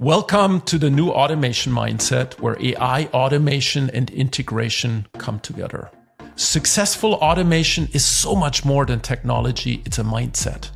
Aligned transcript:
Welcome 0.00 0.62
to 0.62 0.78
the 0.78 0.88
new 0.88 1.10
automation 1.10 1.74
mindset 1.74 2.40
where 2.40 2.56
AI, 2.58 3.04
automation, 3.12 3.90
and 3.90 4.08
integration 4.08 5.06
come 5.18 5.40
together. 5.40 5.90
Successful 6.36 7.16
automation 7.16 7.86
is 7.92 8.02
so 8.02 8.34
much 8.34 8.64
more 8.64 8.86
than 8.86 9.00
technology, 9.00 9.82
it's 9.84 9.98
a 9.98 10.02
mindset. 10.02 10.70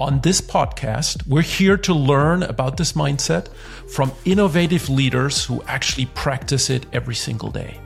On 0.00 0.18
this 0.22 0.40
podcast, 0.40 1.26
we're 1.26 1.42
here 1.42 1.76
to 1.76 1.92
learn 1.92 2.42
about 2.44 2.78
this 2.78 2.94
mindset 2.94 3.48
from 3.86 4.10
innovative 4.24 4.88
leaders 4.88 5.44
who 5.44 5.62
actually 5.64 6.06
practice 6.14 6.70
it 6.70 6.86
every 6.94 7.16
single 7.16 7.50
day. 7.50 7.78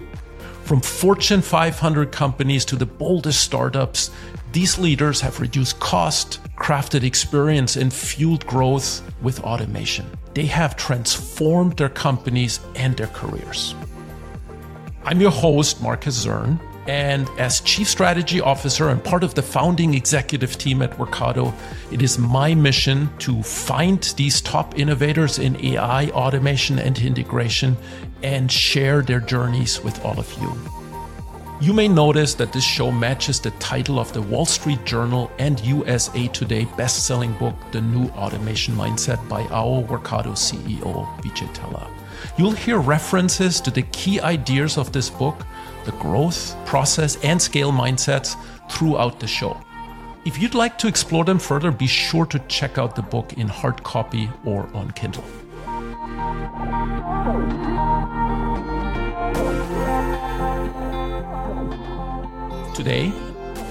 From 0.63 0.81
Fortune 0.81 1.43
500 1.43 2.13
companies 2.13 2.65
to 2.67 2.77
the 2.77 2.87
boldest 2.87 3.41
startups, 3.41 4.13
these 4.53 4.79
leaders 4.79 5.21
have 5.23 5.41
reduced 5.41 5.81
cost, 5.81 6.39
crafted 6.55 7.03
experience, 7.03 7.75
and 7.75 7.93
fueled 7.93 8.47
growth 8.47 9.03
with 9.23 9.41
automation. 9.41 10.09
They 10.39 10.47
have 10.47 10.77
transformed 10.77 11.79
their 11.79 11.89
companies 11.89 12.61
and 12.77 12.97
their 12.97 13.09
careers. 13.09 13.75
I'm 15.03 15.21
your 15.21 15.33
host, 15.33 15.83
Markus 15.83 16.15
Zirn, 16.15 16.61
and 16.87 17.29
as 17.41 17.61
Chief 17.63 17.89
Strategy 17.89 18.41
Officer 18.41 18.89
and 18.89 19.03
part 19.03 19.25
of 19.25 19.35
the 19.35 19.43
founding 19.43 19.95
executive 19.95 20.57
team 20.57 20.81
at 20.81 20.93
Workato, 20.93 21.53
it 21.91 22.03
is 22.03 22.21
my 22.21 22.55
mission 22.55 23.11
to 23.19 23.43
find 23.43 24.01
these 24.17 24.41
top 24.41 24.79
innovators 24.79 25.41
in 25.41 25.57
AI, 25.61 26.07
automation, 26.11 26.79
and 26.79 26.97
integration 27.01 27.77
and 28.23 28.53
share 28.53 29.03
their 29.03 29.19
journeys 29.19 29.83
with 29.83 30.05
all 30.05 30.21
of 30.21 30.33
you. 30.41 30.78
You 31.61 31.73
may 31.73 31.89
notice 31.89 32.35
that 32.35 32.53
this 32.53 32.63
show 32.63 32.93
matches 32.93 33.41
the 33.41 33.51
title 33.53 33.99
of 33.99 34.13
the 34.13 34.23
Wall 34.23 34.47
Street 34.47 34.85
Journal 34.85 35.29
and 35.41 35.59
USA 35.59 36.29
Today 36.29 36.67
best-selling 36.77 37.33
book, 37.33 37.57
The 37.73 37.81
New 37.81 38.07
Automation 38.11 38.77
Mindset 38.77 39.29
by 39.29 39.43
our 39.47 39.83
Workato 39.83 40.37
CEO, 40.37 41.05
Vijay 41.21 41.53
Tella. 41.53 41.91
You'll 42.37 42.53
hear 42.53 42.79
references 42.79 43.61
to 43.63 43.73
the 43.73 43.83
key 43.83 44.21
ideas 44.21 44.79
of 44.79 44.93
this 44.93 45.11
book, 45.11 45.45
the 45.85 45.91
growth, 45.93 46.55
process, 46.65 47.17
and 47.25 47.43
scale 47.43 47.73
mindsets 47.73 48.37
throughout 48.71 49.19
the 49.19 49.27
show. 49.27 49.61
If 50.25 50.41
you'd 50.41 50.55
like 50.55 50.79
to 50.79 50.87
explore 50.87 51.25
them 51.25 51.41
further, 51.41 51.73
be 51.73 51.89
sure 51.89 52.27
to 52.27 52.39
check 52.47 52.79
out 52.79 52.95
the 52.95 53.03
book 53.03 53.33
in 53.33 53.49
hard 53.49 53.83
copy 53.83 54.31
or 54.45 54.69
on 54.75 54.93
Kindle. 54.93 55.25
Today, 62.79 63.11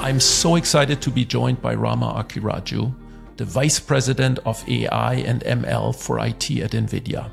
I'm 0.01 0.19
so 0.19 0.57
excited 0.57 1.01
to 1.03 1.09
be 1.09 1.23
joined 1.23 1.61
by 1.61 1.75
Rama 1.75 2.21
Akkiraju, 2.21 2.93
the 3.37 3.45
Vice 3.45 3.79
President 3.79 4.37
of 4.45 4.61
AI 4.67 5.13
and 5.13 5.41
ML 5.45 5.95
for 5.95 6.19
IT 6.19 6.51
at 6.59 6.71
NVIDIA. 6.71 7.31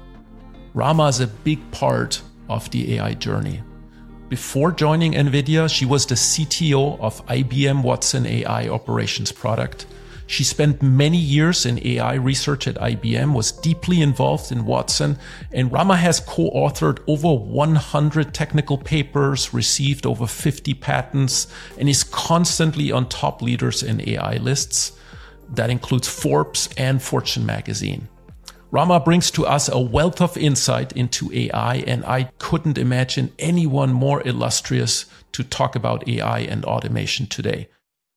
Rama 0.72 1.08
is 1.08 1.19
a 1.19 1.27
big 1.27 1.58
part 1.72 2.22
of 2.48 2.70
the 2.70 2.94
AI 2.94 3.14
journey. 3.14 3.61
Before 4.28 4.70
joining 4.70 5.14
NVIDIA, 5.14 5.69
she 5.69 5.84
was 5.84 6.06
the 6.06 6.14
CTO 6.14 7.00
of 7.00 7.27
IBM 7.27 7.83
Watson 7.83 8.25
AI 8.25 8.69
Operations 8.69 9.33
Product 9.33 9.86
she 10.27 10.44
spent 10.44 10.83
many 10.83 11.19
years 11.19 11.67
in 11.67 11.86
AI 11.86 12.14
research 12.14 12.67
at 12.67 12.77
IBM, 12.77 13.34
was 13.34 13.53
deeply 13.53 14.00
involved 14.00 14.50
in 14.50 14.64
Watson, 14.64 15.19
and 15.53 15.70
Rama 15.70 15.97
has 15.97 16.20
co-authored 16.20 17.00
over 17.06 17.33
100 17.33 18.33
technical 18.33 18.78
papers, 18.78 19.53
received 19.53 20.06
over 20.06 20.27
50 20.27 20.75
patents, 20.75 21.47
and 21.78 21.89
is 21.89 22.05
constantly 22.05 22.91
on 22.91 23.08
top 23.08 23.42
leaders 23.42 23.83
in 23.83 24.08
AI 24.08 24.36
lists. 24.36 24.92
That 25.50 25.70
includes 25.70 26.08
Forbes 26.08 26.69
and 26.77 27.03
Fortune 27.03 27.44
magazine. 27.44 28.09
Rama 28.70 28.98
brings 28.98 29.31
to 29.31 29.47
us 29.47 29.69
a 29.69 29.78
wealth 29.78 30.20
of 30.20 30.36
insight 30.36 30.92
into 30.94 31.33
AI, 31.33 31.77
and 31.86 32.05
I 32.05 32.25
couldn't 32.38 32.77
imagine 32.77 33.31
anyone 33.38 33.92
more 33.92 34.27
illustrious 34.27 35.06
to 35.31 35.44
talk 35.44 35.77
about 35.77 36.09
AI 36.09 36.41
and 36.41 36.65
automation 36.65 37.27
today. 37.27 37.69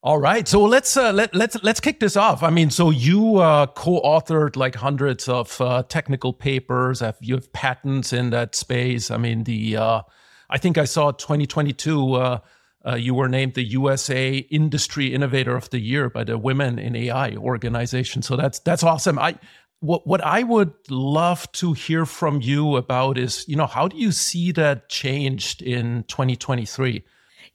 All 0.08 0.20
right, 0.20 0.48
so 0.48 0.64
let's 0.64 0.96
uh, 0.96 1.12
let 1.12 1.36
let's 1.36 1.62
let's 1.64 1.82
kick 1.82 2.00
this 2.00 2.16
off. 2.16 2.42
I 2.42 2.50
mean, 2.50 2.70
so 2.70 2.92
you 2.92 3.40
uh, 3.40 3.66
co-authored 3.66 4.56
like 4.56 4.74
hundreds 4.76 5.28
of 5.28 5.60
uh, 5.60 5.84
technical 5.84 6.32
papers. 6.32 7.02
Have 7.02 7.18
you 7.20 7.36
have 7.36 7.52
patents 7.52 8.14
in 8.14 8.30
that 8.30 8.56
space? 8.56 9.12
I 9.12 9.18
mean, 9.18 9.44
the 9.44 9.76
uh, 9.76 10.02
I 10.50 10.60
think 10.60 10.78
I 10.78 10.86
saw 10.86 11.12
2022. 11.12 12.14
Uh, 12.14 12.40
uh, 12.88 12.96
you 12.96 13.16
were 13.16 13.28
named 13.28 13.56
the 13.56 13.66
USA 13.66 14.38
Industry 14.38 15.14
Innovator 15.14 15.58
of 15.58 15.70
the 15.72 15.80
Year 15.80 16.10
by 16.10 16.24
the 16.24 16.38
Women 16.38 16.80
in 16.80 16.96
AI 16.96 17.36
organization. 17.36 18.22
So 18.22 18.38
that's 18.38 18.60
that's 18.60 18.84
awesome. 18.84 19.20
I 19.20 19.38
what 19.82 20.08
what 20.08 20.24
I 20.24 20.44
would 20.44 20.72
love 20.90 21.52
to 21.52 21.74
hear 21.74 22.06
from 22.06 22.40
you 22.40 22.78
about 22.78 23.18
is, 23.18 23.44
you 23.46 23.58
know, 23.58 23.68
how 23.68 23.90
do 23.90 23.98
you 23.98 24.14
see 24.14 24.54
that 24.54 24.88
changed 24.88 25.62
in 25.62 26.06
2023? 26.08 27.04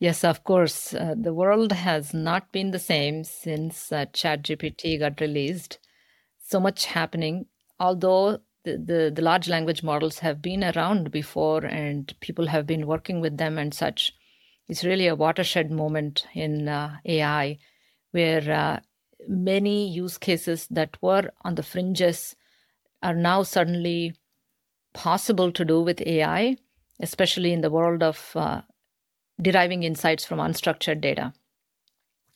Yes, 0.02 0.24
of 0.24 0.42
course. 0.42 0.94
Uh, 0.94 1.14
the 1.16 1.32
world 1.32 1.70
has 1.70 2.12
not 2.12 2.50
been 2.50 2.72
the 2.72 2.80
same 2.80 3.22
since 3.22 3.92
uh, 3.92 4.06
ChatGPT 4.06 4.98
got 4.98 5.20
released. 5.20 5.78
So 6.40 6.58
much 6.58 6.86
happening. 6.86 7.46
Although 7.78 8.40
the, 8.64 8.78
the, 8.78 9.12
the, 9.14 9.22
large 9.22 9.48
language 9.48 9.84
models 9.84 10.18
have 10.18 10.42
been 10.42 10.64
around 10.64 11.12
before 11.12 11.64
and 11.64 12.12
people 12.18 12.48
have 12.48 12.66
been 12.66 12.88
working 12.88 13.20
with 13.20 13.36
them 13.36 13.58
and 13.58 13.72
such, 13.72 14.12
it's 14.68 14.82
really 14.82 15.06
a 15.06 15.14
watershed 15.14 15.70
moment 15.70 16.26
in 16.34 16.66
uh, 16.66 16.96
AI 17.04 17.60
where 18.10 18.50
uh, 18.50 18.80
many 19.28 19.88
use 19.88 20.19
cases 20.19 20.66
that 20.72 21.00
were 21.00 21.30
on 21.42 21.54
the 21.54 21.62
fringes 21.62 22.34
are 23.04 23.14
now 23.14 23.44
suddenly 23.44 24.16
possible 24.94 25.52
to 25.52 25.64
do 25.64 25.80
with 25.80 26.04
AI, 26.04 26.56
especially 26.98 27.52
in 27.52 27.60
the 27.60 27.70
world 27.70 28.02
of 28.02 28.32
uh, 28.34 28.62
deriving 29.42 29.82
insights 29.82 30.25
from 30.25 30.38
unstructured 30.38 31.00
data. 31.00 31.32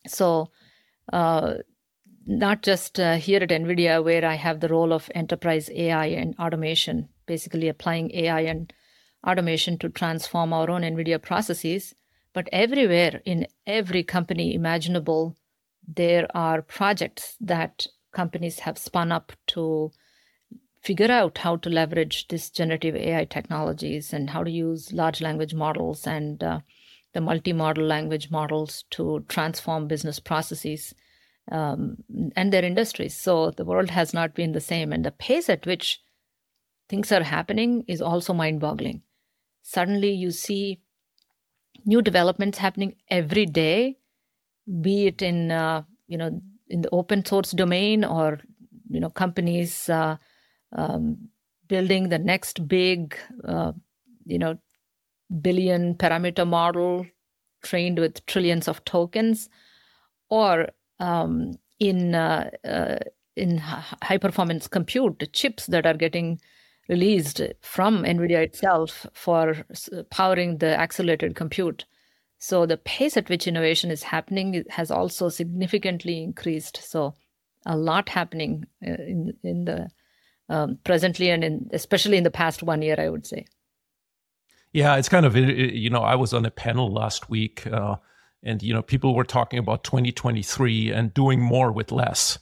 So, 0.07 0.51
uh, 1.13 1.55
not 2.27 2.63
just 2.63 2.99
uh, 2.99 3.17
here 3.17 3.41
at 3.43 3.51
NVIDIA, 3.51 4.03
where 4.03 4.25
I 4.25 4.35
have 4.35 4.61
the 4.61 4.69
role 4.69 4.93
of 4.93 5.11
enterprise 5.15 5.71
AI 5.71 6.07
and 6.07 6.35
automation, 6.39 7.09
basically 7.27 7.69
applying 7.69 8.13
AI 8.15 8.41
and 8.41 8.73
automation 9.27 9.79
to 9.79 9.89
transform 9.89 10.53
our 10.53 10.71
own 10.71 10.83
NVIDIA 10.83 11.23
processes, 11.23 11.95
but 12.33 12.49
everywhere 12.53 13.23
in 13.25 13.47
every 13.67 14.03
company 14.03 14.55
imaginable, 14.55 15.37
there 15.87 16.27
are 16.35 16.63
projects 16.63 17.37
that 17.41 17.87
companies 18.13 18.61
have 18.61 18.79
spun 18.79 19.13
up 19.13 19.33
to 19.47 19.93
figure 20.83 21.11
out 21.11 21.39
how 21.39 21.57
to 21.57 21.71
leverage 21.71 22.29
this 22.29 22.51
generative 22.51 22.95
AI 22.95 23.25
technologies 23.25 24.13
and 24.13 24.31
how 24.31 24.45
to 24.45 24.51
use 24.51 24.93
large 24.93 25.21
language 25.21 25.55
models 25.55 26.07
and 26.07 26.43
uh, 26.43 26.61
the 27.17 27.21
multi-model 27.23 27.83
language 27.83 28.31
models 28.31 28.85
to 28.91 29.25
transform 29.27 29.89
business 29.89 30.21
processes 30.21 30.95
um, 31.51 31.97
and 32.37 32.53
their 32.53 32.63
industries. 32.63 33.17
So 33.17 33.53
the 33.53 33.65
world 33.65 33.89
has 33.89 34.13
not 34.13 34.35
been 34.35 34.53
the 34.53 34.61
same, 34.61 34.93
and 34.93 35.03
the 35.03 35.13
pace 35.13 35.49
at 35.49 35.65
which 35.65 36.03
things 36.91 37.11
are 37.11 37.23
happening 37.23 37.85
is 37.89 38.03
also 38.03 38.35
mind-boggling. 38.35 39.01
Suddenly, 39.63 40.11
you 40.11 40.31
see 40.31 40.83
new 41.87 42.03
developments 42.03 42.59
happening 42.59 42.97
every 43.09 43.47
day, 43.47 43.97
be 44.83 45.07
it 45.07 45.23
in 45.23 45.51
uh, 45.51 45.85
you 46.09 46.19
know 46.19 46.39
in 46.69 46.83
the 46.83 46.91
open 46.91 47.25
source 47.25 47.53
domain 47.53 48.05
or 48.05 48.41
you 48.91 49.01
know 49.01 49.09
companies 49.09 49.89
uh, 49.89 50.19
um, 50.73 51.31
building 51.67 52.11
the 52.11 52.19
next 52.19 52.69
big 52.69 53.17
uh, 53.49 53.73
you 54.27 54.39
know 54.39 54.59
billion 55.41 55.95
parameter 55.95 56.47
model 56.47 57.07
trained 57.63 57.99
with 57.99 58.25
trillions 58.27 58.69
of 58.69 58.85
tokens, 58.85 59.49
or 60.29 60.69
um, 61.01 61.53
in 61.79 62.15
uh, 62.15 62.51
uh, 62.65 62.99
in 63.37 63.59
high 63.59 64.19
performance 64.19 64.69
compute 64.69 65.19
the 65.19 65.27
chips 65.27 65.67
that 65.67 65.87
are 65.87 65.95
getting 65.95 66.41
released 66.89 67.41
from 67.63 68.05
NVIDIA 68.05 68.45
itself 68.45 69.07
for 69.13 69.67
powering 70.11 70.59
the 70.59 70.79
accelerated 70.79 71.35
compute. 71.35 71.85
So 72.39 72.67
the 72.67 72.77
pace 72.77 73.17
at 73.17 73.29
which 73.29 73.49
innovation 73.49 73.91
is 73.91 74.03
happening 74.03 74.65
has 74.71 74.91
also 74.91 75.29
significantly 75.29 76.23
increased. 76.23 76.81
So 76.83 77.15
a 77.65 77.77
lot 77.77 78.09
happening 78.09 78.67
uh, 78.87 78.93
in 78.93 79.33
in 79.43 79.65
the 79.65 79.89
um, 80.49 80.79
presently 80.85 81.31
and 81.31 81.43
in, 81.43 81.69
especially 81.73 82.17
in 82.17 82.25
the 82.25 82.31
past 82.31 82.63
one 82.63 82.83
year, 82.83 82.97
I 82.99 83.09
would 83.09 83.27
say. 83.27 83.47
Yeah, 84.77 84.97
it's 84.97 85.09
kind 85.09 85.25
of 85.25 85.35
you 85.35 85.89
know 85.89 86.03
I 86.03 86.17
was 86.17 86.35
on 86.35 86.45
a 86.45 86.51
panel 86.51 86.93
last 86.93 87.31
week, 87.31 87.67
uh, 87.67 87.97
and 88.43 88.63
you 88.63 88.75
know 88.75 88.83
people 88.83 89.15
were 89.15 89.25
talking 89.25 89.59
about 89.59 89.85
2023 89.85 90.93
and 90.93 91.15
doing 91.15 91.41
more 91.41 91.73
with 91.73 91.91
less, 91.91 92.39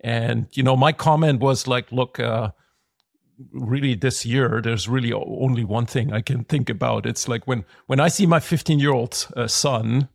and 0.00 0.46
you 0.52 0.62
know 0.62 0.76
my 0.76 0.92
comment 0.92 1.40
was 1.40 1.66
like, 1.66 1.90
look. 1.90 2.20
Uh, 2.20 2.50
really 3.50 3.96
this 3.96 4.24
year 4.24 4.60
there's 4.62 4.88
really 4.88 5.12
only 5.12 5.64
one 5.64 5.86
thing 5.86 6.12
i 6.12 6.20
can 6.20 6.44
think 6.44 6.70
about 6.70 7.04
it's 7.04 7.26
like 7.26 7.48
when 7.48 7.64
when 7.88 7.98
i 7.98 8.06
see 8.06 8.26
my 8.26 8.38
15 8.38 8.78
year 8.78 8.92
old 8.92 9.26
uh, 9.36 9.48
son 9.48 10.08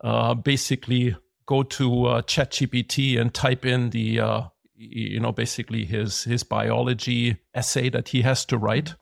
uh, 0.00 0.32
basically 0.32 1.14
go 1.44 1.62
to 1.62 2.06
uh, 2.06 2.22
chat 2.22 2.50
gpt 2.50 3.20
and 3.20 3.34
type 3.34 3.66
in 3.66 3.90
the 3.90 4.18
uh, 4.18 4.42
you 4.82 5.20
know, 5.20 5.32
basically 5.32 5.84
his 5.84 6.24
his 6.24 6.42
biology 6.42 7.36
essay 7.54 7.88
that 7.90 8.08
he 8.08 8.22
has 8.22 8.44
to 8.46 8.58
write, 8.58 8.94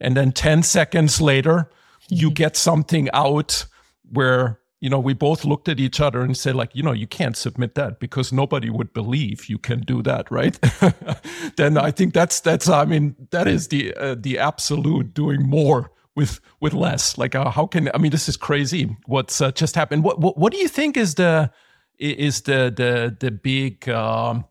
and 0.00 0.16
then 0.16 0.32
ten 0.32 0.62
seconds 0.62 1.20
later, 1.20 1.70
you 2.08 2.30
get 2.30 2.56
something 2.56 3.08
out 3.12 3.66
where 4.10 4.60
you 4.80 4.90
know 4.90 5.00
we 5.00 5.14
both 5.14 5.44
looked 5.44 5.68
at 5.68 5.80
each 5.80 6.00
other 6.00 6.22
and 6.22 6.36
said 6.36 6.54
like 6.54 6.74
you 6.74 6.82
know 6.82 6.92
you 6.92 7.06
can't 7.06 7.36
submit 7.36 7.74
that 7.74 7.98
because 7.98 8.32
nobody 8.32 8.70
would 8.70 8.92
believe 8.92 9.48
you 9.48 9.58
can 9.58 9.80
do 9.80 10.02
that 10.02 10.30
right? 10.30 10.58
Then 11.56 11.78
i 11.78 11.90
think 11.90 12.12
that's 12.12 12.40
that's 12.40 12.68
i 12.68 12.84
mean 12.84 13.16
that 13.30 13.48
is 13.48 13.68
the 13.68 13.94
uh, 13.94 14.16
the 14.18 14.38
absolute 14.38 15.14
doing 15.14 15.48
more 15.48 15.90
with 16.16 16.40
with 16.60 16.72
less. 16.72 17.16
Like 17.18 17.34
uh, 17.34 17.50
how 17.50 17.66
can 17.66 17.90
i 17.94 17.98
mean 17.98 18.10
this 18.10 18.28
is 18.28 18.36
crazy 18.36 18.96
what's 19.06 19.40
uh, 19.40 19.52
just 19.52 19.76
happened. 19.76 20.02
What, 20.02 20.18
what, 20.18 20.36
what 20.36 20.52
do 20.52 20.58
you 20.58 20.68
think 20.68 20.96
is 20.96 21.14
the 21.14 21.50
is 21.98 22.42
the 22.42 22.72
the 22.74 23.16
the 23.18 23.30
big 23.30 23.88
um, 23.88 24.44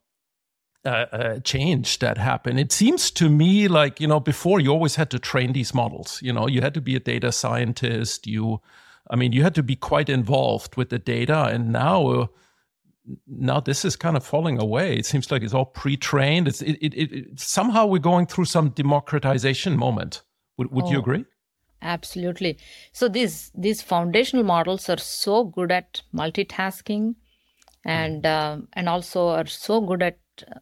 uh, 0.86 1.06
uh, 1.12 1.40
change 1.40 2.00
that 2.00 2.18
happened. 2.18 2.60
It 2.60 2.72
seems 2.72 3.12
to 3.12 3.30
me 3.30 3.68
like 3.68 4.00
you 4.00 4.08
know 4.08 4.20
before 4.20 4.60
you 4.60 4.70
always 4.72 4.96
had 4.96 5.10
to 5.12 5.20
train 5.20 5.54
these 5.54 5.74
models. 5.74 6.20
You 6.22 6.34
know 6.34 6.48
you 6.48 6.62
had 6.62 6.74
to 6.76 6.82
be 6.82 6.96
a 6.96 7.00
data 7.00 7.32
scientist. 7.32 8.28
You, 8.28 8.62
I 9.10 9.16
mean, 9.16 9.32
you 9.32 9.44
had 9.44 9.56
to 9.56 9.64
be 9.64 9.76
quite 9.76 10.10
involved 10.10 10.76
with 10.78 10.90
the 10.90 11.00
data, 11.00 11.46
and 11.46 11.72
now. 11.72 12.08
Uh, 12.08 12.28
now 13.28 13.60
this 13.60 13.86
is 13.86 13.96
kind 13.96 14.18
of 14.18 14.26
falling 14.26 14.60
away. 14.60 14.96
It 14.96 15.06
seems 15.06 15.30
like 15.30 15.44
it's 15.44 15.54
all 15.54 15.66
pre-trained. 15.66 16.48
It's 16.48 16.64
it, 16.64 16.80
it, 16.82 16.94
it 16.96 17.40
somehow 17.40 17.86
we're 17.86 18.00
going 18.00 18.26
through 18.26 18.46
some 18.46 18.70
democratization 18.70 19.78
moment. 19.78 20.24
Would 20.58 20.72
would 20.72 20.86
oh, 20.86 20.92
you 20.92 21.00
agree? 21.00 21.24
Absolutely. 21.81 22.58
So 22.94 23.08
these 23.08 23.52
these 23.54 23.81
foundational 23.84 24.44
models 24.44 24.90
are 24.90 24.98
so 24.98 25.44
good 25.44 25.72
at 25.72 26.02
multitasking, 26.14 27.14
and 27.84 28.26
uh, 28.26 28.58
and 28.74 28.90
also 28.90 29.28
are 29.30 29.46
so 29.46 29.81
good 29.81 30.02
at 30.02 30.18
uh, 30.48 30.60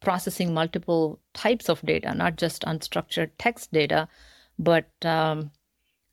processing 0.00 0.54
multiple 0.54 1.20
types 1.34 1.68
of 1.68 1.80
data, 1.82 2.14
not 2.14 2.36
just 2.36 2.62
unstructured 2.62 3.30
text 3.38 3.72
data, 3.72 4.08
but 4.58 4.88
um, 5.04 5.50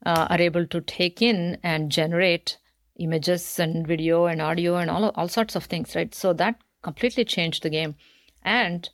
uh, 0.06 0.28
are 0.30 0.42
able 0.42 0.66
to 0.68 0.82
take 0.82 1.22
in 1.22 1.58
and 1.64 1.92
generate 1.92 2.58
images 2.98 3.60
and 3.60 3.86
video 3.86 4.26
and 4.26 4.42
audio 4.42 4.76
and 4.76 4.90
all 4.90 5.10
all 5.16 5.28
sorts 5.28 5.56
of 5.56 5.66
things, 5.66 5.96
right? 5.96 6.14
So 6.14 6.34
that 6.34 6.60
completely 6.82 7.26
changed 7.26 7.64
the 7.64 7.70
game, 7.70 7.96
and 8.44 8.90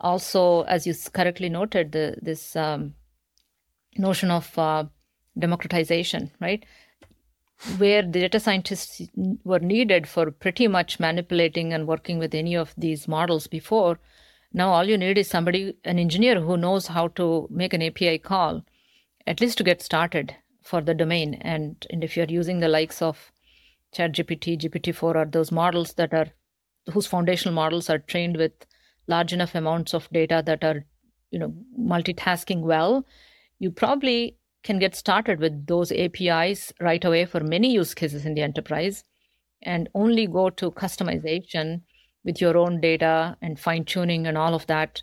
also, 0.00 0.62
as 0.62 0.86
you 0.86 0.94
correctly 1.12 1.48
noted, 1.48 1.92
the 1.92 2.16
this 2.20 2.56
um, 2.56 2.94
notion 3.96 4.30
of 4.30 4.58
uh, 4.58 4.84
democratization, 5.38 6.30
right? 6.40 6.64
where 7.78 8.02
the 8.02 8.20
data 8.20 8.40
scientists 8.40 9.02
were 9.44 9.58
needed 9.58 10.06
for 10.06 10.30
pretty 10.30 10.68
much 10.68 11.00
manipulating 11.00 11.72
and 11.72 11.86
working 11.86 12.18
with 12.18 12.34
any 12.34 12.54
of 12.54 12.74
these 12.76 13.08
models 13.08 13.46
before, 13.46 13.98
now 14.54 14.70
all 14.70 14.84
you 14.84 14.96
need 14.96 15.18
is 15.18 15.28
somebody, 15.28 15.74
an 15.84 15.98
engineer 15.98 16.40
who 16.40 16.56
knows 16.56 16.86
how 16.86 17.08
to 17.08 17.48
make 17.50 17.74
an 17.74 17.82
API 17.82 18.18
call, 18.18 18.64
at 19.26 19.40
least 19.40 19.58
to 19.58 19.64
get 19.64 19.82
started 19.82 20.36
for 20.62 20.80
the 20.80 20.94
domain. 20.94 21.34
And, 21.40 21.84
and 21.90 22.04
if 22.04 22.16
you're 22.16 22.26
using 22.26 22.60
the 22.60 22.68
likes 22.68 23.02
of 23.02 23.32
ChatGPT, 23.94 24.60
GPT-4, 24.60 25.02
or 25.02 25.24
those 25.24 25.50
models 25.50 25.94
that 25.94 26.14
are 26.14 26.28
whose 26.92 27.06
foundational 27.06 27.54
models 27.54 27.90
are 27.90 27.98
trained 27.98 28.36
with 28.36 28.52
large 29.08 29.32
enough 29.32 29.56
amounts 29.56 29.92
of 29.92 30.08
data 30.10 30.40
that 30.46 30.62
are, 30.62 30.84
you 31.32 31.38
know, 31.40 31.52
multitasking 31.78 32.60
well, 32.60 33.04
you 33.58 33.72
probably 33.72 34.36
can 34.62 34.78
get 34.78 34.94
started 34.94 35.40
with 35.40 35.66
those 35.66 35.90
APIs 35.90 36.72
right 36.80 37.04
away 37.04 37.24
for 37.24 37.40
many 37.40 37.72
use 37.72 37.92
cases 37.92 38.24
in 38.24 38.34
the 38.34 38.42
enterprise 38.42 39.02
and 39.62 39.88
only 39.94 40.26
go 40.26 40.48
to 40.50 40.70
customization 40.70 41.82
with 42.24 42.40
your 42.40 42.56
own 42.56 42.80
data 42.80 43.36
and 43.42 43.58
fine 43.58 43.84
tuning 43.84 44.26
and 44.26 44.38
all 44.38 44.54
of 44.54 44.66
that 44.66 45.02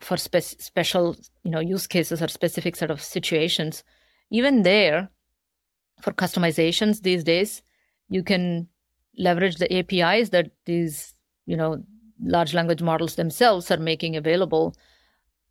for 0.00 0.16
spe- 0.16 0.60
special 0.60 1.16
you 1.42 1.50
know 1.50 1.60
use 1.60 1.86
cases 1.86 2.22
or 2.22 2.28
specific 2.28 2.76
set 2.76 2.90
of 2.90 3.02
situations. 3.02 3.82
Even 4.30 4.62
there 4.62 5.08
for 6.00 6.12
customizations 6.12 7.02
these 7.02 7.24
days 7.24 7.62
you 8.08 8.22
can 8.22 8.68
leverage 9.18 9.56
the 9.56 9.78
apis 9.78 10.30
that 10.30 10.50
these 10.66 11.14
you 11.46 11.56
know 11.56 11.82
large 12.22 12.54
language 12.54 12.82
models 12.82 13.14
themselves 13.16 13.70
are 13.70 13.78
making 13.78 14.16
available. 14.16 14.74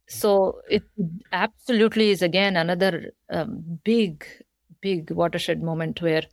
So 0.07 0.61
it 0.69 0.83
absolutely 1.31 2.11
is 2.11 2.21
again 2.21 2.55
another 2.55 3.11
um, 3.29 3.79
big 3.83 4.25
big 4.81 5.09
watershed 5.09 5.63
moment 5.63 6.01
where 6.01 6.23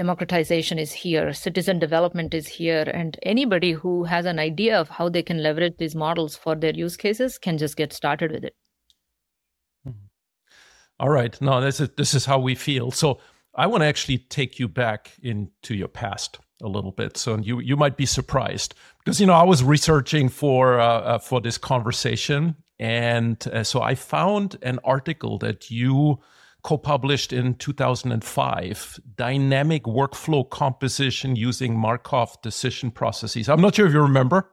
democratization 0.00 0.78
is 0.78 0.92
here 0.92 1.32
citizen 1.32 1.78
development 1.78 2.34
is 2.40 2.46
here 2.46 2.84
and 3.00 3.18
anybody 3.34 3.72
who 3.72 3.94
has 4.04 4.26
an 4.32 4.38
idea 4.38 4.80
of 4.80 4.88
how 4.88 5.08
they 5.08 5.22
can 5.22 5.42
leverage 5.42 5.76
these 5.78 5.94
models 6.06 6.36
for 6.36 6.56
their 6.56 6.74
use 6.74 6.96
cases 6.96 7.38
can 7.38 7.58
just 7.58 7.76
get 7.76 7.92
started 7.92 8.32
with 8.32 8.44
it 8.44 8.54
mm-hmm. 9.86 10.06
all 11.00 11.10
right 11.10 11.40
no 11.40 11.60
this 11.60 11.80
is 11.80 11.88
this 11.96 12.14
is 12.14 12.24
how 12.24 12.38
we 12.38 12.54
feel 12.54 12.90
so 12.90 13.18
i 13.54 13.66
want 13.66 13.82
to 13.82 13.86
actually 13.86 14.18
take 14.18 14.58
you 14.58 14.68
back 14.68 15.10
into 15.22 15.74
your 15.74 15.88
past 15.88 16.38
a 16.62 16.68
little 16.68 16.92
bit. 16.92 17.16
So 17.16 17.38
you 17.38 17.60
you 17.60 17.76
might 17.76 17.96
be 17.96 18.06
surprised 18.06 18.74
because 18.98 19.20
you 19.20 19.26
know 19.26 19.34
I 19.34 19.44
was 19.44 19.62
researching 19.62 20.28
for 20.28 20.80
uh, 20.80 21.00
uh, 21.00 21.18
for 21.18 21.40
this 21.40 21.58
conversation, 21.58 22.56
and 22.78 23.46
uh, 23.52 23.64
so 23.64 23.80
I 23.80 23.94
found 23.94 24.56
an 24.62 24.78
article 24.84 25.38
that 25.38 25.70
you 25.70 26.18
co-published 26.62 27.32
in 27.32 27.54
2005 27.54 29.00
dynamic 29.16 29.84
workflow 29.84 30.48
composition 30.48 31.36
using 31.36 31.78
markov 31.78 32.40
decision 32.42 32.90
processes 32.90 33.48
i'm 33.48 33.60
not 33.60 33.74
sure 33.74 33.86
if 33.86 33.92
you 33.92 34.00
remember 34.00 34.50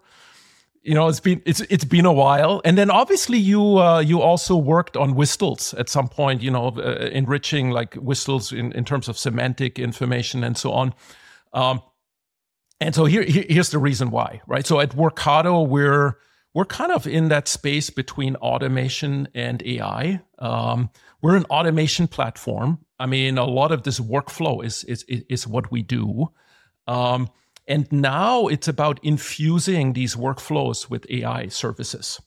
you 0.84 0.94
know 0.94 1.08
it's 1.08 1.20
been 1.20 1.42
it's 1.46 1.62
it's 1.62 1.84
been 1.84 2.06
a 2.06 2.14
while 2.14 2.62
and 2.64 2.78
then 2.78 2.92
obviously 2.92 3.40
you 3.40 3.80
uh, 3.80 4.00
you 4.00 4.22
also 4.22 4.56
worked 4.56 4.96
on 4.96 5.16
Whistles 5.16 5.74
at 5.74 5.90
some 5.90 6.08
point 6.08 6.44
you 6.44 6.52
know 6.52 6.68
uh, 6.78 7.10
enriching 7.12 7.72
like 7.72 7.96
Whistles 7.96 8.52
in, 8.52 8.72
in 8.74 8.86
terms 8.86 9.08
of 9.08 9.18
semantic 9.18 9.80
information 9.80 10.44
and 10.44 10.56
so 10.56 10.72
on 10.72 10.94
um, 11.54 11.82
and 12.82 12.94
so 12.94 13.06
here, 13.06 13.24
here's 13.24 13.70
the 13.70 13.80
reason 13.80 14.12
why, 14.12 14.42
right? 14.48 14.66
So 14.66 14.80
at 14.80 14.92
Workato, 14.92 15.68
we're 15.68 16.18
we're 16.54 16.66
kind 16.66 16.92
of 16.92 17.06
in 17.06 17.30
that 17.30 17.48
space 17.48 17.90
between 17.90 18.36
automation 18.38 19.28
and 19.34 19.62
AI. 19.66 20.22
Um, 20.40 20.90
we're 21.26 21.36
an 21.36 21.46
automation 21.46 22.08
platform. 22.08 22.78
I 23.00 23.08
mean, 23.08 23.40
a 23.40 23.46
lot 23.46 23.72
of 23.72 23.82
this 23.82 24.00
workflow 24.00 24.64
is 24.64 24.84
is 24.84 25.04
is 25.10 25.48
what 25.48 25.72
we 25.72 25.82
do. 25.82 26.28
Um, 26.86 27.30
and 27.68 27.92
now 27.92 28.46
it's 28.46 28.68
about 28.68 29.00
infusing 29.02 29.94
these 29.94 30.16
workflows 30.16 30.88
with 30.88 31.10
AI 31.10 31.48
services. 31.48 32.22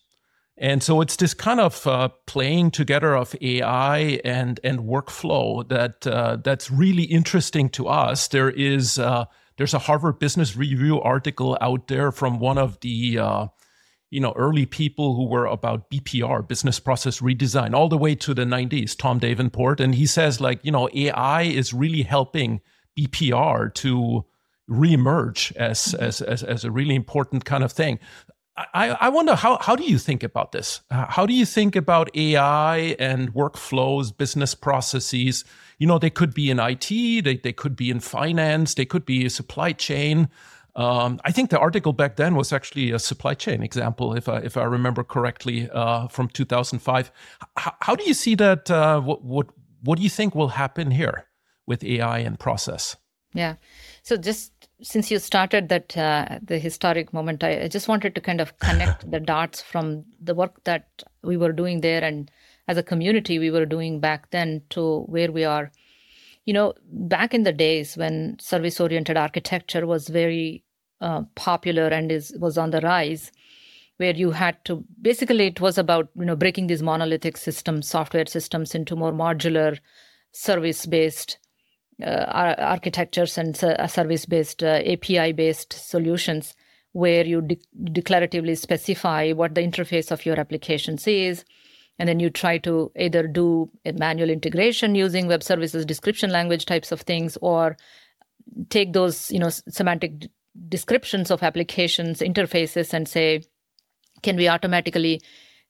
And 0.57 0.83
so 0.83 1.01
it's 1.01 1.15
this 1.15 1.33
kind 1.33 1.61
of 1.61 1.87
uh, 1.87 2.09
playing 2.27 2.73
together 2.73 3.15
of 3.15 3.37
AI 3.41 4.21
and 4.25 4.59
and 4.65 4.81
workflow 4.81 5.69
that 5.69 6.05
uh, 6.05 6.39
that's 6.43 6.69
really 6.69 7.05
interesting 7.05 7.69
to 7.71 7.87
us. 7.87 8.27
There 8.27 8.51
is 8.51 8.99
uh, 8.99 9.27
there's 9.59 9.75
a 9.75 9.85
Harvard 9.87 10.19
Business 10.19 10.57
Review 10.57 11.01
article 11.01 11.57
out 11.61 11.87
there 11.87 12.11
from 12.11 12.41
one 12.41 12.59
of 12.59 12.81
the 12.81 13.21
uh, 13.21 13.47
you 14.11 14.21
know 14.21 14.33
early 14.37 14.67
people 14.67 15.15
who 15.15 15.27
were 15.27 15.47
about 15.47 15.91
BPR, 15.91 16.47
business 16.47 16.81
process 16.81 17.21
redesign, 17.21 17.75
all 17.75 17.89
the 17.89 17.99
way 17.99 18.15
to 18.15 18.35
the 18.35 18.45
90s. 18.45 18.97
Tom 18.97 19.19
Davenport, 19.19 19.81
and 19.81 19.95
he 19.95 20.07
says 20.07 20.41
like 20.41 20.65
you 20.65 20.73
know 20.73 20.89
AI 20.95 21.43
is 21.43 21.75
really 21.75 22.03
helping 22.03 22.61
BPR 22.99 23.73
to 23.75 24.25
reemerge 24.69 25.55
as, 25.57 25.79
mm-hmm. 25.79 26.05
as 26.05 26.21
as 26.21 26.43
as 26.43 26.65
a 26.65 26.71
really 26.71 26.95
important 26.95 27.45
kind 27.45 27.65
of 27.65 27.73
thing. 27.73 27.99
I, 28.75 28.91
I 29.01 29.09
wonder 29.09 29.37
how 29.37 29.59
how 29.61 29.77
do 29.77 29.85
you 29.85 29.99
think 29.99 30.23
about 30.23 30.53
this? 30.53 30.81
How 30.91 31.27
do 31.27 31.33
you 31.33 31.47
think 31.47 31.77
about 31.77 32.15
AI 32.17 32.97
and 32.99 33.33
workflows, 33.33 34.17
business 34.17 34.55
processes? 34.55 35.45
You 35.79 35.87
know, 35.87 35.99
they 35.99 36.11
could 36.11 36.35
be 36.35 36.51
in 36.51 36.59
IT, 36.59 36.89
they 36.89 37.37
they 37.37 37.53
could 37.53 37.77
be 37.77 37.91
in 37.91 38.01
finance, 38.01 38.75
they 38.75 38.85
could 38.85 39.05
be 39.05 39.25
a 39.25 39.31
supply 39.31 39.73
chain. 39.73 40.29
Um, 40.79 41.19
I 41.25 41.33
think 41.33 41.51
the 41.51 41.59
article 41.59 41.93
back 41.93 42.15
then 42.15 42.37
was 42.37 42.53
actually 42.53 42.93
a 42.93 43.01
supply 43.01 43.35
chain 43.35 43.65
example, 43.65 44.15
if 44.15 44.29
I 44.29 44.37
if 44.39 44.57
I 44.57 44.63
remember 44.63 45.03
correctly, 45.03 45.69
uh, 45.71 46.07
from 46.07 46.29
2005. 46.29 47.11
H- 47.59 47.73
how 47.81 47.97
do 47.97 48.05
you 48.05 48.15
see 48.15 48.37
that? 48.37 48.71
Uh, 48.71 49.01
what 49.01 49.25
what 49.25 49.49
what 49.83 49.97
do 49.99 50.05
you 50.05 50.11
think 50.11 50.37
will 50.37 50.51
happen 50.51 50.93
here 50.93 51.27
with 51.67 51.83
AI 51.83 52.19
and 52.19 52.39
process? 52.39 52.95
Yeah. 53.35 53.57
So 54.05 54.17
just 54.17 54.69
since 54.81 55.11
you 55.11 55.19
started 55.19 55.69
that 55.69 55.97
uh, 55.97 56.39
the 56.43 56.61
historic 56.61 57.13
moment, 57.13 57.43
I, 57.43 57.63
I, 57.63 57.69
just 57.69 57.89
wanted 57.89 58.15
to 58.15 58.21
kind 58.21 58.41
of 58.41 58.57
connect 58.61 59.11
the 59.11 59.19
dots 59.19 59.61
from 59.61 60.05
the 60.23 60.35
work 60.35 60.63
that 60.63 61.03
we 61.25 61.37
were 61.37 61.53
doing 61.53 61.81
there 61.81 62.05
and 62.05 62.31
as 62.69 62.77
a 62.77 62.83
community 62.85 63.41
we 63.41 63.51
were 63.51 63.67
doing 63.67 63.99
back 63.99 64.31
then 64.31 64.63
to 64.71 65.01
where 65.03 65.33
we 65.33 65.45
are. 65.45 65.73
You 66.45 66.55
know, 66.55 66.75
back 66.85 67.35
in 67.35 67.43
the 67.43 67.53
days 67.53 67.97
when 67.97 68.39
service 68.39 68.81
oriented 68.81 69.17
architecture 69.17 69.85
was 69.85 70.09
very 70.09 70.65
uh, 71.01 71.23
popular 71.35 71.89
and 71.89 72.11
is 72.11 72.35
was 72.39 72.59
on 72.59 72.71
the 72.71 72.81
rise, 72.81 73.33
where 73.99 74.15
you 74.15 74.31
had 74.31 74.65
to 74.65 74.85
basically 75.01 75.47
it 75.47 75.61
was 75.61 75.79
about 75.79 76.09
you 76.17 76.25
know 76.25 76.37
breaking 76.37 76.67
these 76.67 76.83
monolithic 76.83 77.37
systems, 77.37 77.89
software 77.89 78.27
systems 78.27 78.75
into 78.75 78.97
more 78.97 79.13
modular, 79.13 79.79
service 80.33 80.87
based 80.87 81.39
uh, 82.03 82.55
architectures 82.59 83.37
and 83.39 83.63
uh, 83.65 83.87
service 83.87 84.25
based 84.25 84.63
uh, 84.63 84.81
API 84.87 85.33
based 85.33 85.73
solutions 85.73 86.55
where 86.93 87.25
you 87.25 87.43
de- 87.43 87.59
declaratively 87.85 88.57
specify 88.57 89.33
what 89.33 89.55
the 89.55 89.61
interface 89.61 90.11
of 90.11 90.25
your 90.25 90.39
applications 90.39 91.07
is 91.07 91.45
and 91.99 92.09
then 92.09 92.21
you 92.21 92.31
try 92.31 92.59
to 92.59 92.91
either 92.97 93.27
do 93.27 93.69
a 93.85 93.93
manual 93.93 94.31
integration 94.31 94.95
using 94.95 95.27
web 95.27 95.43
services 95.43 95.85
description 95.85 96.31
language 96.31 96.67
types 96.67 96.93
of 96.93 97.01
things 97.01 97.37
or 97.43 97.77
take 98.71 98.93
those 98.93 99.31
you 99.31 99.39
know 99.39 99.49
semantic 99.49 100.27
descriptions 100.69 101.31
of 101.31 101.43
applications 101.43 102.21
interfaces 102.21 102.93
and 102.93 103.09
say 103.09 103.43
can 104.23 104.37
we 104.37 104.49
automatically 104.49 105.21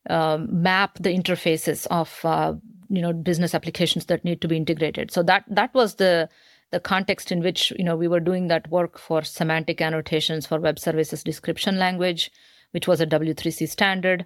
um, 0.09 0.47
map 0.61 0.97
the 0.99 1.09
interfaces 1.09 1.85
of 1.91 2.19
uh, 2.23 2.53
you 2.89 3.01
know 3.01 3.13
business 3.13 3.53
applications 3.53 4.05
that 4.05 4.25
need 4.25 4.41
to 4.41 4.47
be 4.47 4.57
integrated? 4.57 5.11
So 5.11 5.23
that 5.23 5.43
that 5.49 5.73
was 5.73 5.95
the 5.95 6.29
the 6.71 6.79
context 6.79 7.31
in 7.31 7.41
which 7.41 7.71
you 7.77 7.83
know 7.83 7.95
we 7.95 8.07
were 8.07 8.19
doing 8.19 8.47
that 8.47 8.69
work 8.69 8.97
for 8.97 9.23
semantic 9.23 9.81
annotations 9.81 10.47
for 10.47 10.59
web 10.59 10.79
services 10.79 11.23
description 11.23 11.77
language 11.77 12.31
which 12.71 12.87
was 12.87 13.01
a 13.01 13.07
w3c 13.07 13.67
standard. 13.67 14.25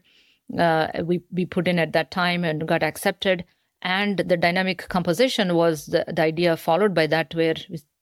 Uh, 0.57 0.87
we, 1.03 1.21
we 1.31 1.45
put 1.45 1.67
in 1.67 1.79
at 1.79 1.93
that 1.93 2.11
time 2.11 2.43
and 2.43 2.67
got 2.67 2.83
accepted. 2.83 3.45
And 3.81 4.17
the 4.17 4.37
dynamic 4.37 4.87
composition 4.89 5.55
was 5.55 5.87
the, 5.87 6.05
the 6.07 6.21
idea 6.21 6.55
followed 6.57 6.93
by 6.93 7.07
that 7.07 7.33
where 7.35 7.55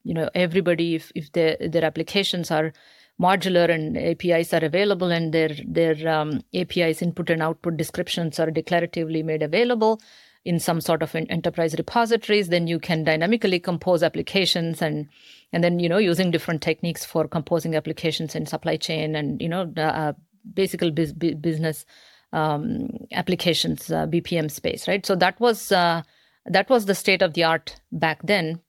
you 0.04 0.14
know 0.14 0.30
everybody 0.36 0.96
if, 0.96 1.12
if 1.16 1.32
their, 1.34 1.58
their 1.60 1.86
applications 1.86 2.52
are 2.52 2.74
modular 3.20 3.70
and 3.70 3.98
apis 3.98 4.54
are 4.54 4.66
available 4.66 5.12
and 5.12 5.34
their 5.34 5.52
their 5.66 6.08
um, 6.08 6.42
apis 6.54 7.02
input 7.02 7.30
and 7.30 7.42
output 7.42 7.78
descriptions 7.78 8.40
are 8.40 8.48
declaratively 8.48 9.24
made 9.24 9.44
available 9.44 10.02
in 10.44 10.60
some 10.60 10.82
sort 10.82 11.04
of 11.04 11.14
enterprise 11.16 11.76
repositories 11.78 12.50
then 12.50 12.66
you 12.66 12.80
can 12.80 13.04
dynamically 13.04 13.60
compose 13.60 14.02
applications 14.02 14.82
and 14.82 15.08
and 15.54 15.64
then 15.64 15.80
you 15.80 15.88
know 15.88 16.00
using 16.00 16.32
different 16.32 16.62
techniques 16.62 17.06
for 17.06 17.28
composing 17.28 17.76
applications 17.76 18.34
in 18.36 18.46
supply 18.46 18.76
chain 18.76 19.16
and 19.16 19.42
you 19.42 19.50
know 19.50 19.72
uh, 19.78 20.14
basically 20.54 20.90
business 20.90 21.86
um, 22.34 22.90
applications 23.12 23.92
uh, 23.92 24.08
BPM 24.08 24.50
space, 24.50 24.88
right? 24.88 25.06
So 25.06 25.16
that 25.16 25.40
was 25.40 25.72
uh, 25.72 26.04
that 26.46 26.70
was 26.70 26.86
the 26.86 26.96
state 26.96 27.22
of 27.22 27.34
the 27.34 27.44
art 27.44 27.80
back 27.92 28.22
then. 28.24 28.60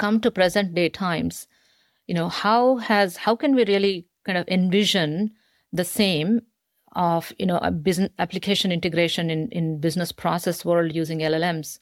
Come 0.00 0.20
to 0.22 0.30
present 0.30 0.74
day 0.74 0.88
times, 0.88 1.46
you 2.06 2.14
know 2.14 2.28
how 2.28 2.78
has 2.78 3.18
how 3.18 3.36
can 3.36 3.54
we 3.54 3.64
really 3.66 4.06
kind 4.24 4.38
of 4.38 4.48
envision 4.48 5.32
the 5.72 5.84
same 5.84 6.40
of 6.92 7.32
you 7.38 7.44
know 7.44 7.58
a 7.58 7.70
business 7.70 8.10
application 8.18 8.72
integration 8.72 9.28
in 9.28 9.48
in 9.50 9.78
business 9.78 10.10
process 10.10 10.64
world 10.64 10.94
using 10.94 11.18
LLMs. 11.18 11.80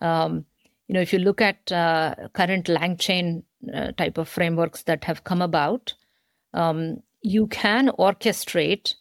Um, 0.00 0.46
you 0.88 0.94
know, 0.94 1.00
if 1.00 1.12
you 1.12 1.18
look 1.18 1.42
at 1.42 1.70
uh, 1.70 2.14
current 2.32 2.66
LangChain 2.66 3.42
uh, 3.74 3.92
type 3.92 4.18
of 4.18 4.28
frameworks 4.28 4.84
that 4.84 5.04
have 5.04 5.24
come 5.24 5.42
about, 5.42 5.92
um, 6.54 7.02
you 7.20 7.48
can 7.48 7.88
orchestrate 7.98 8.94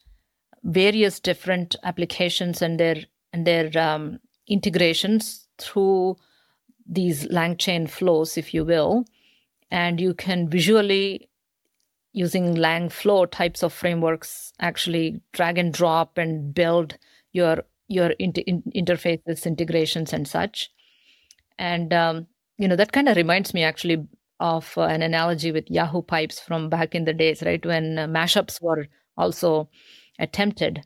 various 0.64 1.22
different 1.22 1.78
applications 1.84 2.62
and 2.62 2.80
their 2.80 2.98
and 3.32 3.48
their 3.48 3.72
um, 3.78 4.20
integrations 4.48 5.48
through 5.58 6.18
these 6.86 7.28
LangChain 7.28 7.90
flows, 7.90 8.38
if 8.38 8.54
you 8.54 8.64
will, 8.64 9.06
and 9.72 10.00
you 10.00 10.14
can 10.14 10.50
visually 10.50 11.30
using 12.14 12.56
Langflow 12.56 13.30
types 13.30 13.64
of 13.64 13.74
frameworks 13.74 14.54
actually 14.60 15.22
drag 15.34 15.58
and 15.58 15.74
drop 15.74 16.18
and 16.18 16.54
build 16.54 16.98
your 17.34 17.64
your 17.88 18.12
inter- 18.12 18.44
in- 18.48 18.64
interfaces 18.76 19.46
integrations 19.46 20.14
and 20.14 20.28
such. 20.28 20.70
And 21.60 21.94
um, 21.94 22.28
you 22.58 22.68
know 22.68 22.76
that 22.76 22.92
kind 22.92 23.10
of 23.10 23.18
reminds 23.18 23.54
me 23.54 23.64
actually 23.64 24.08
of 24.40 24.78
uh, 24.78 24.82
an 24.82 25.02
analogy 25.02 25.52
with 25.52 25.70
yahoo 25.72 26.02
pipes 26.02 26.40
from 26.40 26.70
back 26.70 26.94
in 26.94 27.06
the 27.06 27.14
days 27.14 27.42
right 27.44 27.66
when 27.66 27.98
uh, 27.98 28.06
mashups 28.06 28.62
were 28.62 28.88
also 29.18 29.70
attempted 30.20 30.84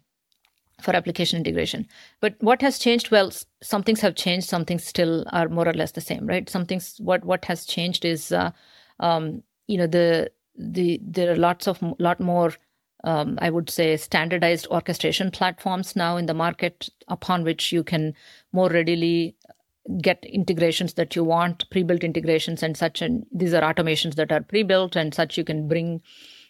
for 0.82 0.96
application 0.96 1.38
integration. 1.38 1.88
But 2.20 2.36
what 2.40 2.62
has 2.62 2.80
changed? 2.80 3.12
Well, 3.12 3.32
some 3.62 3.84
things 3.84 4.02
have 4.02 4.16
changed. 4.16 4.48
Some 4.48 4.66
things 4.66 4.84
still 4.84 5.26
are 5.32 5.50
more 5.50 5.68
or 5.68 5.74
less 5.74 5.92
the 5.92 6.02
same, 6.02 6.26
right? 6.26 6.50
Some 6.50 6.66
things. 6.66 6.98
What 7.00 7.26
what 7.26 7.46
has 7.46 7.66
changed 7.66 8.06
is, 8.06 8.32
uh, 8.32 8.52
um, 9.00 9.44
you 9.68 9.78
know, 9.78 9.88
the 9.88 10.32
the 10.58 11.00
there 11.04 11.32
are 11.32 11.38
lots 11.38 11.68
of 11.68 11.82
lot 12.00 12.20
more. 12.20 12.54
Um, 13.06 13.40
I 13.42 13.50
would 13.50 13.70
say 13.70 13.96
standardized 13.96 14.68
orchestration 14.68 15.32
platforms 15.32 15.96
now 15.96 16.18
in 16.18 16.26
the 16.26 16.34
market 16.34 16.90
upon 17.08 17.46
which 17.46 17.72
you 17.72 17.82
can 17.82 18.14
more 18.52 18.68
readily 18.70 19.38
get 20.02 20.24
integrations 20.26 20.94
that 20.96 21.16
you 21.16 21.24
want, 21.24 21.70
pre-built 21.70 22.04
integrations 22.04 22.62
and 22.62 22.78
such. 22.78 23.02
And 23.02 23.26
these 23.32 23.54
are 23.54 23.62
automations 23.62 24.16
that 24.16 24.32
are 24.32 24.42
pre-built 24.42 24.96
and 24.96 25.14
such. 25.14 25.38
You 25.38 25.44
can 25.44 25.68
bring 25.68 26.02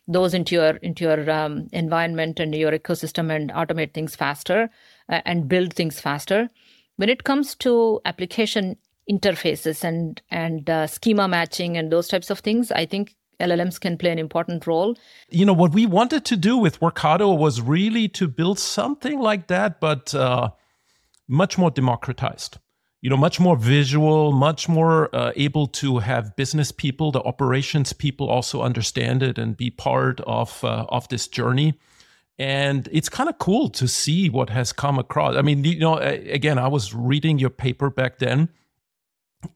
those 0.10 0.34
into 0.34 0.56
your 0.56 0.72
into 0.78 1.06
your 1.06 1.30
um, 1.30 1.68
environment 1.72 2.40
and 2.40 2.54
your 2.54 2.72
ecosystem 2.72 3.34
and 3.34 3.52
automate 3.52 3.94
things 3.94 4.16
faster 4.16 4.70
uh, 5.08 5.22
and 5.26 5.48
build 5.48 5.74
things 5.74 6.02
faster. 6.02 6.50
When 6.98 7.10
it 7.10 7.24
comes 7.24 7.56
to 7.56 8.02
application 8.04 8.76
interfaces 9.10 9.84
and 9.84 10.22
and 10.30 10.70
uh, 10.70 10.88
schema 10.88 11.28
matching 11.28 11.78
and 11.78 11.92
those 11.92 12.08
types 12.08 12.30
of 12.30 12.40
things 12.40 12.72
i 12.72 12.86
think 12.86 13.16
llms 13.40 13.80
can 13.80 13.98
play 13.98 14.12
an 14.12 14.20
important 14.20 14.68
role. 14.68 14.96
You 15.30 15.46
know 15.46 15.54
what 15.54 15.74
we 15.74 15.86
wanted 15.86 16.26
to 16.26 16.38
do 16.38 16.58
with 16.58 16.80
workato 16.80 17.36
was 17.38 17.62
really 17.62 18.08
to 18.10 18.28
build 18.28 18.60
something 18.60 19.20
like 19.20 19.48
that 19.48 19.80
but 19.80 20.14
uh, 20.14 20.50
much 21.28 21.58
more 21.58 21.72
democratized 21.72 22.58
you 23.02 23.10
know 23.10 23.18
much 23.18 23.40
more 23.40 23.56
visual 23.56 24.32
much 24.32 24.68
more 24.68 25.14
uh, 25.16 25.32
able 25.36 25.68
to 25.68 26.00
have 26.00 26.36
business 26.36 26.72
people 26.72 27.12
the 27.12 27.22
operations 27.22 27.94
people 27.94 28.30
also 28.30 28.62
understand 28.62 29.24
it 29.24 29.38
and 29.38 29.56
be 29.58 29.70
part 29.70 30.20
of 30.22 30.64
uh, 30.64 30.86
of 30.90 31.08
this 31.10 31.28
journey. 31.28 31.74
And 32.38 32.88
it's 32.94 33.10
kind 33.10 33.28
of 33.28 33.38
cool 33.38 33.70
to 33.72 33.86
see 33.86 34.30
what 34.30 34.50
has 34.50 34.72
come 34.72 34.98
across. 34.98 35.36
I 35.36 35.42
mean 35.42 35.64
you 35.64 35.80
know 35.80 35.98
again 35.98 36.58
i 36.58 36.68
was 36.68 36.94
reading 36.94 37.40
your 37.40 37.50
paper 37.50 37.90
back 37.90 38.20
then 38.20 38.50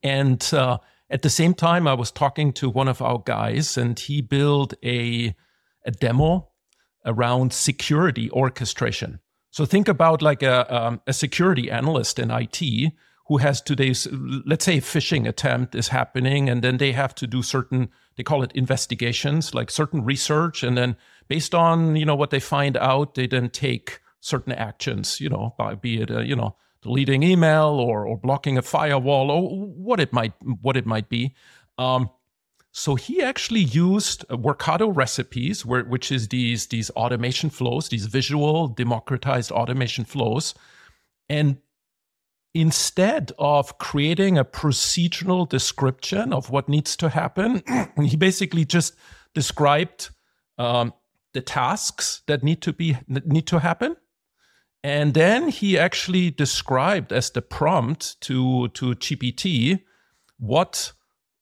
and 0.02 0.50
uh, 0.54 0.78
at 1.10 1.22
the 1.22 1.30
same 1.30 1.54
time 1.54 1.88
i 1.88 1.94
was 1.94 2.12
talking 2.12 2.54
to 2.54 2.70
one 2.70 2.88
of 2.88 3.02
our 3.02 3.20
guys 3.20 3.78
and 3.78 4.00
he 4.00 4.22
built 4.22 4.74
a 4.84 5.36
a 5.86 5.92
demo 5.92 6.50
around 7.06 7.54
security 7.54 8.32
orchestration. 8.32 9.20
So 9.52 9.66
think 9.66 9.88
about 9.88 10.22
like 10.22 10.42
a, 10.42 10.74
um, 10.74 11.02
a 11.06 11.14
security 11.14 11.70
analyst 11.70 12.18
in 12.18 12.30
it 12.30 12.94
who 13.28 13.38
has 13.38 13.62
today's 13.62 14.08
let's 14.46 14.66
say 14.66 14.78
phishing 14.80 15.28
attempt 15.28 15.76
is 15.76 15.88
happening 15.88 16.50
and 16.50 16.62
then 16.62 16.78
they 16.78 16.92
have 16.92 17.16
to 17.16 17.28
do 17.28 17.42
certain 17.42 17.90
they 18.16 18.24
call 18.24 18.44
it 18.44 18.52
investigations 18.54 19.56
like 19.56 19.72
certain 19.72 20.04
research. 20.04 20.62
And 20.62 20.78
then 20.78 20.96
based 21.28 21.56
on 21.56 21.96
you 21.96 22.06
know 22.06 22.16
what 22.16 22.32
they 22.32 22.40
find 22.40 22.78
out 22.78 23.16
they 23.16 23.28
then 23.28 23.50
take 23.50 24.00
certain 24.20 24.54
actions 24.54 25.20
you 25.20 25.30
know 25.30 25.54
by 25.58 25.76
be 25.76 26.02
it 26.02 26.10
a, 26.10 26.26
you 26.26 26.36
know 26.36 26.56
deleting 26.82 27.24
email 27.24 27.70
or 27.70 28.06
or 28.06 28.18
blocking 28.18 28.58
a 28.58 28.62
firewall 28.62 29.32
or 29.32 29.50
what 29.50 30.00
it 30.00 30.12
might 30.14 30.34
what 30.62 30.78
it 30.78 30.86
might 30.86 31.10
be. 31.10 31.34
Um, 31.78 32.10
so 32.76 32.96
he 32.96 33.22
actually 33.22 33.62
used 33.62 34.28
Workato 34.30 34.92
recipes, 34.94 35.64
where, 35.64 35.84
which 35.84 36.12
is 36.12 36.30
these 36.30 36.68
these 36.68 36.90
automation 36.92 37.52
flows, 37.52 37.90
these 37.90 38.08
visual 38.08 38.68
democratized 38.68 39.52
automation 39.52 40.06
flows, 40.06 40.56
and 41.30 41.58
instead 42.54 43.32
of 43.40 43.78
creating 43.78 44.38
a 44.38 44.46
procedural 44.46 45.48
description 45.48 46.32
of 46.32 46.50
what 46.50 46.70
needs 46.70 46.96
to 46.98 47.10
happen, 47.10 47.64
he 48.02 48.16
basically 48.16 48.66
just 48.66 48.96
described 49.34 50.10
um, 50.58 50.94
the 51.34 51.42
tasks 51.42 52.22
that 52.28 52.44
need 52.44 52.62
to 52.62 52.74
be 52.74 52.98
need 53.08 53.48
to 53.48 53.60
happen, 53.60 53.96
and 54.84 55.14
then 55.14 55.50
he 55.50 55.80
actually 55.80 56.30
described 56.30 57.12
as 57.12 57.32
the 57.32 57.42
prompt 57.42 58.20
to 58.22 58.68
to 58.70 58.94
GPT 58.96 59.82
what 60.38 60.94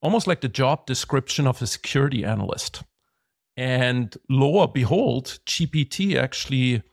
almost 0.01 0.27
like 0.27 0.41
the 0.41 0.48
job 0.48 0.86
description 0.86 1.46
of 1.46 1.62
a 1.62 1.68
security 1.68 2.24
analyst. 2.24 2.84
And 3.58 4.18
lo 4.30 4.63
and 4.63 4.74
behold, 4.74 5.39
GPT 5.46 6.15
actually 6.15 6.84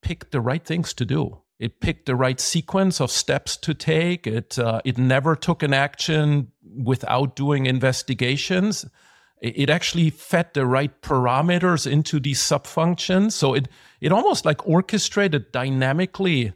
picked 0.00 0.32
the 0.32 0.40
right 0.40 0.64
things 0.64 0.94
to 0.94 1.04
do 1.04 1.42
it 1.62 1.78
picked 1.78 2.06
the 2.06 2.16
right 2.16 2.40
sequence 2.40 3.00
of 3.00 3.08
steps 3.08 3.56
to 3.58 3.72
take. 3.72 4.26
It 4.26 4.58
uh, 4.58 4.80
it 4.84 4.98
never 4.98 5.36
took 5.36 5.62
an 5.62 5.72
action 5.72 6.50
without 6.76 7.36
doing 7.36 7.66
investigations. 7.66 8.84
It, 9.40 9.70
actually 9.70 10.10
fed 10.10 10.54
the 10.54 10.66
right 10.66 11.02
parameters 11.02 11.90
into 11.90 12.20
these 12.20 12.40
subfunctions. 12.40 13.32
So 13.32 13.54
it 13.54 13.68
it 14.00 14.12
almost 14.12 14.44
like 14.44 14.66
orchestrated 14.66 15.52
dynamically 15.52 16.52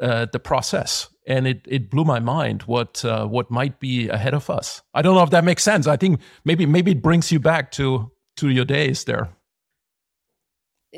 uh, 0.00 0.26
the 0.32 0.38
process, 0.38 1.08
and 1.26 1.46
it 1.46 1.60
it 1.66 1.90
blew 1.90 2.04
my 2.04 2.20
mind 2.20 2.62
what 2.62 3.04
uh, 3.04 3.26
what 3.26 3.50
might 3.50 3.78
be 3.78 4.08
ahead 4.08 4.32
of 4.32 4.48
us. 4.48 4.82
I 4.94 5.02
don't 5.02 5.14
know 5.14 5.22
if 5.22 5.30
that 5.30 5.44
makes 5.44 5.64
sense. 5.64 5.86
I 5.86 5.96
think 5.98 6.20
maybe 6.46 6.64
maybe 6.64 6.92
it 6.92 7.02
brings 7.02 7.30
you 7.30 7.40
back 7.40 7.72
to 7.72 8.10
to 8.36 8.48
your 8.48 8.64
days 8.64 9.04
there. 9.04 9.35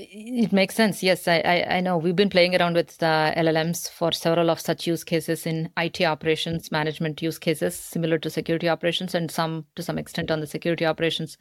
It 0.00 0.52
makes 0.52 0.76
sense. 0.76 1.02
Yes, 1.02 1.26
I, 1.26 1.38
I, 1.45 1.76
I, 1.76 1.81
know. 1.81 1.99
We've 1.99 2.14
been 2.14 2.31
playing 2.31 2.55
around 2.55 2.75
with 2.75 2.99
the 2.99 3.35
LLMs 3.37 3.90
for 3.90 4.12
several 4.12 4.49
of 4.49 4.61
such 4.61 4.87
use 4.87 5.02
cases 5.02 5.45
in 5.45 5.71
IT 5.76 6.00
operations 6.02 6.71
management 6.71 7.21
use 7.21 7.37
cases, 7.37 7.75
similar 7.75 8.17
to 8.19 8.31
security 8.31 8.69
operations, 8.69 9.17
and 9.17 9.28
some 9.28 9.67
to 9.75 9.83
some 9.83 9.99
extent 9.99 10.31
on 10.31 10.38
the 10.38 10.47
security 10.47 10.87
operations 10.87 11.37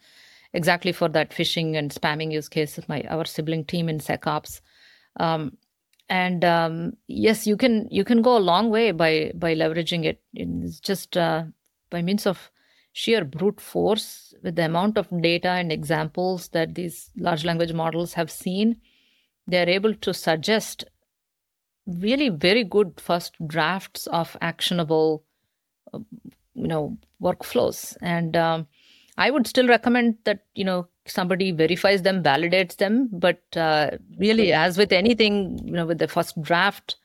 exactly 0.52 0.90
for 0.90 1.08
that 1.10 1.30
phishing 1.30 1.76
and 1.76 1.92
spamming 1.92 2.32
use 2.32 2.48
case. 2.48 2.80
My 2.88 3.02
our 3.08 3.26
sibling 3.26 3.64
team 3.64 3.88
in 3.88 4.00
SecOps. 4.00 4.60
Um, 5.20 5.56
and 6.08 6.44
um, 6.44 6.94
yes, 7.06 7.46
you 7.46 7.56
can 7.56 7.86
you 7.92 8.02
can 8.02 8.22
go 8.22 8.36
a 8.36 8.40
long 8.40 8.70
way 8.70 8.90
by 8.90 9.30
by 9.36 9.54
leveraging 9.54 10.04
it. 10.04 10.20
It's 10.34 10.80
just 10.80 11.16
uh, 11.16 11.44
by 11.90 12.02
means 12.02 12.26
of 12.26 12.50
sheer 12.98 13.24
brute 13.24 13.60
force 13.60 14.34
with 14.42 14.56
the 14.56 14.64
amount 14.64 14.98
of 14.98 15.06
data 15.22 15.50
and 15.50 15.70
examples 15.70 16.48
that 16.48 16.74
these 16.74 17.10
large 17.16 17.44
language 17.44 17.72
models 17.72 18.12
have 18.14 18.28
seen. 18.28 18.76
They 19.46 19.62
are 19.62 19.68
able 19.68 19.94
to 19.94 20.12
suggest 20.12 20.84
really 21.86 22.28
very 22.28 22.64
good 22.64 23.00
first 23.00 23.36
drafts 23.46 24.08
of 24.08 24.36
actionable, 24.40 25.22
uh, 25.94 26.00
you 26.54 26.66
know, 26.66 26.98
workflows. 27.22 27.96
And 28.02 28.36
um, 28.36 28.66
I 29.16 29.30
would 29.30 29.46
still 29.46 29.68
recommend 29.68 30.18
that 30.24 30.40
you 30.56 30.64
know 30.64 30.88
somebody 31.06 31.52
verifies 31.52 32.02
them, 32.02 32.20
validates 32.20 32.78
them. 32.78 33.08
But 33.12 33.40
uh, 33.56 33.92
really, 34.18 34.52
as 34.52 34.76
with 34.76 34.90
anything, 34.90 35.60
you 35.64 35.74
know, 35.74 35.86
with 35.86 35.98
the 35.98 36.08
first 36.08 36.42
draft, 36.42 36.96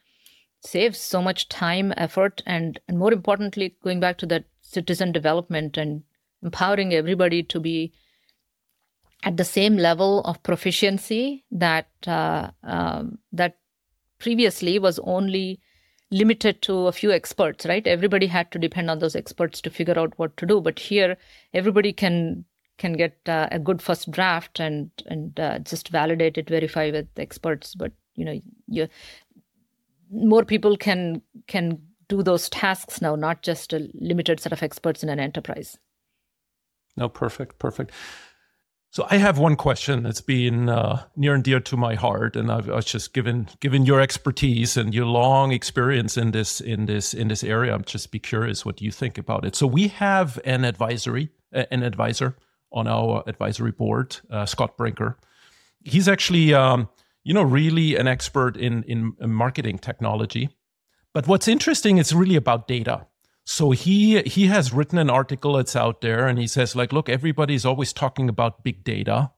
saves 0.61 0.97
so 0.97 1.21
much 1.21 1.49
time, 1.49 1.93
effort, 1.97 2.41
and, 2.47 2.79
and 2.87 2.97
more 2.97 3.13
importantly, 3.13 3.75
going 3.83 3.99
back 3.99 4.17
to 4.17 4.25
that 4.25 4.45
citizen 4.73 5.11
development 5.11 5.77
and 5.77 6.03
empowering 6.41 6.93
everybody 6.93 7.43
to 7.43 7.59
be 7.59 7.93
at 9.23 9.37
the 9.37 9.45
same 9.45 9.77
level 9.77 10.21
of 10.21 10.41
proficiency 10.43 11.45
that 11.51 11.87
uh, 12.07 12.49
um, 12.63 13.17
that 13.31 13.57
previously 14.19 14.79
was 14.79 14.99
only 14.99 15.59
limited 16.11 16.61
to 16.61 16.87
a 16.87 16.91
few 16.91 17.11
experts 17.11 17.65
right 17.65 17.87
everybody 17.87 18.27
had 18.27 18.51
to 18.51 18.59
depend 18.59 18.89
on 18.89 18.99
those 18.99 19.15
experts 19.15 19.61
to 19.61 19.69
figure 19.69 19.97
out 19.97 20.13
what 20.17 20.35
to 20.37 20.45
do 20.45 20.61
but 20.61 20.77
here 20.77 21.17
everybody 21.53 21.91
can 21.91 22.45
can 22.77 22.93
get 22.93 23.17
uh, 23.27 23.47
a 23.51 23.59
good 23.59 23.81
first 23.81 24.11
draft 24.11 24.59
and 24.59 24.89
and 25.05 25.39
uh, 25.39 25.59
just 25.59 25.89
validate 25.89 26.37
it, 26.37 26.49
verify 26.49 26.91
with 26.91 27.07
experts. 27.17 27.75
But 27.75 27.91
you 28.15 28.25
know, 28.25 28.39
you 28.67 28.87
more 30.11 30.45
people 30.45 30.77
can 30.77 31.21
can 31.47 31.81
do 32.13 32.23
those 32.23 32.49
tasks 32.49 33.01
now, 33.01 33.15
not 33.15 33.41
just 33.41 33.73
a 33.73 33.89
limited 33.93 34.39
set 34.39 34.51
of 34.51 34.63
experts 34.63 35.03
in 35.03 35.09
an 35.09 35.19
enterprise. 35.19 35.77
No, 36.95 37.09
perfect, 37.09 37.57
perfect. 37.59 37.91
So 38.91 39.07
I 39.09 39.17
have 39.17 39.39
one 39.39 39.55
question 39.55 40.03
that's 40.03 40.21
been 40.21 40.69
uh, 40.69 41.03
near 41.15 41.33
and 41.33 41.43
dear 41.43 41.59
to 41.61 41.75
my 41.75 41.95
heart, 41.95 42.35
and 42.35 42.51
I've, 42.51 42.69
I 42.69 42.75
was 42.75 42.85
just 42.85 43.13
given 43.13 43.47
given 43.59 43.87
your 43.87 43.99
expertise 43.99 44.77
and 44.77 44.93
your 44.93 45.07
long 45.07 45.51
experience 45.51 46.15
in 46.15 46.29
this 46.31 46.61
in 46.61 46.85
this 46.85 47.15
in 47.15 47.27
this 47.27 47.43
area. 47.43 47.73
I'm 47.73 47.83
just 47.83 48.11
be 48.11 48.19
curious 48.19 48.63
what 48.63 48.81
you 48.81 48.91
think 48.91 49.17
about 49.17 49.45
it. 49.45 49.55
So 49.55 49.65
we 49.65 49.87
have 49.87 50.39
an 50.45 50.63
advisory, 50.63 51.29
an 51.51 51.81
advisor 51.81 52.35
on 52.71 52.87
our 52.87 53.23
advisory 53.25 53.71
board, 53.71 54.17
uh, 54.29 54.45
Scott 54.45 54.77
Brinker. 54.77 55.17
He's 55.83 56.07
actually, 56.07 56.53
um, 56.53 56.87
you 57.23 57.33
know, 57.33 57.43
really 57.43 57.95
an 57.95 58.07
expert 58.07 58.57
in, 58.57 58.83
in 58.83 59.15
marketing 59.19 59.79
technology. 59.79 60.49
But 61.13 61.27
what's 61.27 61.47
interesting 61.47 61.97
is 61.97 62.13
really 62.13 62.35
about 62.35 62.67
data. 62.67 63.07
So 63.45 63.71
he 63.71 64.21
he 64.21 64.47
has 64.47 64.73
written 64.73 64.97
an 64.97 65.09
article 65.09 65.53
that's 65.53 65.75
out 65.75 66.01
there, 66.01 66.27
and 66.27 66.39
he 66.39 66.47
says 66.47 66.75
like, 66.75 66.93
look, 66.93 67.09
everybody's 67.09 67.65
always 67.65 67.91
talking 67.93 68.29
about 68.29 68.63
big 68.63 68.83
data. 68.83 69.31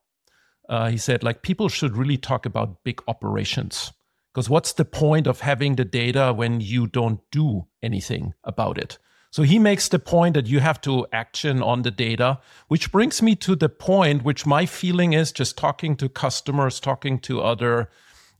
Uh, 0.69 0.89
he 0.89 0.97
said 0.97 1.23
like 1.23 1.41
people 1.41 1.69
should 1.69 1.97
really 1.97 2.17
talk 2.17 2.45
about 2.45 2.83
big 2.83 3.01
operations 3.07 3.93
because 4.33 4.49
what's 4.49 4.73
the 4.73 4.85
point 4.85 5.27
of 5.27 5.41
having 5.41 5.75
the 5.75 5.85
data 5.85 6.33
when 6.33 6.59
you 6.59 6.87
don't 6.87 7.19
do 7.31 7.67
anything 7.81 8.33
about 8.43 8.77
it? 8.77 8.97
So 9.31 9.43
he 9.43 9.59
makes 9.59 9.89
the 9.89 9.99
point 9.99 10.33
that 10.35 10.47
you 10.47 10.61
have 10.61 10.79
to 10.81 11.07
action 11.11 11.61
on 11.61 11.81
the 11.81 11.91
data, 11.91 12.39
which 12.67 12.91
brings 12.91 13.21
me 13.21 13.35
to 13.35 13.55
the 13.55 13.69
point, 13.69 14.23
which 14.23 14.45
my 14.45 14.65
feeling 14.65 15.13
is 15.13 15.31
just 15.31 15.57
talking 15.57 15.97
to 15.97 16.07
customers, 16.07 16.79
talking 16.79 17.19
to 17.19 17.41
other 17.41 17.89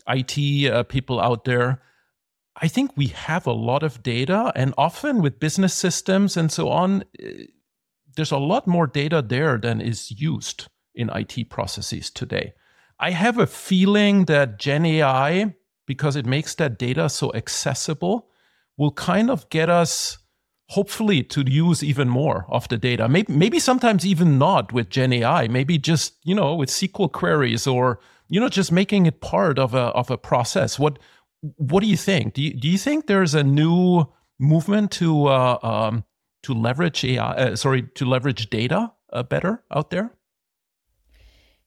IT 0.08 0.72
uh, 0.72 0.84
people 0.84 1.20
out 1.20 1.44
there. 1.44 1.82
I 2.62 2.68
think 2.68 2.92
we 2.96 3.08
have 3.08 3.46
a 3.46 3.52
lot 3.52 3.84
of 3.84 4.02
data, 4.02 4.52
and 4.56 4.74
often 4.78 5.22
with 5.22 5.40
business 5.40 5.74
systems 5.74 6.38
and 6.38 6.52
so 6.52 6.70
on, 6.70 7.04
uh, 7.22 7.28
there's 8.16 8.32
a 8.32 8.38
lot 8.38 8.66
more 8.66 8.88
data 8.88 9.22
there 9.22 9.58
than 9.58 9.82
is 9.82 10.12
used 10.12 10.68
in 10.94 11.10
IT 11.14 11.50
processes 11.50 12.10
today. 12.10 12.54
I 13.00 13.12
have 13.12 13.38
a 13.38 13.48
feeling 13.48 14.26
that 14.26 14.58
Gen 14.58 14.86
AI, 14.86 15.54
because 15.86 16.16
it 16.16 16.26
makes 16.26 16.56
that 16.56 16.80
data 16.80 17.10
so 17.10 17.34
accessible, 17.34 18.30
will 18.78 18.92
kind 18.92 19.30
of 19.30 19.50
get 19.50 19.70
us 19.70 20.18
hopefully 20.70 21.24
to 21.24 21.44
use 21.46 21.84
even 21.84 22.10
more 22.10 22.46
of 22.50 22.68
the 22.70 22.78
data. 22.78 23.08
Maybe, 23.08 23.32
maybe 23.32 23.60
sometimes 23.60 24.06
even 24.06 24.38
not 24.38 24.74
with 24.74 24.90
Gen 24.90 25.14
AI, 25.14 25.48
maybe 25.48 25.78
just, 25.78 26.16
you 26.24 26.34
know, 26.34 26.56
with 26.56 26.70
SQL 26.70 27.12
queries 27.12 27.68
or, 27.68 28.00
you 28.30 28.40
know, 28.40 28.50
just 28.50 28.72
making 28.72 29.06
it 29.06 29.22
part 29.22 29.60
of 29.60 29.76
a, 29.76 29.92
of 29.94 30.10
a 30.10 30.18
process. 30.18 30.80
What, 30.80 30.98
what 31.58 31.82
do 31.82 31.88
you 31.88 31.98
think? 31.98 32.34
Do 32.34 32.42
you, 32.42 32.54
do 32.54 32.68
you 32.68 32.78
think 32.78 33.08
there's 33.08 33.34
a 33.34 33.44
new 33.44 34.06
movement 34.40 34.92
to, 34.92 35.28
uh, 35.28 35.58
um, 35.62 36.04
to 36.44 36.54
leverage 36.54 37.04
AI, 37.04 37.34
uh, 37.34 37.56
sorry, 37.56 37.84
to 37.96 38.06
leverage 38.06 38.50
data 38.50 38.92
uh, 39.14 39.24
better 39.24 39.64
out 39.72 39.90
there? 39.90 40.12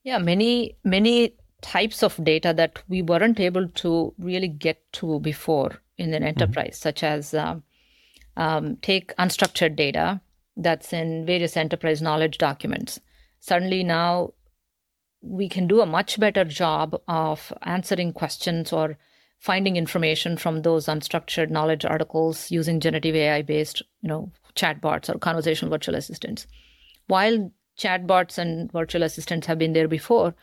Yeah, 0.05 0.19
many, 0.19 0.77
many 0.85 1.35
types 1.61 2.03
of 2.03 2.23
data 2.23 2.55
that 2.55 2.83
we 2.89 3.03
weren't 3.03 3.41
able 3.41 3.69
to 3.69 4.15
really 4.19 4.49
get 4.49 4.93
to 4.95 5.21
before 5.21 5.83
in 5.97 6.15
an 6.15 6.23
mm-hmm. 6.23 6.29
enterprise, 6.29 6.77
mm-hmm. 6.77 6.89
such 6.89 7.03
as 7.03 7.35
um, 7.35 7.63
um, 8.37 8.77
take 8.77 9.15
unstructured 9.17 9.77
data 9.77 10.21
that's 10.57 10.93
in 10.93 11.27
various 11.27 11.57
enterprise 11.57 12.03
knowledge 12.03 12.39
documents. 12.39 13.01
Suddenly 13.41 13.85
now 13.85 14.33
we 15.21 15.49
can 15.49 15.67
do 15.67 15.81
a 15.81 15.87
much 15.87 16.19
better 16.19 16.45
job 16.45 17.01
of 17.09 17.53
answering 17.63 18.13
questions 18.13 18.73
or 18.73 18.97
finding 19.39 19.77
information 19.77 20.37
from 20.37 20.63
those 20.63 20.87
unstructured 20.87 21.51
knowledge 21.51 21.85
articles 21.85 22.51
using 22.51 22.81
generative 22.81 23.15
AI 23.15 23.43
based, 23.43 23.83
you 24.03 24.09
know, 24.09 24.31
chatbots 24.55 25.09
or 25.09 25.19
conversational 25.19 25.71
virtual 25.71 25.95
assistants. 25.95 26.47
While 27.07 27.53
chatbots 27.79 28.39
and 28.39 28.71
virtual 28.73 29.05
assistants 29.05 29.47
have 29.47 29.59
been 29.59 29.73
there 29.73 29.89
before, 29.89 30.35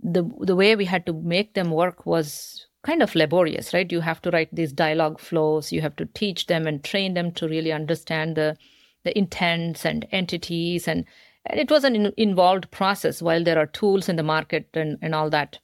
the 0.00 0.28
the 0.40 0.56
way 0.56 0.76
we 0.76 0.84
had 0.84 1.06
to 1.06 1.12
make 1.12 1.54
them 1.54 1.70
work 1.70 2.04
was 2.04 2.66
kind 2.82 3.02
of 3.02 3.14
laborious, 3.14 3.72
right? 3.72 3.90
You 3.90 4.00
have 4.00 4.20
to 4.22 4.30
write 4.30 4.54
these 4.54 4.72
dialogue 4.72 5.18
flows, 5.18 5.72
you 5.72 5.80
have 5.80 5.96
to 5.96 6.06
teach 6.06 6.46
them 6.46 6.66
and 6.66 6.84
train 6.84 7.14
them 7.14 7.32
to 7.32 7.48
really 7.48 7.72
understand 7.72 8.36
the 8.36 8.56
the 9.04 9.16
intents 9.16 9.84
and 9.84 10.06
entities 10.12 10.88
and, 10.88 11.04
and 11.46 11.60
it 11.60 11.70
was 11.70 11.84
an 11.84 11.94
in, 11.94 12.12
involved 12.16 12.70
process 12.70 13.20
while 13.20 13.44
there 13.44 13.58
are 13.58 13.66
tools 13.66 14.08
in 14.08 14.16
the 14.16 14.22
market 14.22 14.68
and, 14.72 14.98
and 15.02 15.14
all 15.14 15.28
that. 15.28 15.58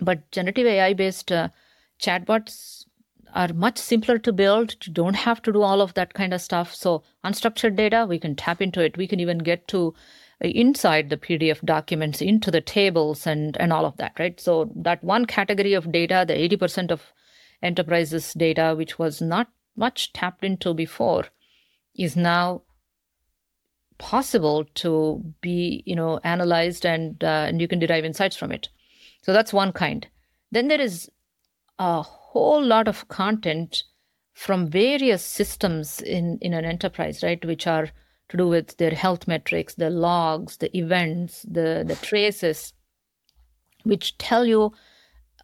But 0.00 0.30
generative 0.32 0.66
AI 0.66 0.92
based 0.92 1.32
uh, 1.32 1.48
chatbots 2.02 2.84
are 3.34 3.52
much 3.54 3.78
simpler 3.78 4.18
to 4.18 4.32
build. 4.32 4.76
You 4.84 4.92
don't 4.92 5.14
have 5.14 5.40
to 5.42 5.52
do 5.52 5.62
all 5.62 5.80
of 5.80 5.94
that 5.94 6.14
kind 6.14 6.34
of 6.34 6.40
stuff. 6.40 6.74
So 6.74 7.02
unstructured 7.24 7.76
data, 7.76 8.06
we 8.08 8.18
can 8.18 8.36
tap 8.36 8.60
into 8.60 8.82
it. 8.82 8.96
We 8.96 9.06
can 9.06 9.20
even 9.20 9.38
get 9.38 9.68
to 9.68 9.94
inside 10.40 11.08
the 11.08 11.16
PDF 11.16 11.64
documents 11.64 12.20
into 12.20 12.50
the 12.50 12.60
tables 12.60 13.26
and, 13.26 13.56
and 13.58 13.72
all 13.72 13.86
of 13.86 13.96
that, 13.98 14.12
right? 14.18 14.40
So 14.40 14.70
that 14.76 15.02
one 15.02 15.24
category 15.24 15.72
of 15.72 15.92
data, 15.92 16.24
the 16.26 16.34
80% 16.34 16.90
of 16.90 17.12
enterprises 17.62 18.32
data, 18.34 18.74
which 18.76 18.98
was 18.98 19.22
not 19.22 19.48
much 19.76 20.12
tapped 20.12 20.44
into 20.44 20.74
before, 20.74 21.26
is 21.94 22.16
now 22.16 22.62
possible 23.98 24.64
to 24.74 25.22
be, 25.40 25.82
you 25.86 25.94
know, 25.94 26.18
analyzed 26.24 26.84
and 26.84 27.22
uh, 27.22 27.46
and 27.48 27.60
you 27.60 27.68
can 27.68 27.78
derive 27.78 28.04
insights 28.04 28.36
from 28.36 28.50
it. 28.50 28.68
So 29.22 29.32
that's 29.32 29.52
one 29.52 29.72
kind. 29.72 30.06
Then 30.50 30.66
there 30.68 30.80
is 30.80 31.08
a 31.82 32.02
whole 32.02 32.64
lot 32.64 32.86
of 32.86 33.08
content 33.08 33.82
from 34.32 34.70
various 34.70 35.22
systems 35.22 36.00
in 36.00 36.38
in 36.40 36.54
an 36.54 36.64
enterprise, 36.64 37.22
right, 37.22 37.44
which 37.44 37.66
are 37.66 37.88
to 38.28 38.36
do 38.36 38.48
with 38.48 38.76
their 38.78 38.94
health 39.04 39.28
metrics, 39.28 39.74
the 39.74 39.90
logs, 39.90 40.56
the 40.56 40.74
events, 40.76 41.42
the, 41.42 41.84
the 41.86 41.96
traces, 41.96 42.72
which 43.84 44.16
tell 44.16 44.46
you 44.46 44.72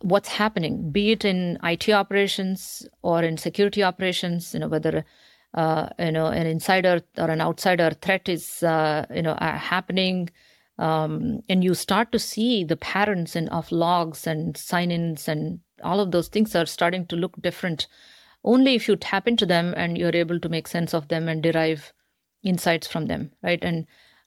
what's 0.00 0.28
happening, 0.28 0.90
be 0.90 1.10
it 1.10 1.24
in 1.24 1.58
IT 1.62 1.90
operations 1.90 2.86
or 3.02 3.22
in 3.22 3.36
security 3.36 3.82
operations, 3.82 4.54
you 4.54 4.60
know, 4.60 4.68
whether 4.68 5.04
uh, 5.54 5.88
you 5.98 6.12
know 6.12 6.26
an 6.26 6.46
insider 6.46 7.02
or 7.18 7.30
an 7.30 7.40
outsider 7.40 7.90
threat 7.90 8.28
is 8.28 8.62
uh, 8.62 9.04
you 9.14 9.22
know 9.22 9.32
uh, 9.32 9.58
happening, 9.58 10.30
um, 10.78 11.42
and 11.48 11.64
you 11.64 11.74
start 11.74 12.12
to 12.12 12.18
see 12.18 12.64
the 12.64 12.76
patterns 12.76 13.34
in, 13.34 13.48
of 13.48 13.72
logs 13.72 14.26
and 14.26 14.56
sign-ins 14.56 15.28
and 15.28 15.60
all 15.82 16.00
of 16.00 16.10
those 16.10 16.28
things 16.28 16.54
are 16.54 16.66
starting 16.66 17.06
to 17.06 17.16
look 17.16 17.40
different 17.40 17.86
only 18.44 18.74
if 18.74 18.88
you 18.88 18.96
tap 18.96 19.26
into 19.26 19.44
them 19.44 19.74
and 19.76 19.98
you're 19.98 20.14
able 20.14 20.40
to 20.40 20.48
make 20.48 20.68
sense 20.68 20.94
of 20.94 21.08
them 21.08 21.28
and 21.28 21.42
derive 21.42 21.92
insights 22.42 22.86
from 22.86 23.06
them, 23.06 23.32
right? 23.42 23.58
And 23.62 23.86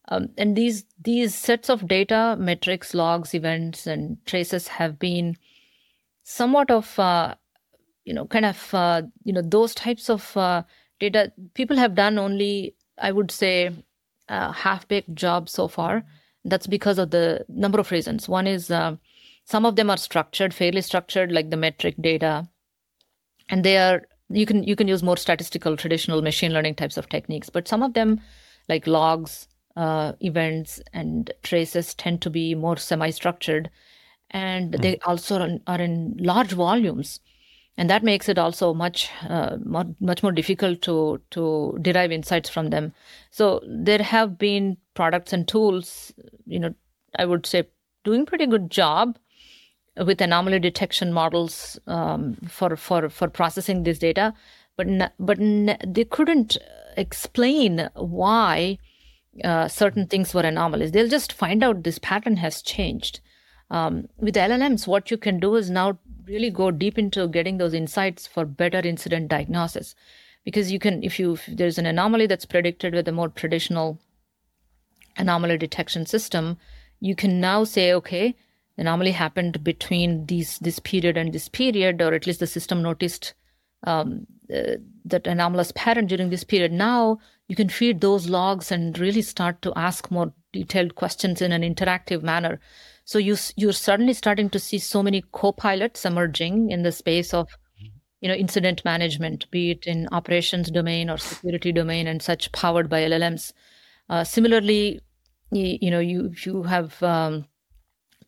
um, 0.10 0.30
and 0.38 0.56
these 0.56 0.86
these 1.02 1.34
sets 1.36 1.70
of 1.70 1.88
data, 1.88 2.36
metrics, 2.38 2.94
logs, 2.94 3.34
events, 3.34 3.88
and 3.88 4.18
traces 4.26 4.68
have 4.68 5.00
been 5.00 5.38
somewhat 6.24 6.70
of 6.70 6.98
uh, 7.00 7.36
you 8.04 8.14
know 8.14 8.26
kind 8.26 8.46
of 8.46 8.74
uh, 8.74 9.04
you 9.24 9.32
know 9.32 9.42
those 9.42 9.74
types 9.74 10.10
of 10.10 10.36
uh, 10.36 10.64
data. 11.00 11.32
People 11.54 11.78
have 11.78 11.96
done 11.96 12.18
only, 12.18 12.76
I 12.98 13.12
would 13.12 13.32
say, 13.32 13.72
a 14.28 14.52
half 14.52 14.88
baked 14.88 15.14
job 15.16 15.50
so 15.50 15.68
far. 15.68 16.04
That's 16.44 16.68
because 16.68 16.98
of 16.98 17.12
the 17.12 17.46
number 17.48 17.80
of 17.80 17.92
reasons. 17.92 18.28
One 18.28 18.48
is 18.48 18.72
uh, 18.72 18.96
some 19.46 19.66
of 19.66 19.76
them 19.76 19.90
are 19.90 19.98
structured, 19.98 20.54
fairly 20.54 20.82
structured, 20.82 21.32
like 21.32 21.50
the 21.50 21.58
metric 21.58 21.96
data, 22.00 22.48
and 23.50 23.64
they 23.64 23.78
are 23.78 24.04
you 24.30 24.46
can 24.46 24.64
you 24.64 24.76
can 24.76 24.88
use 24.88 25.04
more 25.04 25.18
statistical, 25.18 25.76
traditional 25.76 26.22
machine 26.22 26.54
learning 26.54 26.76
types 26.76 26.98
of 26.98 27.10
techniques. 27.10 27.50
But 27.50 27.68
some 27.68 27.84
of 27.84 27.94
them, 27.94 28.22
like 28.70 28.88
logs, 28.88 29.48
uh, 29.76 30.14
events, 30.22 30.80
and 30.94 31.32
traces, 31.44 31.94
tend 31.94 32.22
to 32.22 32.30
be 32.30 32.56
more 32.56 32.78
semi-structured, 32.78 33.70
and 34.30 34.74
mm. 34.74 34.82
they 34.82 35.00
also 35.06 35.60
are 35.68 35.82
in 35.82 36.16
large 36.20 36.52
volumes. 36.52 37.20
And 37.78 37.90
that 37.90 38.04
makes 38.04 38.30
it 38.30 38.38
also 38.38 38.74
much 38.74 39.10
uh, 39.28 39.58
much 39.66 40.22
more 40.24 40.32
difficult 40.32 40.82
to 40.84 41.22
to 41.32 41.78
derive 41.82 42.12
insights 42.12 42.50
from 42.50 42.70
them. 42.70 42.94
So 43.32 43.62
there 43.66 44.04
have 44.04 44.38
been 44.38 44.78
products 44.94 45.34
and 45.34 45.48
tools 45.48 46.14
you 46.46 46.60
know 46.60 46.74
i 47.18 47.26
would 47.26 47.46
say 47.46 47.68
doing 48.04 48.26
pretty 48.26 48.46
good 48.46 48.70
job 48.70 49.18
with 49.98 50.22
anomaly 50.22 50.60
detection 50.60 51.12
models 51.12 51.80
um, 51.88 52.36
for 52.48 52.76
for 52.76 53.10
for 53.10 53.28
processing 53.28 53.84
this 53.84 54.00
data 54.00 54.34
but 54.78 54.88
but 55.20 55.38
they 55.86 56.06
couldn't 56.06 56.58
explain 56.98 57.90
why 57.96 58.78
uh, 59.44 59.68
certain 59.68 60.08
things 60.08 60.34
were 60.34 60.42
anomalies 60.42 60.92
they'll 60.92 61.08
just 61.08 61.34
find 61.34 61.64
out 61.64 61.84
this 61.84 62.00
pattern 62.00 62.38
has 62.38 62.62
changed. 62.62 63.20
Um, 63.70 64.10
with 64.18 64.36
llms 64.36 64.86
what 64.88 65.10
you 65.10 65.18
can 65.18 65.40
do 65.40 65.56
is 65.56 65.70
now 65.70 65.98
really 66.26 66.50
go 66.50 66.72
deep 66.72 66.98
into 66.98 67.28
getting 67.28 67.58
those 67.58 67.74
insights 67.74 68.28
for 68.28 68.44
better 68.46 68.80
incident 68.80 69.30
diagnosis. 69.30 69.96
Because 70.44 70.72
you 70.72 70.80
can 70.80 71.04
if 71.04 71.20
you 71.20 71.34
if 71.34 71.46
there's 71.46 71.78
an 71.78 71.86
anomaly 71.86 72.28
that's 72.28 72.46
predicted 72.46 72.94
with 72.94 73.08
a 73.08 73.12
more 73.12 73.30
traditional 73.30 74.00
anomaly 75.18 75.58
detection 75.58 76.06
system 76.06 76.58
you 77.02 77.16
can 77.16 77.42
now 77.42 77.64
say 77.66 77.94
okay 77.94 78.34
anomaly 78.78 79.12
happened 79.12 79.64
between 79.64 80.26
these 80.26 80.60
this 80.60 80.80
period 80.80 81.18
and 81.18 81.34
this 81.34 81.48
period 81.50 82.02
or 82.02 82.14
at 82.14 82.26
least 82.28 82.40
the 82.40 82.48
system 82.48 82.82
noticed 82.82 83.34
um, 83.84 84.26
uh, 84.54 84.76
that 85.06 85.28
anomalous 85.28 85.72
pattern 85.76 86.08
during 86.08 86.30
this 86.30 86.44
period 86.44 86.72
now 86.72 87.18
you 87.48 87.56
can 87.56 87.70
feed 87.70 88.02
those 88.02 88.30
logs 88.30 88.72
and 88.72 89.00
really 89.00 89.22
start 89.22 89.62
to 89.62 89.74
ask 89.76 90.10
more 90.12 90.34
detailed 90.54 90.96
questions 90.96 91.42
in 91.42 91.52
an 91.52 91.62
interactive 91.62 92.22
manner 92.22 92.60
so 93.04 93.18
you 93.18 93.36
you're 93.56 93.74
suddenly 93.74 94.14
starting 94.14 94.50
to 94.50 94.60
see 94.60 94.78
so 94.78 95.04
many 95.04 95.24
co-pilots 95.32 96.06
emerging 96.06 96.72
in 96.72 96.84
the 96.84 96.92
space 96.92 97.34
of 97.34 97.48
you 98.22 98.30
know 98.30 98.36
incident 98.36 98.86
management, 98.86 99.50
be 99.52 99.72
it 99.72 99.86
in 99.86 100.08
operations 100.12 100.70
domain 100.72 101.10
or 101.10 101.18
security 101.18 101.72
domain, 101.72 102.08
and 102.08 102.22
such 102.22 102.52
powered 102.52 102.90
by 102.90 103.02
LLMs. 103.02 103.52
Uh, 104.10 104.24
similarly, 104.24 105.02
you, 105.52 105.78
you, 105.82 105.92
know 105.92 106.00
you 106.00 106.32
you 106.46 106.64
have 106.64 107.02
um, 107.04 107.46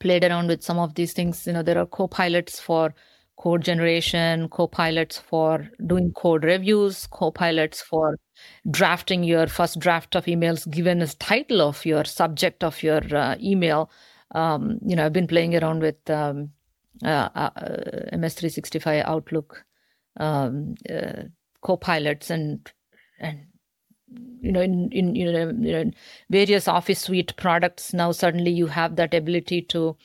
played 0.04 0.24
around 0.24 0.48
with 0.48 0.62
some 0.62 0.78
of 0.78 0.94
these 0.96 1.14
things, 1.14 1.48
you 1.48 1.54
know 1.54 1.64
there 1.64 1.80
are 1.80 1.86
co-pilots 1.86 2.60
for 2.60 2.94
code 3.38 3.64
generation, 3.64 4.48
co-pilots 4.50 5.18
for 5.18 5.68
doing 5.88 6.12
code 6.14 6.44
reviews, 6.44 7.08
co-pilots 7.08 7.82
for 7.82 8.18
drafting 8.70 9.24
your 9.24 9.48
first 9.48 9.80
draft 9.80 10.16
of 10.16 10.26
emails 10.26 10.70
given 10.70 11.02
as 11.02 11.16
title 11.16 11.62
of 11.62 11.86
your 11.86 12.04
subject 12.04 12.64
of 12.64 12.84
your 12.84 13.02
uh, 13.16 13.36
email. 13.42 13.90
Um, 14.36 14.80
you 14.86 14.96
know, 14.96 15.06
I've 15.06 15.14
been 15.14 15.28
playing 15.28 15.56
around 15.56 15.82
with 15.82 16.10
um, 16.10 16.52
uh, 17.04 17.30
uh, 17.36 17.50
MS365 18.14 19.04
Outlook 19.06 19.66
um, 20.18 20.76
uh, 20.90 21.24
co-pilots 21.62 22.30
and 22.30 22.72
and 23.20 23.46
you 24.42 24.52
know 24.52 24.62
in, 24.62 24.92
in 24.92 25.16
you 25.16 25.32
know, 25.32 25.50
you 25.60 25.72
know 25.72 25.92
various 26.30 26.68
Office 26.68 27.00
suite 27.00 27.36
products 27.38 27.94
now 27.94 28.12
suddenly 28.12 28.52
you 28.52 28.68
have 28.68 28.96
that 28.98 29.14
ability 29.14 29.62
to 29.62 29.96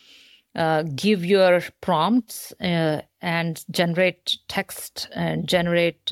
uh, 0.55 0.83
give 0.95 1.23
your 1.23 1.61
prompts 1.81 2.53
uh, 2.59 3.01
and 3.21 3.63
generate 3.69 4.37
text 4.47 5.07
and 5.13 5.47
generate 5.47 6.11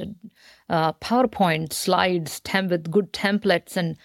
uh, 0.69 0.93
PowerPoint 0.93 1.73
slides 1.73 2.39
tem- 2.41 2.67
with 2.67 2.91
good 2.91 3.11
templates 3.13 3.75
and 3.77 3.97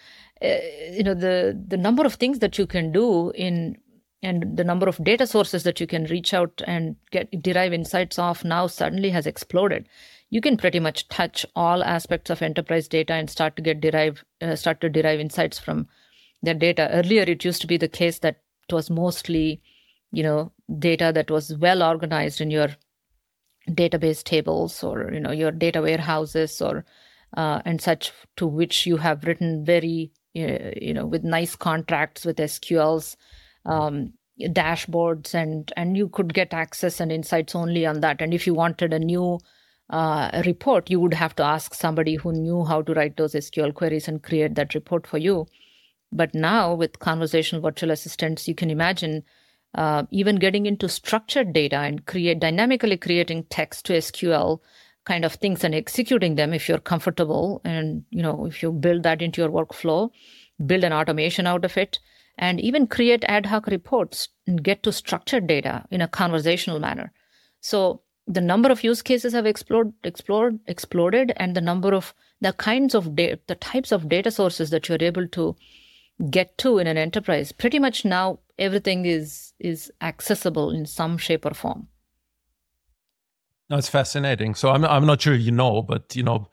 uh, 0.42 0.56
you 0.90 1.02
know 1.02 1.14
the 1.14 1.60
the 1.68 1.76
number 1.76 2.04
of 2.04 2.14
things 2.14 2.38
that 2.38 2.58
you 2.58 2.66
can 2.66 2.92
do 2.92 3.30
in 3.30 3.76
and 4.22 4.56
the 4.56 4.64
number 4.64 4.88
of 4.88 5.02
data 5.02 5.26
sources 5.26 5.64
that 5.64 5.80
you 5.80 5.86
can 5.86 6.04
reach 6.04 6.32
out 6.32 6.62
and 6.66 6.96
get 7.10 7.42
derive 7.42 7.72
insights 7.72 8.18
off 8.18 8.44
now 8.44 8.66
suddenly 8.66 9.10
has 9.10 9.26
exploded 9.26 9.88
you 10.32 10.40
can 10.40 10.56
pretty 10.56 10.80
much 10.80 11.08
touch 11.08 11.44
all 11.54 11.84
aspects 11.84 12.30
of 12.30 12.40
enterprise 12.40 12.88
data 12.88 13.12
and 13.12 13.28
start 13.28 13.54
to 13.56 13.62
get 13.62 13.82
derive 13.82 14.24
uh, 14.40 14.56
start 14.56 14.80
to 14.80 14.88
derive 14.88 15.20
insights 15.20 15.58
from 15.58 15.86
that 16.42 16.58
data. 16.58 16.88
Earlier 16.90 17.22
it 17.22 17.44
used 17.44 17.60
to 17.60 17.66
be 17.66 17.76
the 17.76 17.88
case 17.88 18.18
that 18.20 18.40
it 18.68 18.74
was 18.74 18.88
mostly 18.90 19.60
you 20.10 20.22
know 20.22 20.50
data 20.78 21.12
that 21.14 21.30
was 21.30 21.56
well 21.58 21.82
organized 21.82 22.40
in 22.40 22.50
your 22.50 22.68
database 23.68 24.24
tables 24.24 24.82
or 24.82 25.10
you 25.12 25.20
know 25.20 25.32
your 25.32 25.50
data 25.50 25.82
warehouses 25.82 26.62
or 26.62 26.84
uh, 27.36 27.60
and 27.66 27.82
such 27.82 28.10
to 28.36 28.46
which 28.46 28.86
you 28.86 28.96
have 28.96 29.24
written 29.24 29.64
very 29.64 30.12
you 30.32 30.94
know 30.94 31.06
with 31.06 31.22
nice 31.22 31.54
contracts 31.54 32.24
with 32.24 32.38
sqls 32.38 33.16
um, 33.66 34.14
dashboards 34.40 35.34
and 35.34 35.72
and 35.76 35.96
you 35.96 36.08
could 36.08 36.32
get 36.34 36.54
access 36.54 37.00
and 37.00 37.12
insights 37.12 37.54
only 37.54 37.84
on 37.86 38.00
that. 38.00 38.20
And 38.20 38.32
if 38.34 38.46
you 38.46 38.54
wanted 38.54 38.92
a 38.92 38.98
new 38.98 39.38
uh, 39.92 40.42
report 40.46 40.90
you 40.90 40.98
would 40.98 41.14
have 41.14 41.34
to 41.36 41.42
ask 41.42 41.74
somebody 41.74 42.16
who 42.16 42.32
knew 42.32 42.64
how 42.64 42.82
to 42.82 42.94
write 42.94 43.16
those 43.16 43.34
sql 43.34 43.74
queries 43.74 44.08
and 44.08 44.22
create 44.22 44.54
that 44.54 44.74
report 44.74 45.06
for 45.06 45.18
you 45.18 45.46
but 46.10 46.34
now 46.34 46.74
with 46.74 46.98
conversational 46.98 47.62
virtual 47.62 47.90
assistants 47.90 48.48
you 48.48 48.54
can 48.54 48.70
imagine 48.70 49.22
uh, 49.74 50.02
even 50.10 50.36
getting 50.36 50.66
into 50.66 50.88
structured 50.88 51.52
data 51.52 51.76
and 51.76 52.06
create 52.06 52.40
dynamically 52.40 52.96
creating 52.96 53.44
text 53.44 53.86
to 53.86 53.92
sql 53.94 54.58
kind 55.04 55.24
of 55.24 55.34
things 55.34 55.64
and 55.64 55.74
executing 55.74 56.36
them 56.36 56.52
if 56.52 56.68
you're 56.68 56.78
comfortable 56.78 57.60
and 57.64 58.04
you 58.10 58.22
know 58.22 58.46
if 58.46 58.62
you 58.62 58.72
build 58.72 59.02
that 59.02 59.22
into 59.22 59.40
your 59.40 59.50
workflow 59.50 60.10
build 60.66 60.84
an 60.84 60.92
automation 60.92 61.46
out 61.46 61.64
of 61.64 61.76
it 61.76 61.98
and 62.38 62.60
even 62.60 62.86
create 62.86 63.24
ad 63.28 63.46
hoc 63.46 63.66
reports 63.66 64.28
and 64.46 64.62
get 64.62 64.82
to 64.82 64.92
structured 64.92 65.46
data 65.46 65.84
in 65.90 66.00
a 66.00 66.08
conversational 66.08 66.80
manner. 66.80 67.12
So 67.60 68.02
the 68.34 68.40
number 68.40 68.70
of 68.70 68.84
use 68.84 69.02
cases 69.02 69.32
have 69.32 69.46
explored, 69.46 69.92
explored, 70.04 70.58
exploded, 70.66 71.32
and 71.36 71.54
the 71.54 71.60
number 71.60 71.94
of 71.94 72.14
the 72.40 72.52
kinds 72.52 72.94
of 72.94 73.14
data, 73.14 73.38
the 73.46 73.54
types 73.54 73.92
of 73.92 74.08
data 74.08 74.30
sources 74.30 74.70
that 74.70 74.88
you're 74.88 74.98
able 75.00 75.28
to 75.28 75.56
get 76.30 76.56
to 76.58 76.78
in 76.78 76.86
an 76.86 76.96
enterprise. 76.96 77.52
Pretty 77.52 77.78
much 77.78 78.04
now, 78.04 78.38
everything 78.58 79.04
is 79.04 79.52
is 79.58 79.90
accessible 80.00 80.70
in 80.70 80.86
some 80.86 81.18
shape 81.18 81.44
or 81.44 81.54
form. 81.54 81.88
That's 83.68 83.88
fascinating. 83.88 84.54
So 84.54 84.70
I'm 84.70 84.84
I'm 84.84 85.06
not 85.06 85.20
sure 85.22 85.34
you 85.34 85.52
know, 85.52 85.82
but 85.82 86.14
you 86.16 86.22
know, 86.22 86.48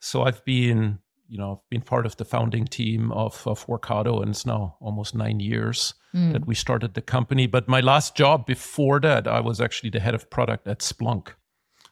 so 0.00 0.22
I've 0.22 0.44
been 0.44 0.98
you 1.30 1.38
know, 1.38 1.52
I've 1.52 1.70
been 1.70 1.80
part 1.80 2.06
of 2.06 2.16
the 2.16 2.24
founding 2.24 2.66
team 2.66 3.12
of, 3.12 3.46
of 3.46 3.64
Workato, 3.66 4.20
and 4.20 4.30
it's 4.30 4.44
now 4.44 4.76
almost 4.80 5.14
nine 5.14 5.38
years 5.38 5.94
mm. 6.12 6.32
that 6.32 6.44
we 6.44 6.56
started 6.56 6.94
the 6.94 7.00
company. 7.00 7.46
But 7.46 7.68
my 7.68 7.80
last 7.80 8.16
job 8.16 8.46
before 8.46 8.98
that, 9.00 9.28
I 9.28 9.38
was 9.38 9.60
actually 9.60 9.90
the 9.90 10.00
head 10.00 10.16
of 10.16 10.28
product 10.28 10.66
at 10.66 10.80
Splunk. 10.80 11.28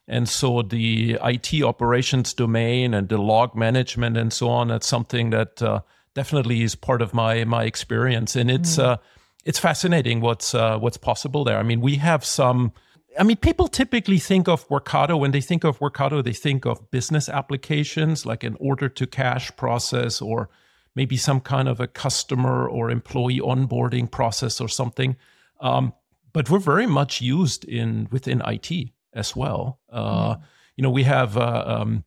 And 0.09 0.29
so 0.29 0.63
the 0.63 1.19
IT 1.23 1.63
operations 1.63 2.35
domain 2.35 2.95
and 2.95 3.09
the 3.09 3.19
log 3.19 3.55
management 3.55 4.17
and 4.17 4.33
so 4.33 4.49
on, 4.49 4.69
that's 4.69 4.89
something 4.89 5.31
that 5.31 5.63
uh, 5.63 5.81
definitely 6.15 6.63
is 6.63 6.75
part 6.75 7.01
of 7.01 7.15
my 7.15 7.45
my 7.45 7.65
experience. 7.65 8.35
And 8.35 8.51
it's 8.51 8.77
mm. 8.77 8.85
uh, 8.85 8.97
it's 9.45 9.59
fascinating 9.59 10.21
what's 10.21 10.53
uh, 10.55 10.79
what's 10.79 10.97
possible 10.97 11.45
there. 11.45 11.59
I 11.59 11.63
mean, 11.63 11.81
we 11.81 11.97
have 11.97 12.25
some 12.25 12.73
I 13.19 13.25
mean, 13.25 13.37
people 13.37 13.67
typically 13.67 14.19
think 14.19 14.49
of 14.49 14.69
Workato. 14.69 15.19
When 15.19 15.33
they 15.33 15.41
think 15.41 15.65
of 15.65 15.81
Workato, 15.81 16.23
they 16.23 16.33
think 16.33 16.65
of 16.65 16.91
business 16.91 17.29
applications 17.29 18.25
like 18.25 18.45
an 18.45 18.57
order 18.61 18.89
to 18.89 19.07
cash 19.07 19.55
process 19.57 20.23
or 20.23 20.49
maybe 20.95 21.17
some 21.17 21.41
kind 21.41 21.69
of 21.69 21.81
a 21.81 21.87
customer 21.87 22.69
or 22.69 22.91
employee 22.91 23.41
onboarding 23.41 24.11
process 24.11 24.61
or 24.61 24.69
something. 24.69 25.17
Um, 25.61 25.93
but 26.33 26.49
we're 26.49 26.59
very 26.61 26.87
much 26.87 27.21
used 27.21 27.65
in 27.65 28.09
within 28.11 28.41
IT 28.47 28.91
as 29.13 29.35
well. 29.35 29.81
Uh, 29.91 30.35
mm. 30.35 30.43
You 30.77 30.83
know, 30.83 30.91
we 30.91 31.03
have 31.03 31.37
uh, 31.37 31.65
um, 31.67 32.05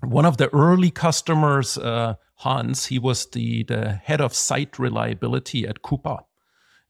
one 0.00 0.26
of 0.26 0.36
the 0.36 0.52
early 0.52 0.90
customers, 0.90 1.78
uh, 1.78 2.14
Hans. 2.36 2.86
He 2.86 2.98
was 2.98 3.26
the 3.26 3.62
the 3.64 3.92
head 3.92 4.20
of 4.20 4.34
site 4.34 4.78
reliability 4.78 5.66
at 5.66 5.82
Coupa, 5.82 6.24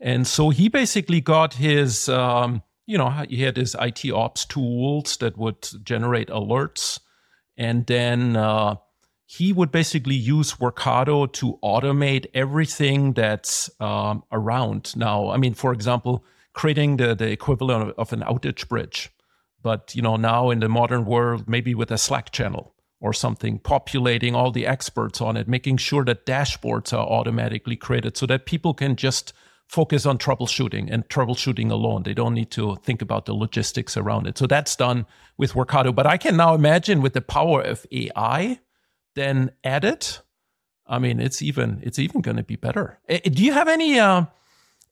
and 0.00 0.26
so 0.26 0.48
he 0.48 0.68
basically 0.68 1.20
got 1.20 1.54
his 1.54 2.08
um, 2.08 2.62
you 2.86 2.98
know, 2.98 3.10
he 3.28 3.42
had 3.42 3.56
his 3.56 3.76
IT 3.80 4.10
ops 4.10 4.44
tools 4.44 5.16
that 5.18 5.38
would 5.38 5.68
generate 5.82 6.28
alerts. 6.28 7.00
And 7.56 7.86
then 7.86 8.36
uh, 8.36 8.76
he 9.26 9.52
would 9.52 9.70
basically 9.70 10.14
use 10.14 10.54
Workato 10.54 11.32
to 11.32 11.58
automate 11.62 12.26
everything 12.34 13.12
that's 13.12 13.70
um, 13.80 14.22
around. 14.30 14.96
Now, 14.96 15.30
I 15.30 15.38
mean, 15.38 15.54
for 15.54 15.72
example, 15.72 16.24
creating 16.52 16.98
the, 16.98 17.14
the 17.14 17.30
equivalent 17.30 17.90
of, 17.90 17.98
of 17.98 18.12
an 18.12 18.20
outage 18.20 18.68
bridge. 18.68 19.10
But, 19.62 19.94
you 19.94 20.02
know, 20.02 20.16
now 20.16 20.50
in 20.50 20.60
the 20.60 20.68
modern 20.68 21.06
world, 21.06 21.48
maybe 21.48 21.74
with 21.74 21.90
a 21.90 21.96
Slack 21.96 22.32
channel 22.32 22.74
or 23.00 23.14
something, 23.14 23.58
populating 23.58 24.34
all 24.34 24.50
the 24.50 24.66
experts 24.66 25.22
on 25.22 25.38
it, 25.38 25.48
making 25.48 25.78
sure 25.78 26.04
that 26.04 26.26
dashboards 26.26 26.92
are 26.92 27.06
automatically 27.06 27.76
created 27.76 28.16
so 28.16 28.26
that 28.26 28.44
people 28.44 28.74
can 28.74 28.94
just 28.94 29.32
focus 29.74 30.06
on 30.06 30.18
troubleshooting 30.18 30.88
and 30.90 31.08
troubleshooting 31.08 31.70
alone. 31.70 32.04
They 32.04 32.14
don't 32.14 32.34
need 32.34 32.50
to 32.52 32.76
think 32.76 33.02
about 33.02 33.26
the 33.26 33.34
logistics 33.34 33.96
around 33.96 34.26
it. 34.28 34.38
So 34.38 34.46
that's 34.46 34.76
done 34.76 35.06
with 35.36 35.54
Workato. 35.54 35.92
But 35.92 36.06
I 36.06 36.16
can 36.16 36.36
now 36.36 36.54
imagine 36.54 37.02
with 37.02 37.12
the 37.12 37.20
power 37.20 37.60
of 37.60 37.84
AI 37.90 38.60
then 39.16 39.50
added, 39.64 40.06
I 40.86 40.98
mean, 40.98 41.20
it's 41.20 41.42
even 41.42 41.80
it's 41.82 41.98
even 41.98 42.20
going 42.20 42.36
to 42.36 42.42
be 42.42 42.56
better. 42.56 42.98
Eh, 43.08 43.18
do 43.18 43.42
you 43.44 43.52
have 43.52 43.68
any? 43.68 43.98
Uh, 43.98 44.26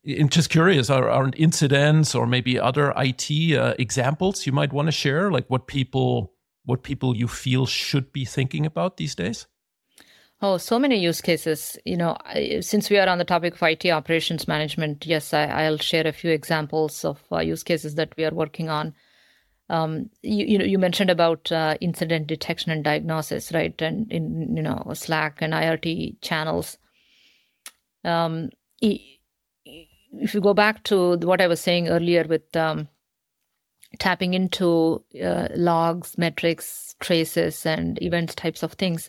I'm 0.05 0.29
just 0.29 0.51
curious, 0.51 0.91
are, 0.91 1.09
are 1.09 1.31
incidents 1.37 2.15
or 2.15 2.27
maybe 2.27 2.59
other 2.59 2.93
IT 2.97 3.57
uh, 3.57 3.75
examples 3.79 4.47
you 4.47 4.53
might 4.53 4.73
want 4.73 4.87
to 4.87 4.93
share, 4.93 5.31
like 5.31 5.49
what 5.49 5.67
people 5.67 6.35
what 6.65 6.83
people 6.83 7.17
you 7.17 7.29
feel 7.29 7.67
should 7.67 8.13
be 8.13 8.25
thinking 8.25 8.67
about 8.67 8.97
these 8.97 9.15
days? 9.15 9.47
Oh, 10.45 10.57
so 10.57 10.77
many 10.77 10.99
use 10.99 11.21
cases. 11.21 11.79
You 11.85 11.97
know, 11.97 12.17
since 12.61 12.91
we 12.91 12.99
are 12.99 13.09
on 13.09 13.19
the 13.19 13.25
topic 13.25 13.55
of 13.55 13.63
IT 13.63 13.87
operations 13.87 14.49
management, 14.49 15.07
yes, 15.07 15.33
I, 15.33 15.71
will 15.71 15.79
share 15.79 16.05
a 16.05 16.13
few 16.13 16.33
examples 16.33 17.05
of 17.05 17.23
uh, 17.31 17.39
use 17.39 17.63
cases 17.63 17.95
that 17.95 18.13
we 18.17 18.25
are 18.25 18.35
working 18.35 18.69
on. 18.69 18.93
Um, 19.71 20.11
you, 20.21 20.45
you 20.45 20.59
know, 20.59 20.65
you 20.65 20.81
mentioned 20.81 21.11
about 21.11 21.53
uh, 21.53 21.77
incident 21.81 22.27
detection 22.27 22.73
and 22.73 22.83
diagnosis, 22.83 23.53
right? 23.53 23.81
And 23.81 24.11
in 24.11 24.57
you 24.57 24.63
know 24.65 24.91
Slack 24.95 25.39
and 25.41 25.53
IRT 25.53 26.21
channels. 26.23 26.77
Um, 28.05 28.51
if 28.81 30.35
you 30.35 30.41
go 30.41 30.55
back 30.55 30.83
to 30.85 31.19
what 31.19 31.41
I 31.41 31.47
was 31.47 31.61
saying 31.61 31.89
earlier 31.89 32.25
with 32.25 32.55
um, 32.57 32.89
tapping 34.01 34.35
into 34.35 35.05
uh, 35.23 35.47
logs, 35.55 36.19
metrics, 36.19 36.97
traces, 36.99 37.65
and 37.65 38.03
events 38.03 38.35
types 38.35 38.65
of 38.65 38.73
things 38.73 39.09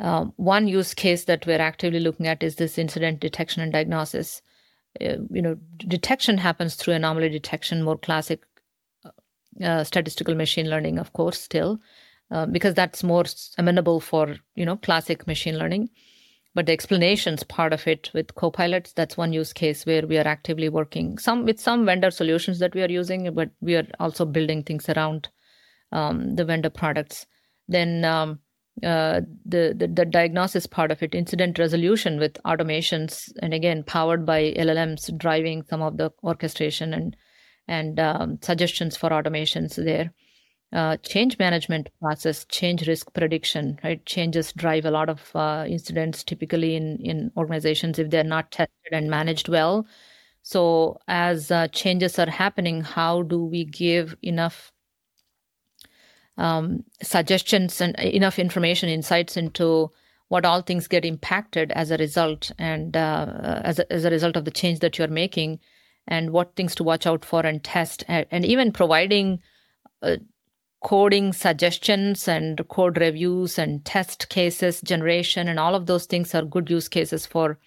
um, 0.00 0.32
one 0.36 0.68
use 0.68 0.94
case 0.94 1.24
that 1.24 1.46
we're 1.46 1.60
actively 1.60 2.00
looking 2.00 2.26
at 2.26 2.42
is 2.42 2.56
this 2.56 2.78
incident 2.78 3.20
detection 3.20 3.62
and 3.62 3.72
diagnosis. 3.72 4.42
Uh, 5.00 5.16
you 5.30 5.42
know, 5.42 5.56
detection 5.78 6.38
happens 6.38 6.74
through 6.76 6.94
anomaly 6.94 7.28
detection, 7.28 7.82
more 7.82 7.98
classic 7.98 8.42
uh, 9.04 9.64
uh 9.64 9.84
statistical 9.84 10.34
machine 10.34 10.70
learning, 10.70 10.98
of 10.98 11.12
course, 11.12 11.40
still, 11.40 11.80
uh, 12.30 12.46
because 12.46 12.74
that's 12.74 13.02
more 13.02 13.24
amenable 13.58 14.00
for 14.00 14.36
you 14.54 14.64
know 14.64 14.76
classic 14.76 15.26
machine 15.26 15.58
learning. 15.58 15.90
But 16.54 16.66
the 16.66 16.72
explanations 16.72 17.42
part 17.42 17.72
of 17.72 17.86
it 17.86 18.10
with 18.14 18.34
copilots, 18.34 18.94
that's 18.94 19.16
one 19.16 19.32
use 19.32 19.52
case 19.52 19.84
where 19.84 20.06
we 20.06 20.18
are 20.18 20.26
actively 20.26 20.68
working 20.68 21.18
some 21.18 21.44
with 21.44 21.60
some 21.60 21.84
vendor 21.84 22.10
solutions 22.10 22.60
that 22.60 22.74
we 22.74 22.82
are 22.82 22.90
using, 22.90 23.32
but 23.34 23.50
we 23.60 23.74
are 23.74 23.86
also 23.98 24.24
building 24.24 24.62
things 24.62 24.88
around 24.88 25.28
um, 25.92 26.36
the 26.36 26.44
vendor 26.44 26.70
products. 26.70 27.26
Then 27.68 28.04
um, 28.04 28.40
uh, 28.84 29.20
the, 29.44 29.74
the, 29.76 29.88
the 29.88 30.04
diagnosis 30.04 30.66
part 30.66 30.90
of 30.90 31.02
it, 31.02 31.14
incident 31.14 31.58
resolution 31.58 32.18
with 32.18 32.34
automations, 32.44 33.30
and 33.42 33.54
again 33.54 33.82
powered 33.82 34.24
by 34.24 34.52
LLMs 34.52 35.16
driving 35.18 35.62
some 35.62 35.82
of 35.82 35.96
the 35.96 36.10
orchestration 36.22 36.94
and 36.94 37.16
and 37.70 38.00
um, 38.00 38.38
suggestions 38.40 38.96
for 38.96 39.10
automations 39.10 39.76
there. 39.76 40.10
Uh, 40.72 40.96
change 40.98 41.38
management 41.38 41.88
process, 42.00 42.44
change 42.46 42.86
risk 42.86 43.12
prediction, 43.14 43.78
right? 43.84 44.04
Changes 44.06 44.52
drive 44.52 44.84
a 44.84 44.90
lot 44.90 45.08
of 45.08 45.30
uh, 45.34 45.64
incidents 45.68 46.24
typically 46.24 46.76
in 46.76 46.98
in 46.98 47.30
organizations 47.36 47.98
if 47.98 48.10
they're 48.10 48.24
not 48.24 48.50
tested 48.50 48.92
and 48.92 49.10
managed 49.10 49.48
well. 49.48 49.86
So 50.42 50.98
as 51.08 51.50
uh, 51.50 51.68
changes 51.68 52.18
are 52.18 52.30
happening, 52.30 52.82
how 52.82 53.22
do 53.22 53.44
we 53.44 53.64
give 53.64 54.16
enough 54.22 54.72
um, 56.38 56.84
suggestions 57.02 57.80
and 57.80 57.98
enough 57.98 58.38
information, 58.38 58.88
insights 58.88 59.36
into 59.36 59.90
what 60.28 60.44
all 60.44 60.62
things 60.62 60.86
get 60.86 61.04
impacted 61.04 61.72
as 61.72 61.90
a 61.90 61.96
result 61.96 62.52
and 62.58 62.96
uh, 62.96 63.60
as, 63.64 63.78
a, 63.78 63.92
as 63.92 64.04
a 64.04 64.10
result 64.10 64.36
of 64.36 64.44
the 64.44 64.50
change 64.50 64.80
that 64.80 64.98
you're 64.98 65.08
making 65.08 65.58
and 66.06 66.30
what 66.30 66.54
things 66.54 66.74
to 66.74 66.84
watch 66.84 67.06
out 67.06 67.24
for 67.24 67.44
and 67.44 67.64
test 67.64 68.04
and, 68.08 68.26
and 68.30 68.44
even 68.44 68.70
providing 68.72 69.40
uh, 70.02 70.16
coding 70.84 71.32
suggestions 71.32 72.28
and 72.28 72.66
code 72.68 72.98
reviews 72.98 73.58
and 73.58 73.84
test 73.84 74.28
cases 74.28 74.80
generation 74.82 75.48
and 75.48 75.58
all 75.58 75.74
of 75.74 75.86
those 75.86 76.06
things 76.06 76.34
are 76.34 76.44
good 76.44 76.70
use 76.70 76.88
cases 76.88 77.26
for 77.26 77.58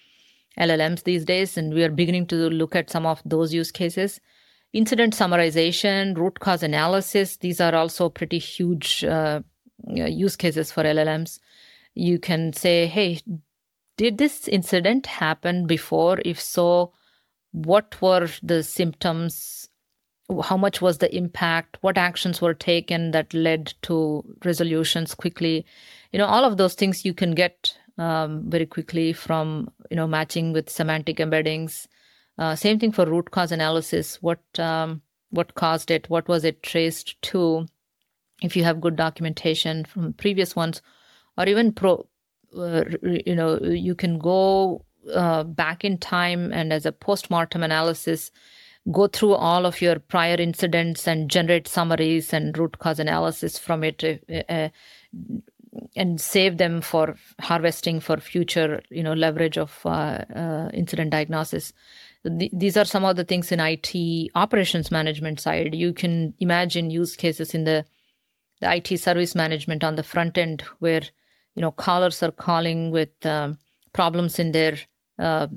llms 0.57 1.03
these 1.03 1.25
days. 1.25 1.57
And 1.57 1.73
we 1.73 1.83
are 1.83 1.89
beginning 1.89 2.27
to 2.27 2.35
look 2.49 2.75
at 2.75 2.89
some 2.89 3.05
of 3.05 3.21
those 3.25 3.53
use 3.53 3.71
cases 3.71 4.21
incident 4.73 5.13
summarization, 5.13 6.17
root 6.17 6.39
cause 6.39 6.63
analysis, 6.63 7.37
these 7.37 7.59
are 7.59 7.75
also 7.75 8.09
pretty 8.09 8.39
huge 8.39 9.03
uh, 9.03 9.41
use 9.87 10.35
cases 10.35 10.71
for 10.71 10.83
LLMs. 10.83 11.39
You 11.93 12.19
can 12.19 12.53
say, 12.53 12.87
hey, 12.87 13.19
did 13.97 14.17
this 14.17 14.47
incident 14.47 15.05
happen 15.05 15.67
before? 15.67 16.19
If 16.23 16.39
so, 16.39 16.93
what 17.51 18.01
were 18.01 18.29
the 18.41 18.63
symptoms? 18.63 19.67
How 20.43 20.55
much 20.55 20.81
was 20.81 20.99
the 20.99 21.13
impact? 21.13 21.77
What 21.81 21.97
actions 21.97 22.41
were 22.41 22.53
taken 22.53 23.11
that 23.11 23.33
led 23.33 23.73
to 23.83 24.23
resolutions 24.45 25.13
quickly? 25.13 25.65
You 26.13 26.19
know, 26.19 26.25
all 26.25 26.45
of 26.45 26.55
those 26.55 26.75
things 26.75 27.03
you 27.03 27.13
can 27.13 27.31
get 27.31 27.77
um, 27.97 28.49
very 28.49 28.65
quickly 28.65 29.11
from, 29.11 29.69
you 29.89 29.97
know, 29.97 30.07
matching 30.07 30.53
with 30.53 30.69
semantic 30.69 31.17
embeddings 31.17 31.87
uh, 32.41 32.55
same 32.55 32.79
thing 32.79 32.91
for 32.91 33.05
root 33.05 33.29
cause 33.29 33.51
analysis. 33.51 34.19
What 34.19 34.41
um, 34.57 35.03
what 35.29 35.53
caused 35.53 35.91
it? 35.91 36.09
What 36.09 36.27
was 36.27 36.43
it 36.43 36.63
traced 36.63 37.21
to? 37.23 37.67
If 38.41 38.55
you 38.55 38.63
have 38.63 38.81
good 38.81 38.95
documentation 38.95 39.85
from 39.85 40.13
previous 40.13 40.55
ones, 40.55 40.81
or 41.37 41.47
even 41.47 41.71
pro, 41.71 42.07
uh, 42.57 42.85
you 43.03 43.35
know, 43.35 43.59
you 43.59 43.93
can 43.93 44.17
go 44.17 44.83
uh, 45.13 45.43
back 45.43 45.85
in 45.85 45.99
time 45.99 46.51
and 46.51 46.73
as 46.73 46.87
a 46.87 46.91
post-mortem 46.91 47.61
analysis, 47.61 48.31
go 48.91 49.05
through 49.05 49.35
all 49.35 49.67
of 49.67 49.79
your 49.79 49.99
prior 49.99 50.37
incidents 50.39 51.07
and 51.07 51.29
generate 51.29 51.67
summaries 51.67 52.33
and 52.33 52.57
root 52.57 52.79
cause 52.79 52.99
analysis 52.99 53.59
from 53.59 53.83
it. 53.83 54.03
Uh, 54.03 54.41
uh 54.49 54.69
and 55.95 56.19
save 56.19 56.57
them 56.57 56.81
for 56.81 57.15
harvesting 57.39 58.01
for 58.01 58.17
future 58.17 58.81
you 58.89 59.01
know 59.01 59.13
leverage 59.13 59.57
of 59.57 59.79
uh, 59.85 60.25
uh, 60.35 60.69
incident 60.73 61.11
diagnosis 61.11 61.71
these 62.23 62.77
are 62.77 62.85
some 62.85 63.03
of 63.03 63.15
the 63.15 63.23
things 63.23 63.51
in 63.51 63.59
IT 63.59 64.31
operations 64.35 64.91
management 64.91 65.39
side. 65.39 65.73
You 65.73 65.93
can 65.93 66.33
imagine 66.39 66.91
use 66.91 67.15
cases 67.15 67.53
in 67.53 67.63
the 67.63 67.85
the 68.59 68.75
IT 68.75 68.99
service 68.99 69.33
management 69.33 69.83
on 69.83 69.95
the 69.95 70.03
front 70.03 70.37
end 70.37 70.61
where 70.79 71.01
you 71.55 71.61
know 71.61 71.71
callers 71.71 72.21
are 72.21 72.31
calling 72.31 72.91
with 72.91 73.25
um, 73.25 73.57
problems 73.93 74.37
in 74.37 74.51
their 74.51 74.77
uh, 75.17 75.47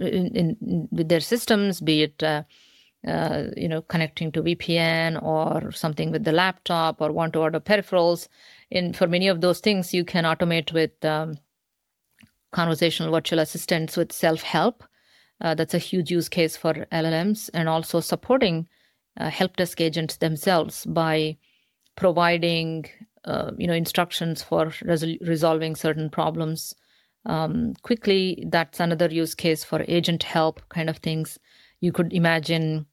in, 0.00 0.34
in, 0.34 0.88
with 0.90 1.08
their 1.08 1.20
systems, 1.20 1.80
be 1.80 2.04
it 2.04 2.22
uh, 2.22 2.42
uh, 3.06 3.44
you 3.54 3.68
know 3.68 3.82
connecting 3.82 4.32
to 4.32 4.42
VPN 4.42 5.22
or 5.22 5.70
something 5.72 6.10
with 6.10 6.24
the 6.24 6.32
laptop 6.32 7.02
or 7.02 7.12
want 7.12 7.34
to 7.34 7.40
order 7.40 7.60
peripherals. 7.60 8.28
And 8.72 8.96
for 8.96 9.06
many 9.06 9.28
of 9.28 9.42
those 9.42 9.60
things, 9.60 9.92
you 9.92 10.04
can 10.04 10.24
automate 10.24 10.72
with 10.72 11.04
um, 11.04 11.36
conversational 12.52 13.12
virtual 13.12 13.40
assistants 13.40 13.96
with 13.98 14.10
self 14.10 14.40
help 14.40 14.82
uh, 15.40 15.54
that's 15.54 15.74
a 15.74 15.78
huge 15.78 16.10
use 16.10 16.28
case 16.28 16.56
for 16.56 16.72
LLMs 16.92 17.50
and 17.52 17.68
also 17.68 18.00
supporting 18.00 18.68
uh, 19.18 19.30
help 19.30 19.56
desk 19.56 19.80
agents 19.80 20.16
themselves 20.16 20.84
by 20.86 21.36
providing 21.96 22.86
uh, 23.24 23.50
you 23.58 23.66
know 23.66 23.74
instructions 23.74 24.42
for 24.42 24.66
resol- 24.66 25.18
resolving 25.26 25.74
certain 25.74 26.08
problems 26.08 26.74
um, 27.26 27.74
quickly. 27.82 28.44
That's 28.48 28.80
another 28.80 29.08
use 29.08 29.34
case 29.34 29.64
for 29.64 29.84
agent 29.88 30.22
help 30.22 30.62
kind 30.68 30.88
of 30.88 30.98
things. 30.98 31.38
You 31.80 31.92
could 31.92 32.12
imagine 32.12 32.86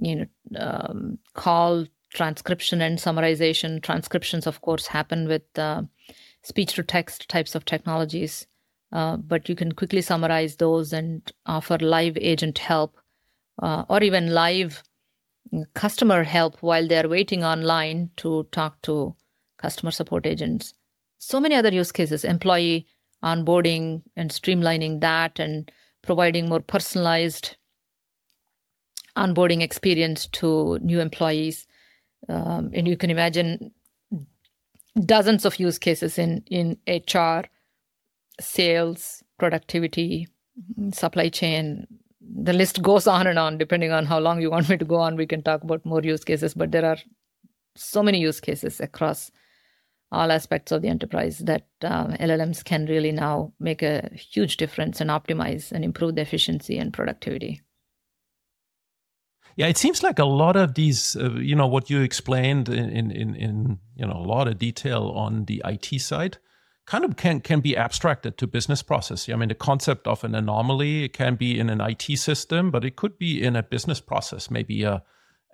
you 0.00 0.16
know 0.16 0.26
um, 0.58 1.18
call 1.34 1.86
transcription 2.14 2.80
and 2.80 2.98
summarization. 2.98 3.82
Transcriptions, 3.82 4.46
of 4.46 4.60
course, 4.60 4.86
happen 4.86 5.28
with 5.28 5.42
uh, 5.58 5.82
speech 6.42 6.74
to 6.74 6.82
text 6.82 7.28
types 7.28 7.54
of 7.54 7.64
technologies. 7.64 8.46
Uh, 8.94 9.16
but 9.16 9.48
you 9.48 9.56
can 9.56 9.72
quickly 9.72 10.00
summarize 10.00 10.56
those 10.56 10.92
and 10.92 11.32
offer 11.46 11.76
live 11.78 12.16
agent 12.16 12.58
help 12.58 12.96
uh, 13.60 13.84
or 13.88 14.02
even 14.04 14.32
live 14.32 14.84
customer 15.74 16.22
help 16.22 16.56
while 16.62 16.86
they're 16.86 17.08
waiting 17.08 17.42
online 17.42 18.08
to 18.16 18.44
talk 18.52 18.80
to 18.82 19.14
customer 19.58 19.90
support 19.90 20.26
agents. 20.26 20.74
So 21.18 21.40
many 21.40 21.56
other 21.56 21.72
use 21.72 21.90
cases, 21.90 22.24
employee 22.24 22.86
onboarding 23.22 24.02
and 24.16 24.30
streamlining 24.30 25.00
that 25.00 25.40
and 25.40 25.72
providing 26.02 26.48
more 26.48 26.60
personalized 26.60 27.56
onboarding 29.16 29.60
experience 29.60 30.26
to 30.26 30.78
new 30.80 31.00
employees. 31.00 31.66
Um, 32.28 32.70
and 32.74 32.86
you 32.86 32.96
can 32.96 33.10
imagine 33.10 33.72
dozens 35.04 35.44
of 35.44 35.58
use 35.58 35.78
cases 35.78 36.16
in, 36.16 36.44
in 36.48 36.78
HR 36.86 37.44
sales, 38.40 39.22
productivity, 39.38 40.28
supply 40.92 41.28
chain. 41.28 41.86
The 42.20 42.52
list 42.52 42.82
goes 42.82 43.06
on 43.06 43.26
and 43.26 43.38
on, 43.38 43.58
depending 43.58 43.92
on 43.92 44.06
how 44.06 44.18
long 44.18 44.40
you 44.40 44.50
want 44.50 44.68
me 44.68 44.76
to 44.76 44.84
go 44.84 44.96
on. 44.96 45.16
We 45.16 45.26
can 45.26 45.42
talk 45.42 45.62
about 45.62 45.84
more 45.84 46.02
use 46.02 46.24
cases, 46.24 46.54
but 46.54 46.72
there 46.72 46.84
are 46.84 46.98
so 47.76 48.02
many 48.02 48.18
use 48.18 48.40
cases 48.40 48.80
across 48.80 49.30
all 50.12 50.30
aspects 50.30 50.70
of 50.70 50.82
the 50.82 50.88
enterprise 50.88 51.38
that 51.38 51.66
um, 51.82 52.12
LLMs 52.12 52.64
can 52.64 52.86
really 52.86 53.12
now 53.12 53.52
make 53.58 53.82
a 53.82 54.08
huge 54.14 54.56
difference 54.56 55.00
and 55.00 55.10
optimize 55.10 55.72
and 55.72 55.84
improve 55.84 56.14
the 56.14 56.22
efficiency 56.22 56.78
and 56.78 56.92
productivity. 56.92 57.60
Yeah, 59.56 59.66
it 59.66 59.76
seems 59.76 60.02
like 60.02 60.18
a 60.18 60.24
lot 60.24 60.56
of 60.56 60.74
these, 60.74 61.16
uh, 61.16 61.30
you 61.32 61.54
know, 61.54 61.66
what 61.66 61.88
you 61.88 62.00
explained 62.00 62.68
in, 62.68 62.90
in, 62.90 63.34
in, 63.34 63.78
you 63.94 64.06
know, 64.06 64.14
a 64.14 64.26
lot 64.26 64.48
of 64.48 64.58
detail 64.58 65.12
on 65.14 65.44
the 65.44 65.62
IT 65.64 66.00
side 66.00 66.38
kind 66.86 67.04
of 67.04 67.16
can, 67.16 67.40
can 67.40 67.60
be 67.60 67.76
abstracted 67.76 68.36
to 68.38 68.46
business 68.46 68.82
process. 68.82 69.28
I 69.28 69.36
mean, 69.36 69.48
the 69.48 69.54
concept 69.54 70.06
of 70.06 70.24
an 70.24 70.34
anomaly 70.34 71.04
it 71.04 71.12
can 71.12 71.36
be 71.36 71.58
in 71.58 71.70
an 71.70 71.80
IT 71.80 72.18
system, 72.18 72.70
but 72.70 72.84
it 72.84 72.96
could 72.96 73.18
be 73.18 73.42
in 73.42 73.56
a 73.56 73.62
business 73.62 74.00
process, 74.00 74.50
maybe 74.50 74.82
a 74.82 75.02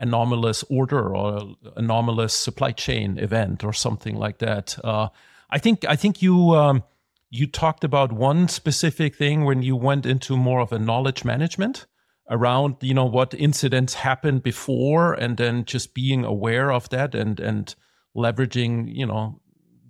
anomalous 0.01 0.65
order 0.71 1.15
or 1.15 1.55
anomalous 1.77 2.35
supply 2.35 2.73
chain 2.73 3.19
event 3.19 3.63
or 3.63 3.73
something 3.73 4.17
like 4.17 4.39
that. 4.39 4.79
Uh, 4.83 5.09
I 5.51 5.59
think, 5.59 5.85
I 5.87 5.95
think 5.95 6.23
you, 6.23 6.55
um, 6.55 6.83
you 7.29 7.47
talked 7.47 7.85
about 7.85 8.11
one 8.11 8.49
specific 8.49 9.15
thing 9.15 9.45
when 9.45 9.63
you 9.63 9.77
went 9.77 10.07
into 10.07 10.37
more 10.37 10.61
of 10.61 10.73
a 10.73 10.79
knowledge 10.79 11.25
management 11.25 11.87
around 12.31 12.77
you 12.81 12.95
know 12.95 13.05
what 13.05 13.35
incidents 13.35 13.95
happened 13.95 14.43
before 14.43 15.13
and 15.15 15.37
then 15.37 15.65
just 15.65 15.95
being 15.95 16.25
aware 16.25 16.71
of 16.71 16.89
that 16.91 17.15
and 17.15 17.41
and 17.41 17.75
leveraging 18.17 18.89
you 18.95 19.05
know 19.05 19.41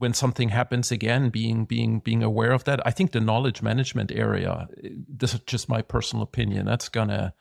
when 0.00 0.14
something 0.14 0.48
happens 0.48 0.90
again 0.90 1.28
being 1.28 1.66
being 1.66 2.00
being 2.00 2.22
aware 2.22 2.52
of 2.52 2.64
that 2.64 2.84
i 2.86 2.90
think 2.90 3.12
the 3.12 3.20
knowledge 3.20 3.62
management 3.62 4.10
area 4.10 4.66
this 5.08 5.34
is 5.34 5.40
just 5.40 5.68
my 5.68 5.82
personal 5.82 6.22
opinion 6.22 6.64
that's 6.66 6.88
gonna 6.88 7.34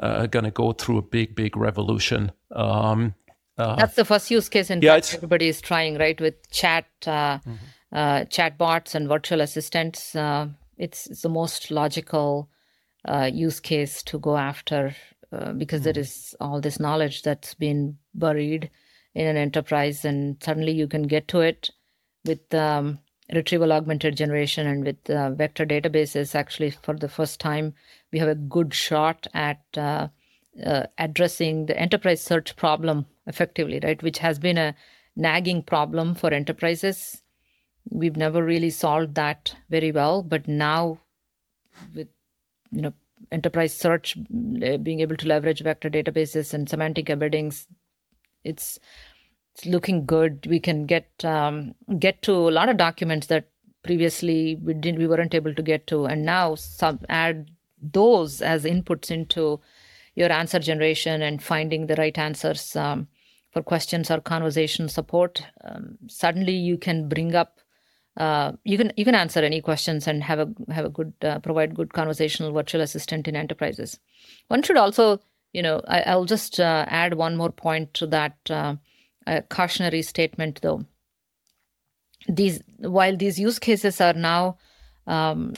uh, 0.00 0.26
gonna 0.26 0.50
go 0.50 0.72
through 0.72 0.96
a 0.96 1.02
big 1.02 1.34
big 1.34 1.56
revolution 1.56 2.30
um, 2.52 3.14
uh, 3.58 3.74
that's 3.74 3.96
the 3.96 4.04
first 4.04 4.30
use 4.30 4.48
case 4.48 4.70
in 4.70 4.80
yeah, 4.80 4.94
fact 4.94 5.14
everybody 5.14 5.48
is 5.48 5.60
trying 5.60 5.98
right 5.98 6.20
with 6.20 6.48
chat 6.50 6.86
uh, 7.06 7.38
mm-hmm. 7.38 7.54
uh, 7.92 8.24
chat 8.26 8.56
bots 8.56 8.94
and 8.94 9.08
virtual 9.08 9.40
assistants 9.40 10.14
uh, 10.14 10.46
it's, 10.76 11.08
it's 11.08 11.22
the 11.22 11.28
most 11.28 11.72
logical 11.72 12.48
uh, 13.08 13.28
use 13.32 13.58
case 13.58 14.04
to 14.04 14.20
go 14.20 14.36
after 14.36 14.94
uh, 15.32 15.52
because 15.52 15.80
mm-hmm. 15.80 15.98
is 15.98 16.36
all 16.40 16.60
this 16.60 16.78
knowledge 16.78 17.22
that's 17.22 17.54
been 17.54 17.98
buried 18.14 18.70
in 19.16 19.26
an 19.26 19.36
enterprise 19.36 20.04
and 20.04 20.40
suddenly 20.40 20.70
you 20.70 20.86
can 20.86 21.02
get 21.02 21.26
to 21.26 21.40
it 21.40 21.70
with 22.28 22.54
um, 22.54 22.98
retrieval 23.34 23.72
augmented 23.72 24.16
generation 24.16 24.66
and 24.66 24.84
with 24.84 25.10
uh, 25.10 25.30
vector 25.30 25.66
databases 25.66 26.34
actually 26.34 26.70
for 26.70 26.94
the 26.94 27.08
first 27.08 27.40
time 27.40 27.74
we 28.12 28.18
have 28.18 28.28
a 28.28 28.34
good 28.34 28.72
shot 28.72 29.26
at 29.34 29.60
uh, 29.76 30.08
uh, 30.64 30.84
addressing 30.98 31.66
the 31.66 31.78
enterprise 31.78 32.22
search 32.22 32.54
problem 32.56 33.06
effectively 33.26 33.80
right? 33.82 34.02
Which 34.02 34.18
has 34.18 34.38
been 34.38 34.58
a 34.58 34.74
nagging 35.16 35.62
problem 35.62 36.14
for 36.14 36.32
enterprises. 36.32 37.22
We've 37.90 38.16
never 38.16 38.44
really 38.44 38.70
solved 38.70 39.14
that 39.16 39.54
very 39.68 39.90
well 39.90 40.22
but 40.22 40.46
now 40.46 41.00
with 41.94 42.08
you 42.70 42.82
know 42.82 42.92
enterprise 43.32 43.74
search 43.74 44.16
uh, 44.16 44.76
being 44.76 45.00
able 45.00 45.16
to 45.16 45.26
leverage 45.26 45.62
vector 45.62 45.90
databases 45.90 46.54
and 46.54 46.68
semantic 46.68 47.06
embeddings 47.06 47.66
it's 48.44 48.78
it's 49.58 49.66
looking 49.66 50.06
good. 50.06 50.46
We 50.48 50.60
can 50.60 50.86
get 50.86 51.24
um, 51.24 51.74
get 51.98 52.22
to 52.22 52.32
a 52.32 52.50
lot 52.50 52.68
of 52.68 52.76
documents 52.76 53.26
that 53.28 53.48
previously 53.82 54.56
we 54.62 54.74
didn't 54.74 54.98
we 54.98 55.06
weren't 55.06 55.34
able 55.34 55.54
to 55.54 55.62
get 55.62 55.86
to. 55.88 56.06
And 56.06 56.24
now 56.24 56.54
some 56.54 57.00
add 57.08 57.50
those 57.80 58.42
as 58.42 58.64
inputs 58.64 59.10
into 59.10 59.60
your 60.14 60.32
answer 60.32 60.58
generation 60.58 61.22
and 61.22 61.42
finding 61.42 61.86
the 61.86 61.96
right 61.96 62.16
answers 62.16 62.74
um, 62.76 63.08
for 63.52 63.62
questions 63.62 64.10
or 64.10 64.20
conversation 64.20 64.88
support. 64.88 65.42
Um, 65.64 65.98
suddenly 66.08 66.54
you 66.54 66.76
can 66.76 67.08
bring 67.08 67.34
up 67.34 67.60
uh, 68.16 68.52
you 68.64 68.76
can 68.76 68.92
you 68.96 69.04
can 69.04 69.14
answer 69.14 69.40
any 69.40 69.60
questions 69.60 70.06
and 70.06 70.22
have 70.24 70.38
a 70.38 70.48
have 70.72 70.84
a 70.84 70.90
good 70.90 71.12
uh, 71.22 71.38
provide 71.40 71.74
good 71.74 71.92
conversational 71.92 72.52
virtual 72.52 72.80
assistant 72.80 73.26
in 73.26 73.36
enterprises. 73.36 73.98
One 74.48 74.62
should 74.62 74.76
also, 74.76 75.20
you 75.52 75.62
know, 75.62 75.82
I, 75.86 76.14
will 76.16 76.24
just 76.24 76.58
uh, 76.58 76.84
add 76.88 77.14
one 77.14 77.36
more 77.36 77.50
point 77.50 77.94
to 77.94 78.06
that 78.08 78.36
uh, 79.28 79.42
cautionary 79.48 80.02
statement 80.02 80.60
though. 80.62 80.84
These 82.28 82.62
while 82.78 83.16
these 83.16 83.38
use 83.38 83.58
cases 83.58 84.00
are 84.00 84.14
now, 84.14 84.58
um, 85.06 85.54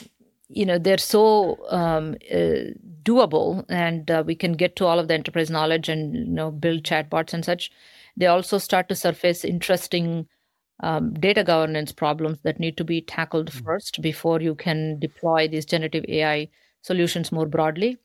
you 0.49 0.67
know, 0.67 0.79
they're 0.79 0.99
so 0.99 1.59
um, 1.71 2.17
uh, 2.31 2.75
doable, 3.03 3.65
and 3.69 4.11
we 4.27 4.35
can 4.35 4.53
get 4.53 4.77
to 4.77 4.87
all 4.87 4.99
of 4.99 5.09
the 5.09 5.15
enterprise 5.15 5.51
knowledge 5.51 5.89
and 5.89 6.15
you 6.15 6.25
know 6.27 6.51
build 6.51 6.83
chatbots 6.83 7.33
and 7.33 7.45
such. 7.45 7.71
They 8.17 8.27
also 8.27 8.59
start 8.59 8.89
to 8.89 8.95
surface 8.95 9.45
interesting 9.45 10.27
um, 10.83 11.15
data 11.15 11.45
governance 11.45 11.93
problems 11.93 12.41
that 12.43 12.59
need 12.59 12.77
to 12.77 12.85
be 12.85 13.01
tackled 13.01 13.51
mm-hmm. 13.51 13.65
first 13.65 14.03
before 14.03 14.41
you 14.41 14.55
can 14.55 14.99
deploy 14.99 15.49
these 15.49 15.65
generative 15.65 16.05
AI 16.09 16.49
solutions 16.83 17.31
more 17.33 17.47
broadly, 17.47 17.99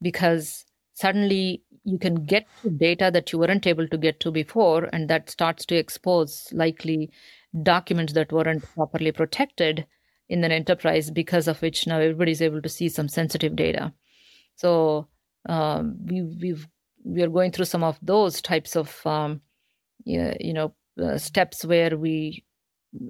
because 0.00 0.64
suddenly 0.94 1.62
you 1.88 1.98
can 1.98 2.26
get 2.26 2.46
data 2.76 3.10
that 3.12 3.32
you 3.32 3.38
weren't 3.38 3.66
able 3.66 3.88
to 3.88 3.98
get 3.98 4.20
to 4.20 4.30
before, 4.30 4.88
and 4.92 5.08
that 5.08 5.30
starts 5.30 5.66
to 5.66 5.76
expose 5.76 6.48
likely 6.52 7.10
documents 7.62 8.12
that 8.12 8.32
weren't 8.32 8.62
properly 8.74 9.12
protected 9.12 9.86
in 10.28 10.44
an 10.44 10.52
enterprise, 10.52 11.10
because 11.10 11.48
of 11.48 11.62
which 11.62 11.86
now 11.86 11.98
everybody's 11.98 12.42
able 12.42 12.60
to 12.60 12.68
see 12.68 12.88
some 12.88 13.08
sensitive 13.08 13.56
data. 13.56 13.92
So 14.56 15.08
um, 15.48 15.96
we, 16.04 16.22
we've 16.22 16.68
we 17.04 17.22
are 17.22 17.28
going 17.28 17.52
through 17.52 17.64
some 17.64 17.84
of 17.84 17.98
those 18.02 18.42
types 18.42 18.76
of 18.76 19.06
um, 19.06 19.40
you 20.04 20.52
know 20.52 20.74
uh, 21.02 21.16
steps 21.16 21.64
where 21.64 21.96
we 21.96 22.44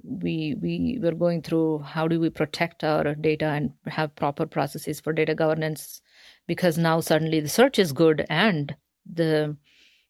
we 0.03 0.55
we 0.61 0.99
we're 1.01 1.15
going 1.15 1.41
through 1.41 1.79
how 1.79 2.07
do 2.07 2.19
we 2.19 2.29
protect 2.29 2.83
our 2.83 3.15
data 3.15 3.45
and 3.45 3.71
have 3.87 4.15
proper 4.15 4.45
processes 4.45 4.99
for 4.99 5.13
data 5.13 5.33
governance 5.33 6.01
because 6.49 6.79
now 6.79 6.99
suddenly 6.99 7.39
the 7.39 7.55
search 7.55 7.77
is 7.77 7.93
good 7.93 8.25
and 8.27 8.75
the 9.05 9.55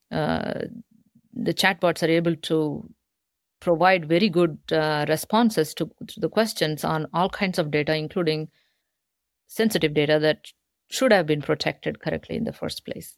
uh, 0.09 0.61
the 1.33 1.53
chatbots 1.53 2.01
are 2.01 2.17
able 2.17 2.35
to 2.37 2.57
provide 3.59 4.07
very 4.07 4.29
good 4.29 4.57
uh, 4.71 5.05
responses 5.09 5.73
to, 5.73 5.91
to 6.07 6.19
the 6.21 6.29
questions 6.29 6.85
on 6.85 7.07
all 7.13 7.29
kinds 7.29 7.59
of 7.59 7.71
data 7.71 7.93
including 7.93 8.47
sensitive 9.47 9.93
data 9.93 10.17
that 10.17 10.47
should 10.89 11.11
have 11.11 11.27
been 11.27 11.41
protected 11.41 11.99
correctly 11.99 12.37
in 12.37 12.45
the 12.45 12.53
first 12.53 12.85
place 12.85 13.17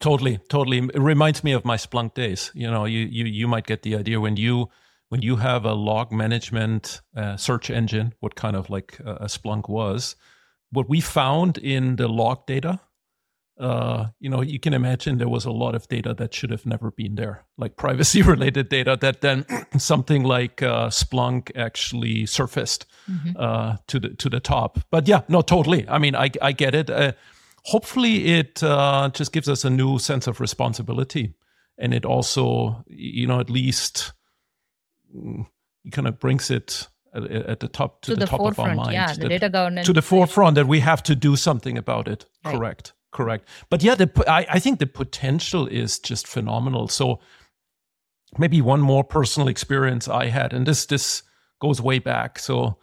Totally, 0.00 0.38
totally. 0.48 0.78
It 0.78 1.00
reminds 1.00 1.42
me 1.42 1.52
of 1.52 1.64
my 1.64 1.76
Splunk 1.76 2.14
days. 2.14 2.50
You 2.54 2.70
know, 2.70 2.84
you 2.84 3.00
you 3.00 3.24
you 3.24 3.48
might 3.48 3.66
get 3.66 3.82
the 3.82 3.96
idea 3.96 4.20
when 4.20 4.36
you 4.36 4.68
when 5.08 5.22
you 5.22 5.36
have 5.36 5.64
a 5.64 5.72
log 5.72 6.12
management 6.12 7.00
uh, 7.16 7.36
search 7.36 7.70
engine, 7.70 8.12
what 8.20 8.34
kind 8.34 8.56
of 8.56 8.68
like 8.68 8.98
a 9.00 9.26
Splunk 9.26 9.68
was. 9.68 10.16
What 10.74 10.88
we 10.88 11.00
found 11.00 11.58
in 11.58 11.96
the 11.96 12.08
log 12.08 12.46
data, 12.46 12.80
uh, 13.58 14.06
you 14.18 14.28
know, 14.28 14.42
you 14.42 14.58
can 14.58 14.74
imagine 14.74 15.18
there 15.18 15.28
was 15.28 15.44
a 15.44 15.50
lot 15.50 15.74
of 15.74 15.88
data 15.88 16.12
that 16.14 16.34
should 16.34 16.50
have 16.50 16.66
never 16.66 16.90
been 16.90 17.14
there, 17.14 17.44
like 17.56 17.76
privacy 17.76 18.20
related 18.34 18.68
data 18.68 18.98
that 19.00 19.20
then 19.20 19.46
something 19.78 20.24
like 20.24 20.62
uh, 20.62 20.88
Splunk 20.88 21.50
actually 21.56 22.26
surfaced 22.26 22.86
mm-hmm. 23.10 23.36
uh, 23.38 23.76
to 23.86 24.00
the 24.00 24.10
to 24.10 24.28
the 24.28 24.40
top. 24.40 24.78
But 24.90 25.08
yeah, 25.08 25.22
no, 25.28 25.40
totally. 25.40 25.88
I 25.88 25.98
mean, 25.98 26.14
I 26.14 26.30
I 26.42 26.52
get 26.52 26.74
it. 26.74 26.90
Uh, 26.90 27.12
hopefully 27.64 28.26
it 28.26 28.62
uh, 28.62 29.10
just 29.14 29.32
gives 29.32 29.48
us 29.48 29.64
a 29.64 29.70
new 29.70 29.98
sense 29.98 30.26
of 30.26 30.40
responsibility 30.40 31.34
and 31.78 31.92
it 31.94 32.04
also 32.04 32.84
you 32.86 33.26
know 33.26 33.40
at 33.40 33.50
least 33.50 34.12
mm, 35.14 35.46
kind 35.90 36.06
of 36.06 36.18
brings 36.18 36.50
it 36.50 36.88
at, 37.14 37.60
the 37.60 37.68
top 37.68 38.02
to, 38.02 38.10
to 38.10 38.14
the, 38.16 38.20
the, 38.20 38.26
top 38.26 38.40
of 38.40 38.58
our 38.58 38.74
mind 38.74 38.92
yeah, 38.92 39.12
the 39.12 39.28
data 39.28 39.48
governance 39.48 39.86
to 39.86 39.92
the 39.92 40.02
forefront 40.02 40.54
that 40.56 40.66
we 40.66 40.80
have 40.80 41.02
to 41.02 41.14
do 41.14 41.36
something 41.36 41.78
about 41.78 42.08
it. 42.08 42.26
Right. 42.44 42.54
correct 42.54 42.92
correct. 43.14 43.48
But 43.70 43.82
yeah 43.82 43.94
the, 43.94 44.10
I, 44.26 44.46
I 44.50 44.58
think 44.58 44.78
the 44.78 44.86
potential 44.86 45.66
is 45.66 45.98
just 45.98 46.26
phenomenal. 46.26 46.88
So 46.88 47.20
maybe 48.36 48.60
one 48.60 48.80
more 48.80 49.04
personal 49.04 49.48
experience 49.48 50.08
i 50.08 50.26
had 50.26 50.52
and 50.52 50.66
this 50.66 50.86
this 50.86 51.22
goes 51.60 51.80
way 51.80 51.98
back. 51.98 52.38
So 52.38 52.76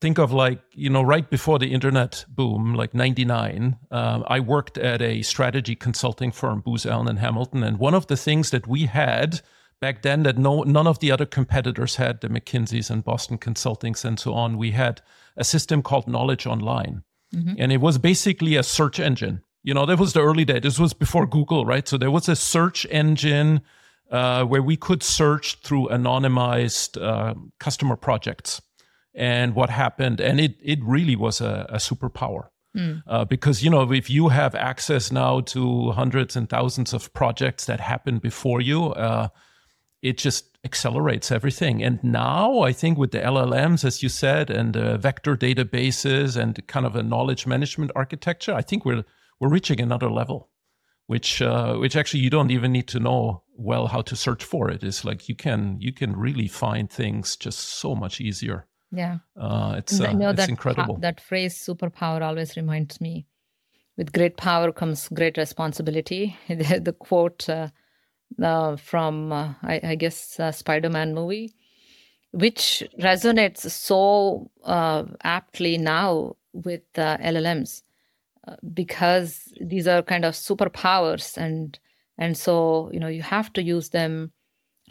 think 0.00 0.18
of 0.18 0.32
like 0.32 0.60
you 0.72 0.90
know 0.90 1.02
right 1.02 1.28
before 1.30 1.58
the 1.58 1.72
internet 1.72 2.24
boom 2.28 2.74
like 2.74 2.94
99 2.94 3.76
uh, 3.90 4.22
i 4.26 4.40
worked 4.40 4.78
at 4.78 5.02
a 5.02 5.20
strategy 5.20 5.76
consulting 5.76 6.32
firm 6.32 6.62
booz 6.62 6.86
allen 6.86 7.06
and 7.06 7.18
hamilton. 7.18 7.62
And 7.62 7.78
one 7.78 7.94
of 7.94 8.06
the 8.06 8.16
things 8.16 8.50
that 8.50 8.66
we 8.66 8.86
had 8.86 9.42
back 9.80 10.02
then 10.02 10.22
that 10.22 10.38
no 10.38 10.62
none 10.62 10.86
of 10.86 10.98
the 11.00 11.10
other 11.10 11.26
competitors 11.26 11.96
had 11.96 12.20
the 12.20 12.28
mckinseys 12.28 12.90
and 12.90 13.04
boston 13.04 13.38
consultings 13.38 14.04
and 14.04 14.18
so 14.18 14.34
on 14.34 14.56
we 14.56 14.72
had 14.72 15.00
a 15.36 15.44
system 15.44 15.82
called 15.82 16.06
knowledge 16.06 16.46
online 16.46 17.02
mm-hmm. 17.34 17.54
and 17.58 17.72
it 17.72 17.80
was 17.80 17.98
basically 17.98 18.56
a 18.56 18.62
search 18.62 19.00
engine 19.00 19.42
you 19.62 19.74
know 19.74 19.86
that 19.86 19.98
was 19.98 20.12
the 20.12 20.22
early 20.22 20.44
day 20.44 20.60
this 20.60 20.78
was 20.78 20.92
before 20.92 21.26
google 21.26 21.64
right 21.64 21.88
so 21.88 21.96
there 21.96 22.10
was 22.10 22.28
a 22.28 22.36
search 22.36 22.86
engine 22.90 23.60
uh, 24.10 24.44
where 24.44 24.62
we 24.62 24.76
could 24.76 25.02
search 25.02 25.60
through 25.60 25.88
anonymized 25.88 27.00
uh, 27.00 27.34
customer 27.58 27.96
projects 27.96 28.60
and 29.14 29.54
what 29.54 29.70
happened. 29.70 30.20
And 30.20 30.40
it, 30.40 30.56
it 30.62 30.78
really 30.82 31.16
was 31.16 31.40
a, 31.40 31.66
a 31.68 31.76
superpower. 31.76 32.48
Mm. 32.76 33.02
Uh, 33.04 33.24
because 33.24 33.64
you 33.64 33.70
know 33.70 33.90
if 33.90 34.08
you 34.08 34.28
have 34.28 34.54
access 34.54 35.10
now 35.10 35.40
to 35.40 35.90
hundreds 35.90 36.36
and 36.36 36.48
thousands 36.48 36.92
of 36.92 37.12
projects 37.12 37.64
that 37.64 37.80
happened 37.80 38.22
before 38.22 38.60
you 38.60 38.92
uh, 38.92 39.26
it 40.02 40.18
just 40.18 40.58
accelerates 40.64 41.30
everything. 41.30 41.82
And 41.82 42.02
now 42.02 42.60
I 42.60 42.72
think 42.72 42.98
with 42.98 43.12
the 43.12 43.20
LLMs, 43.20 43.84
as 43.84 44.02
you 44.02 44.08
said, 44.08 44.50
and 44.50 44.76
uh, 44.76 44.96
vector 44.98 45.36
databases 45.36 46.36
and 46.36 46.66
kind 46.66 46.86
of 46.86 46.96
a 46.96 47.02
knowledge 47.02 47.46
management 47.46 47.92
architecture, 47.94 48.54
I 48.54 48.62
think 48.62 48.84
we're 48.84 49.04
we're 49.38 49.48
reaching 49.48 49.80
another 49.80 50.10
level, 50.10 50.50
which 51.06 51.40
uh, 51.42 51.76
which 51.76 51.96
actually 51.96 52.20
you 52.20 52.30
don't 52.30 52.50
even 52.50 52.72
need 52.72 52.88
to 52.88 53.00
know 53.00 53.42
well 53.56 53.86
how 53.86 54.02
to 54.02 54.16
search 54.16 54.44
for 54.44 54.70
it. 54.70 54.82
It's 54.82 55.04
like 55.04 55.28
you 55.28 55.34
can 55.34 55.76
you 55.80 55.92
can 55.92 56.16
really 56.16 56.48
find 56.48 56.90
things 56.90 57.36
just 57.36 57.58
so 57.58 57.94
much 57.94 58.20
easier. 58.20 58.66
Yeah, 58.92 59.18
uh, 59.36 59.76
it's 59.78 59.98
know 59.98 60.30
it's 60.30 60.38
that 60.38 60.48
incredible. 60.48 60.98
that 60.98 61.20
phrase 61.20 61.56
"superpower" 61.56 62.22
always 62.22 62.56
reminds 62.56 63.00
me. 63.00 63.26
With 63.96 64.12
great 64.12 64.36
power 64.36 64.72
comes 64.72 65.08
great 65.08 65.36
responsibility. 65.36 66.36
the, 66.48 66.80
the 66.82 66.92
quote 66.92 67.48
uh, 68.42 68.76
from 68.76 69.32
uh, 69.32 69.54
I, 69.62 69.80
I, 69.82 69.94
guess 69.94 70.38
uh, 70.38 70.52
Spider-Man 70.52 71.14
movie, 71.14 71.52
which 72.32 72.82
resonates 72.98 73.70
so 73.70 74.50
uh, 74.64 75.04
aptly 75.22 75.78
now 75.78 76.36
with 76.52 76.82
uh, 76.96 77.16
LLMs 77.18 77.82
uh, 78.46 78.56
because 78.72 79.52
these 79.60 79.86
are 79.86 80.02
kind 80.02 80.24
of 80.24 80.34
superpowers 80.34 81.36
and 81.36 81.78
and 82.18 82.36
so 82.36 82.90
you 82.92 83.00
know 83.00 83.08
you 83.08 83.22
have 83.22 83.52
to 83.54 83.62
use 83.62 83.90
them 83.90 84.32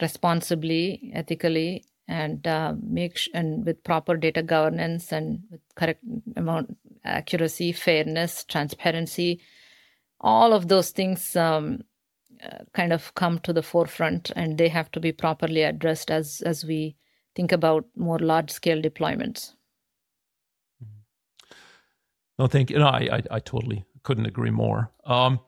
responsibly, 0.00 1.10
ethically, 1.14 1.84
and 2.08 2.46
make 2.82 3.16
sh- 3.16 3.28
and 3.34 3.64
with 3.64 3.84
proper 3.84 4.16
data 4.16 4.42
governance 4.42 5.12
and 5.12 5.42
with 5.50 5.60
correct 5.76 6.02
amount 6.36 6.76
accuracy, 7.04 7.72
fairness, 7.72 8.44
transparency. 8.44 9.40
All 10.20 10.52
of 10.52 10.68
those 10.68 10.90
things 10.90 11.34
um, 11.36 11.82
kind 12.72 12.92
of 12.92 13.14
come 13.14 13.38
to 13.40 13.52
the 13.52 13.62
forefront 13.62 14.30
and 14.36 14.58
they 14.58 14.68
have 14.68 14.90
to 14.90 15.00
be 15.00 15.12
properly 15.12 15.62
addressed 15.62 16.10
as 16.10 16.42
as 16.46 16.64
we 16.64 16.96
think 17.34 17.52
about 17.52 17.84
more 17.96 18.18
large 18.18 18.50
scale 18.50 18.80
deployments 18.80 19.52
no 22.38 22.46
thank 22.46 22.70
you. 22.70 22.78
No 22.78 22.86
i 22.86 23.08
i, 23.12 23.22
I 23.30 23.40
totally 23.40 23.84
couldn't 24.02 24.26
agree 24.26 24.50
more. 24.50 24.90
Um, 25.04 25.40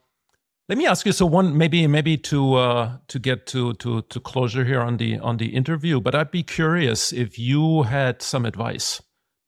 let 0.68 0.78
me 0.78 0.86
ask 0.86 1.04
you 1.04 1.12
so 1.12 1.26
one 1.26 1.56
maybe 1.56 1.86
maybe 1.86 2.16
to 2.16 2.54
uh, 2.54 2.96
to 3.08 3.18
get 3.18 3.46
to 3.48 3.74
to 3.74 4.02
to 4.02 4.20
closure 4.20 4.64
here 4.64 4.80
on 4.80 4.96
the 4.96 5.18
on 5.18 5.36
the 5.36 5.54
interview 5.54 6.00
but 6.00 6.14
i'd 6.14 6.30
be 6.30 6.42
curious 6.42 7.12
if 7.12 7.38
you 7.38 7.82
had 7.82 8.22
some 8.22 8.46
advice 8.46 9.02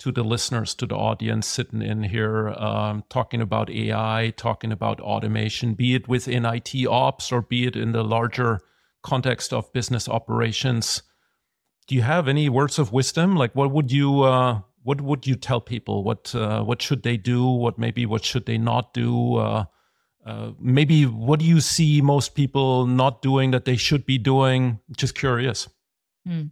to 0.04 0.12
the 0.12 0.22
listeners, 0.22 0.74
to 0.74 0.84
the 0.84 0.94
audience 0.94 1.46
sitting 1.46 1.80
in 1.80 2.02
here, 2.02 2.48
um, 2.58 3.02
talking 3.08 3.40
about 3.40 3.70
AI, 3.70 4.34
talking 4.36 4.70
about 4.70 5.00
automation, 5.00 5.72
be 5.72 5.94
it 5.94 6.06
within 6.06 6.44
IT 6.44 6.74
ops 6.86 7.32
or 7.32 7.40
be 7.40 7.66
it 7.66 7.74
in 7.74 7.92
the 7.92 8.04
larger 8.04 8.60
context 9.02 9.54
of 9.54 9.72
business 9.72 10.06
operations. 10.06 11.02
Do 11.86 11.94
you 11.94 12.02
have 12.02 12.28
any 12.28 12.50
words 12.50 12.78
of 12.78 12.92
wisdom? 12.92 13.34
Like, 13.34 13.54
what 13.54 13.70
would 13.70 13.90
you 13.90 14.24
uh, 14.24 14.60
what 14.82 15.00
would 15.00 15.26
you 15.26 15.36
tell 15.36 15.62
people? 15.62 16.04
What 16.04 16.34
uh, 16.34 16.62
what 16.62 16.82
should 16.82 17.02
they 17.02 17.16
do? 17.16 17.46
What 17.46 17.78
maybe 17.78 18.04
what 18.04 18.26
should 18.26 18.44
they 18.44 18.58
not 18.58 18.92
do? 18.92 19.36
Uh, 19.36 19.64
uh 20.26 20.52
maybe 20.60 21.06
what 21.06 21.40
do 21.40 21.46
you 21.46 21.60
see 21.62 22.02
most 22.02 22.34
people 22.34 22.86
not 22.86 23.22
doing 23.22 23.52
that 23.52 23.64
they 23.64 23.76
should 23.76 24.04
be 24.04 24.18
doing? 24.18 24.80
Just 24.98 25.14
curious. 25.14 25.66
Mm. 26.28 26.50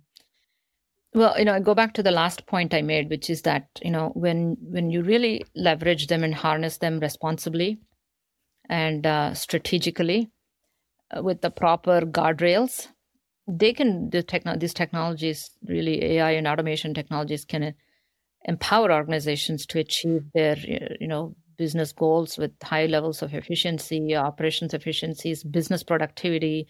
Well, 1.15 1.39
you 1.39 1.45
know, 1.45 1.53
I 1.55 1.61
go 1.61 1.75
back 1.75 1.93
to 1.95 2.03
the 2.03 2.11
last 2.11 2.47
point 2.47 2.73
I 2.73 2.81
made, 2.83 3.11
which 3.11 3.29
is 3.29 3.43
that 3.43 3.69
you 3.83 3.91
know 3.91 4.11
when 4.15 4.57
when 4.61 4.91
you 4.91 5.03
really 5.03 5.45
leverage 5.55 6.07
them 6.07 6.25
and 6.25 6.35
harness 6.35 6.79
them 6.79 7.01
responsibly 7.01 7.81
and 8.69 9.07
uh, 9.07 9.35
strategically 9.35 10.31
uh, 11.17 11.23
with 11.23 11.43
the 11.43 11.51
proper 11.51 12.03
guardrails, 12.03 12.89
they 13.49 13.73
can 13.73 14.11
the 14.11 14.23
techno- 14.23 14.57
these 14.57 14.75
technologies 14.75 15.51
really 15.69 16.03
AI 16.17 16.33
and 16.33 16.49
automation 16.49 16.95
technologies 16.95 17.45
can 17.45 17.75
empower 18.45 18.93
organizations 18.93 19.67
to 19.67 19.79
achieve 19.81 20.25
their 20.35 20.57
you 21.01 21.09
know 21.09 21.35
business 21.59 21.93
goals 21.93 22.39
with 22.39 22.53
high 22.63 22.87
levels 22.87 23.23
of 23.23 23.35
efficiency, 23.35 24.17
operations 24.17 24.75
efficiencies, 24.75 25.45
business 25.45 25.83
productivity, 25.83 26.69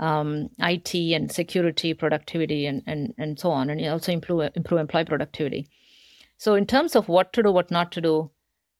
um, 0.00 0.48
IT 0.58 0.94
and 0.94 1.30
security 1.30 1.92
productivity 1.94 2.66
and, 2.66 2.82
and, 2.86 3.14
and 3.18 3.38
so 3.38 3.50
on, 3.50 3.70
and 3.70 3.86
also 3.86 4.10
improve 4.10 4.50
improve 4.56 4.80
employee 4.80 5.04
productivity. 5.04 5.68
So 6.38 6.54
in 6.54 6.66
terms 6.66 6.96
of 6.96 7.08
what 7.08 7.32
to 7.34 7.42
do, 7.42 7.52
what 7.52 7.70
not 7.70 7.92
to 7.92 8.00
do, 8.00 8.30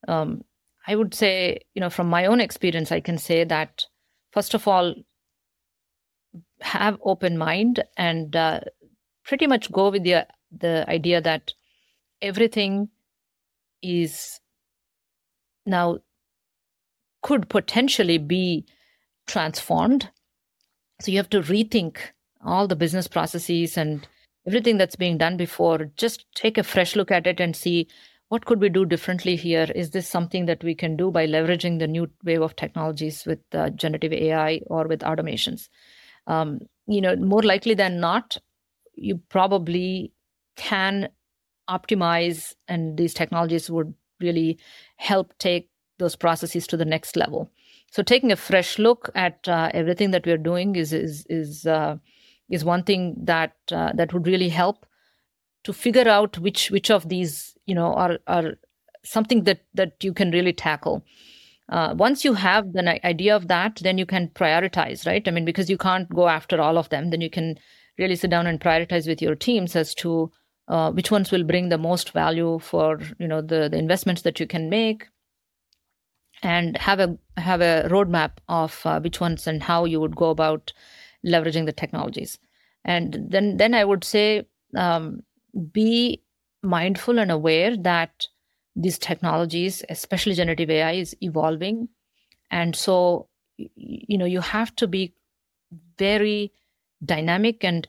um, 0.08 0.42
I 0.86 0.96
would 0.96 1.14
say, 1.14 1.60
you 1.74 1.80
know, 1.80 1.90
from 1.90 2.08
my 2.08 2.24
own 2.24 2.40
experience, 2.40 2.90
I 2.90 3.00
can 3.00 3.18
say 3.18 3.44
that 3.44 3.84
first 4.32 4.54
of 4.54 4.66
all, 4.66 4.94
have 6.62 6.98
open 7.04 7.36
mind 7.36 7.84
and 7.98 8.34
uh, 8.34 8.60
pretty 9.24 9.46
much 9.46 9.70
go 9.70 9.90
with 9.90 10.04
the 10.04 10.26
the 10.50 10.88
idea 10.88 11.20
that 11.20 11.52
everything 12.22 12.88
is 13.82 14.40
now 15.66 15.98
could 17.22 17.48
potentially 17.50 18.16
be 18.16 18.64
transformed 19.26 20.08
so 21.00 21.10
you 21.10 21.16
have 21.16 21.30
to 21.30 21.40
rethink 21.40 21.98
all 22.44 22.66
the 22.66 22.76
business 22.76 23.08
processes 23.08 23.76
and 23.76 24.06
everything 24.46 24.78
that's 24.78 24.96
being 24.96 25.18
done 25.18 25.36
before. 25.36 25.90
Just 25.96 26.26
take 26.34 26.58
a 26.58 26.62
fresh 26.62 26.96
look 26.96 27.10
at 27.10 27.26
it 27.26 27.40
and 27.40 27.54
see 27.54 27.88
what 28.28 28.44
could 28.46 28.60
we 28.60 28.68
do 28.68 28.84
differently 28.84 29.36
here. 29.36 29.66
Is 29.74 29.90
this 29.90 30.08
something 30.08 30.46
that 30.46 30.62
we 30.62 30.74
can 30.74 30.96
do 30.96 31.10
by 31.10 31.26
leveraging 31.26 31.78
the 31.78 31.88
new 31.88 32.08
wave 32.24 32.42
of 32.42 32.56
technologies 32.56 33.24
with 33.26 33.40
uh, 33.52 33.70
generative 33.70 34.12
AI 34.12 34.60
or 34.66 34.86
with 34.86 35.00
automations? 35.00 35.68
Um, 36.26 36.60
you 36.86 37.00
know, 37.00 37.16
more 37.16 37.42
likely 37.42 37.74
than 37.74 37.98
not, 38.00 38.38
you 38.94 39.20
probably 39.28 40.12
can 40.56 41.08
optimize, 41.68 42.54
and 42.68 42.96
these 42.96 43.14
technologies 43.14 43.70
would 43.70 43.94
really 44.20 44.58
help 44.96 45.36
take 45.38 45.68
those 45.98 46.16
processes 46.16 46.66
to 46.68 46.76
the 46.76 46.84
next 46.84 47.16
level. 47.16 47.50
So 47.90 48.02
taking 48.02 48.30
a 48.30 48.36
fresh 48.36 48.78
look 48.78 49.10
at 49.14 49.48
uh, 49.48 49.70
everything 49.74 50.12
that 50.12 50.24
we 50.24 50.32
are 50.32 50.38
doing 50.38 50.76
is 50.76 50.92
is 50.92 51.26
is 51.28 51.66
uh, 51.66 51.96
is 52.48 52.64
one 52.64 52.84
thing 52.84 53.16
that 53.24 53.54
uh, 53.72 53.92
that 53.94 54.12
would 54.12 54.26
really 54.26 54.48
help 54.48 54.86
to 55.64 55.72
figure 55.72 56.08
out 56.08 56.38
which 56.38 56.70
which 56.70 56.90
of 56.90 57.08
these 57.08 57.56
you 57.66 57.74
know 57.74 57.92
are 57.94 58.18
are 58.26 58.54
something 59.04 59.44
that 59.44 59.60
that 59.74 59.92
you 60.02 60.12
can 60.12 60.30
really 60.30 60.52
tackle. 60.52 61.04
Uh, 61.68 61.94
once 61.96 62.24
you 62.24 62.34
have 62.34 62.72
the 62.72 63.06
idea 63.06 63.34
of 63.34 63.46
that, 63.46 63.76
then 63.76 63.96
you 63.96 64.06
can 64.06 64.28
prioritize, 64.28 65.06
right? 65.06 65.26
I 65.28 65.30
mean, 65.30 65.44
because 65.44 65.70
you 65.70 65.78
can't 65.78 66.08
go 66.08 66.28
after 66.28 66.60
all 66.60 66.76
of 66.76 66.88
them, 66.88 67.10
then 67.10 67.20
you 67.20 67.30
can 67.30 67.58
really 67.96 68.16
sit 68.16 68.30
down 68.30 68.48
and 68.48 68.60
prioritize 68.60 69.06
with 69.06 69.22
your 69.22 69.36
teams 69.36 69.76
as 69.76 69.94
to 69.96 70.32
uh, 70.66 70.90
which 70.90 71.12
ones 71.12 71.30
will 71.30 71.44
bring 71.44 71.68
the 71.68 71.78
most 71.78 72.10
value 72.10 72.58
for 72.60 73.00
you 73.18 73.26
know 73.26 73.40
the 73.40 73.68
the 73.68 73.78
investments 73.78 74.22
that 74.22 74.38
you 74.38 74.46
can 74.46 74.70
make 74.70 75.06
and 76.42 76.76
have 76.78 77.00
a 77.00 77.18
have 77.36 77.60
a 77.60 77.86
roadmap 77.90 78.32
of 78.48 78.80
uh, 78.84 79.00
which 79.00 79.20
ones 79.20 79.46
and 79.46 79.62
how 79.62 79.84
you 79.84 80.00
would 80.00 80.16
go 80.16 80.30
about 80.30 80.72
leveraging 81.26 81.66
the 81.66 81.72
technologies. 81.72 82.38
And 82.84 83.26
then 83.28 83.56
then 83.58 83.74
i 83.74 83.84
would 83.84 84.04
say 84.04 84.46
um, 84.74 85.22
be 85.72 86.22
mindful 86.62 87.18
and 87.18 87.30
aware 87.30 87.76
that 87.76 88.26
these 88.76 88.98
technologies 88.98 89.82
especially 89.88 90.34
generative 90.34 90.70
ai 90.70 90.92
is 90.92 91.16
evolving. 91.20 91.88
And 92.50 92.74
so 92.74 93.28
you 93.56 94.16
know 94.16 94.24
you 94.24 94.40
have 94.40 94.74
to 94.76 94.86
be 94.86 95.14
very 95.98 96.52
dynamic 97.04 97.64
and 97.64 97.86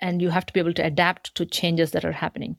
and 0.00 0.22
you 0.22 0.30
have 0.30 0.46
to 0.46 0.52
be 0.52 0.60
able 0.60 0.74
to 0.74 0.84
adapt 0.84 1.34
to 1.34 1.44
changes 1.44 1.90
that 1.92 2.04
are 2.04 2.12
happening. 2.12 2.56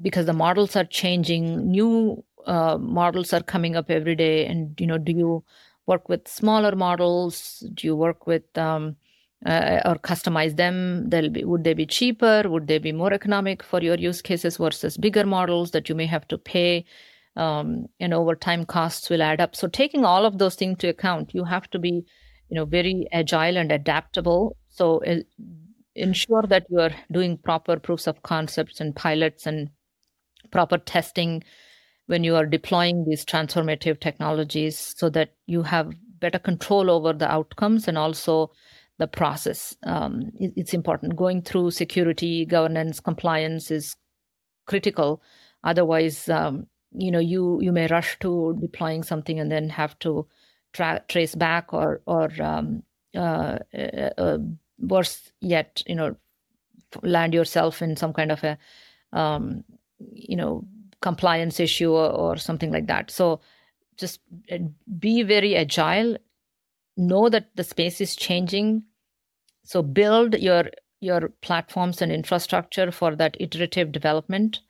Because 0.00 0.26
the 0.26 0.32
models 0.32 0.76
are 0.76 0.84
changing 0.84 1.70
new 1.70 2.24
uh, 2.48 2.78
models 2.78 3.32
are 3.32 3.42
coming 3.42 3.76
up 3.76 3.90
every 3.90 4.16
day. 4.16 4.46
And 4.46 4.78
you 4.80 4.86
know 4.86 4.98
do 4.98 5.12
you 5.12 5.44
work 5.86 6.08
with 6.08 6.26
smaller 6.28 6.74
models? 6.74 7.62
Do 7.74 7.86
you 7.86 7.96
work 7.96 8.26
with 8.26 8.56
um, 8.58 8.96
uh, 9.46 9.80
or 9.84 9.96
customize 9.96 10.56
them? 10.56 11.08
They'll 11.08 11.30
be 11.30 11.44
would 11.44 11.64
they 11.64 11.74
be 11.74 11.86
cheaper? 11.86 12.42
Would 12.46 12.66
they 12.66 12.78
be 12.78 12.92
more 12.92 13.12
economic 13.12 13.62
for 13.62 13.80
your 13.80 13.96
use 13.96 14.22
cases 14.22 14.56
versus 14.56 14.96
bigger 14.96 15.26
models 15.26 15.70
that 15.72 15.88
you 15.88 15.94
may 15.94 16.06
have 16.06 16.26
to 16.28 16.38
pay? 16.38 16.84
Um, 17.36 17.86
and 18.00 18.12
over 18.12 18.34
time 18.34 18.64
costs 18.64 19.08
will 19.08 19.22
add 19.22 19.40
up. 19.40 19.54
So 19.54 19.68
taking 19.68 20.04
all 20.04 20.24
of 20.24 20.38
those 20.38 20.56
things 20.56 20.78
to 20.78 20.88
account 20.88 21.34
you 21.34 21.44
have 21.44 21.70
to 21.70 21.78
be 21.78 22.04
you 22.48 22.54
know 22.54 22.64
very 22.64 23.06
agile 23.12 23.56
and 23.58 23.70
adaptable. 23.70 24.56
So 24.68 25.04
uh, 25.04 25.20
ensure 25.94 26.44
that 26.48 26.66
you 26.70 26.80
are 26.80 26.92
doing 27.12 27.38
proper 27.38 27.78
proofs 27.78 28.06
of 28.06 28.22
concepts 28.22 28.80
and 28.80 28.94
pilots 28.94 29.46
and 29.46 29.70
proper 30.50 30.78
testing 30.78 31.42
when 32.08 32.24
you 32.24 32.34
are 32.34 32.46
deploying 32.46 33.04
these 33.04 33.24
transformative 33.24 34.00
technologies 34.00 34.94
so 34.96 35.08
that 35.10 35.34
you 35.46 35.62
have 35.62 35.92
better 36.20 36.38
control 36.38 36.90
over 36.90 37.12
the 37.12 37.30
outcomes 37.30 37.86
and 37.86 37.96
also 37.96 38.50
the 38.98 39.06
process. 39.06 39.76
Um, 39.84 40.32
it, 40.34 40.52
it's 40.56 40.74
important. 40.74 41.16
Going 41.16 41.42
through 41.42 41.70
security, 41.70 42.44
governance, 42.44 42.98
compliance 42.98 43.70
is 43.70 43.94
critical. 44.66 45.22
Otherwise, 45.62 46.28
um, 46.28 46.66
you 46.92 47.10
know, 47.10 47.18
you 47.18 47.60
you 47.60 47.72
may 47.72 47.86
rush 47.86 48.18
to 48.20 48.56
deploying 48.60 49.02
something 49.02 49.38
and 49.38 49.52
then 49.52 49.68
have 49.68 49.98
to 50.00 50.26
tra- 50.72 51.04
trace 51.08 51.34
back 51.34 51.72
or 51.74 52.00
or 52.06 52.30
um, 52.42 52.82
uh, 53.14 53.58
uh, 53.74 54.10
uh 54.16 54.38
worse 54.78 55.30
yet, 55.40 55.82
you 55.86 55.94
know, 55.94 56.16
land 57.02 57.34
yourself 57.34 57.82
in 57.82 57.96
some 57.96 58.12
kind 58.12 58.32
of 58.32 58.42
a, 58.44 58.58
um, 59.12 59.64
you 59.98 60.36
know, 60.36 60.66
compliance 61.00 61.60
issue 61.60 61.92
or, 61.92 62.10
or 62.10 62.36
something 62.36 62.72
like 62.72 62.86
that. 62.86 63.10
So 63.10 63.40
just 63.96 64.20
uh, 64.50 64.58
be 64.98 65.22
very 65.22 65.56
agile. 65.56 66.16
Know 66.96 67.28
that 67.28 67.50
the 67.54 67.64
space 67.64 68.00
is 68.00 68.16
changing. 68.16 68.82
So 69.64 69.82
build 69.82 70.34
your 70.34 70.64
your 71.00 71.28
platforms 71.42 72.02
and 72.02 72.10
infrastructure 72.10 72.90
for 72.90 73.14
that 73.14 73.36
iterative 73.38 73.92
development 73.92 74.60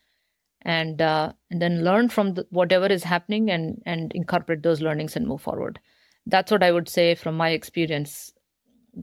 and 0.62 1.00
uh, 1.00 1.32
and 1.50 1.62
then 1.62 1.84
learn 1.84 2.08
from 2.08 2.34
the, 2.34 2.46
whatever 2.50 2.86
is 2.86 3.04
happening 3.04 3.50
and 3.50 3.82
and 3.86 4.12
incorporate 4.12 4.62
those 4.62 4.80
learnings 4.80 5.16
and 5.16 5.26
move 5.26 5.40
forward 5.40 5.78
that's 6.26 6.50
what 6.50 6.62
i 6.62 6.72
would 6.72 6.88
say 6.88 7.14
from 7.14 7.36
my 7.36 7.50
experience 7.50 8.32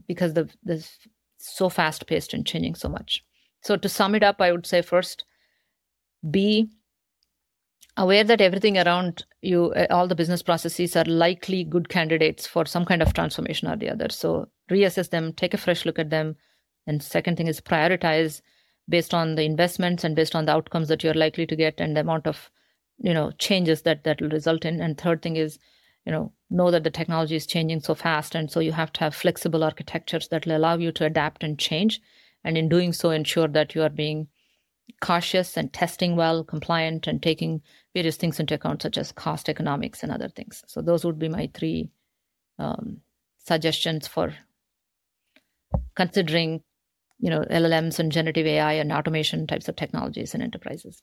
because 0.06 0.34
the 0.34 0.48
the 0.64 0.86
so 1.38 1.68
fast 1.68 2.06
paced 2.06 2.34
and 2.34 2.46
changing 2.46 2.74
so 2.74 2.88
much 2.88 3.24
so 3.62 3.76
to 3.76 3.88
sum 3.88 4.14
it 4.14 4.22
up 4.22 4.40
i 4.40 4.52
would 4.52 4.66
say 4.66 4.82
first 4.82 5.24
be 6.30 6.68
aware 7.96 8.24
that 8.24 8.40
everything 8.40 8.76
around 8.78 9.24
you 9.40 9.72
uh, 9.72 9.86
all 9.90 10.06
the 10.06 10.14
business 10.14 10.42
processes 10.42 10.96
are 10.96 11.04
likely 11.04 11.64
good 11.64 11.88
candidates 11.88 12.46
for 12.46 12.66
some 12.66 12.84
kind 12.84 13.02
of 13.02 13.14
transformation 13.14 13.68
or 13.68 13.76
the 13.76 13.90
other. 13.90 14.08
So 14.10 14.48
reassess 14.70 15.10
them 15.10 15.32
take 15.32 15.54
a 15.54 15.58
fresh 15.58 15.84
look 15.84 15.98
at 15.98 16.10
them. 16.10 16.36
And 16.86 17.02
second 17.02 17.36
thing 17.36 17.48
is 17.48 17.60
prioritize 17.60 18.42
based 18.88 19.14
on 19.14 19.34
the 19.34 19.42
investments 19.42 20.04
and 20.04 20.14
based 20.14 20.36
on 20.36 20.44
the 20.44 20.52
outcomes 20.52 20.88
that 20.88 21.02
you're 21.02 21.14
likely 21.14 21.46
to 21.46 21.56
get 21.56 21.80
and 21.80 21.96
the 21.96 22.00
amount 22.00 22.26
of 22.26 22.50
you 22.98 23.14
know 23.14 23.30
changes 23.32 23.82
that 23.82 24.04
that 24.04 24.20
will 24.20 24.30
result 24.30 24.64
in. 24.64 24.80
And 24.80 24.98
third 24.98 25.22
thing 25.22 25.36
is 25.36 25.58
you 26.04 26.12
know 26.12 26.32
know 26.50 26.70
that 26.70 26.84
the 26.84 26.90
technology 26.90 27.36
is 27.36 27.46
changing 27.46 27.80
so 27.80 27.94
fast 27.94 28.34
and 28.34 28.50
so 28.50 28.60
you 28.60 28.72
have 28.72 28.92
to 28.92 29.00
have 29.00 29.14
flexible 29.14 29.64
architectures 29.64 30.28
that 30.28 30.46
will 30.46 30.56
allow 30.56 30.76
you 30.76 30.92
to 30.92 31.06
adapt 31.06 31.42
and 31.42 31.58
change. 31.58 32.00
And 32.44 32.56
in 32.56 32.68
doing 32.68 32.92
so 32.92 33.10
ensure 33.10 33.48
that 33.48 33.74
you 33.74 33.82
are 33.82 33.88
being 33.88 34.28
cautious 35.00 35.56
and 35.56 35.72
testing 35.72 36.16
well 36.16 36.44
compliant 36.44 37.06
and 37.06 37.22
taking 37.22 37.60
various 37.94 38.16
things 38.16 38.40
into 38.40 38.54
account 38.54 38.82
such 38.82 38.96
as 38.96 39.12
cost 39.12 39.48
economics 39.48 40.02
and 40.02 40.12
other 40.12 40.28
things. 40.28 40.62
So 40.66 40.80
those 40.80 41.04
would 41.04 41.18
be 41.18 41.28
my 41.28 41.50
three 41.54 41.90
um, 42.58 42.98
suggestions 43.38 44.06
for 44.06 44.34
considering 45.94 46.62
you 47.18 47.30
know 47.30 47.42
llms 47.50 47.98
and 47.98 48.12
generative 48.12 48.46
ai 48.46 48.74
and 48.74 48.92
automation 48.92 49.46
types 49.46 49.68
of 49.68 49.76
technologies 49.76 50.34
in 50.34 50.42
enterprises. 50.42 51.02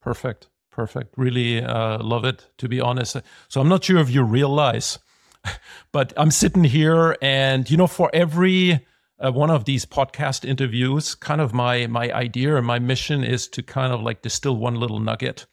Perfect. 0.00 0.48
Perfect. 0.70 1.14
Really 1.16 1.62
uh, 1.62 1.98
love 2.02 2.24
it 2.24 2.50
to 2.58 2.68
be 2.68 2.80
honest. 2.80 3.16
So 3.48 3.60
i'm 3.60 3.68
not 3.68 3.84
sure 3.84 3.98
if 3.98 4.10
you 4.10 4.22
realize 4.22 4.98
but 5.92 6.12
i'm 6.16 6.30
sitting 6.30 6.64
here 6.64 7.16
and 7.22 7.70
you 7.70 7.76
know 7.76 7.86
for 7.86 8.10
every 8.12 8.86
uh, 9.18 9.32
one 9.32 9.50
of 9.50 9.64
these 9.64 9.86
podcast 9.86 10.44
interviews 10.44 11.14
kind 11.14 11.40
of 11.40 11.52
my 11.52 11.86
my 11.86 12.10
idea 12.12 12.56
and 12.56 12.66
my 12.66 12.78
mission 12.78 13.24
is 13.24 13.48
to 13.48 13.62
kind 13.62 13.92
of 13.92 14.02
like 14.02 14.22
distill 14.22 14.56
one 14.56 14.76
little 14.76 15.00
nugget 15.00 15.46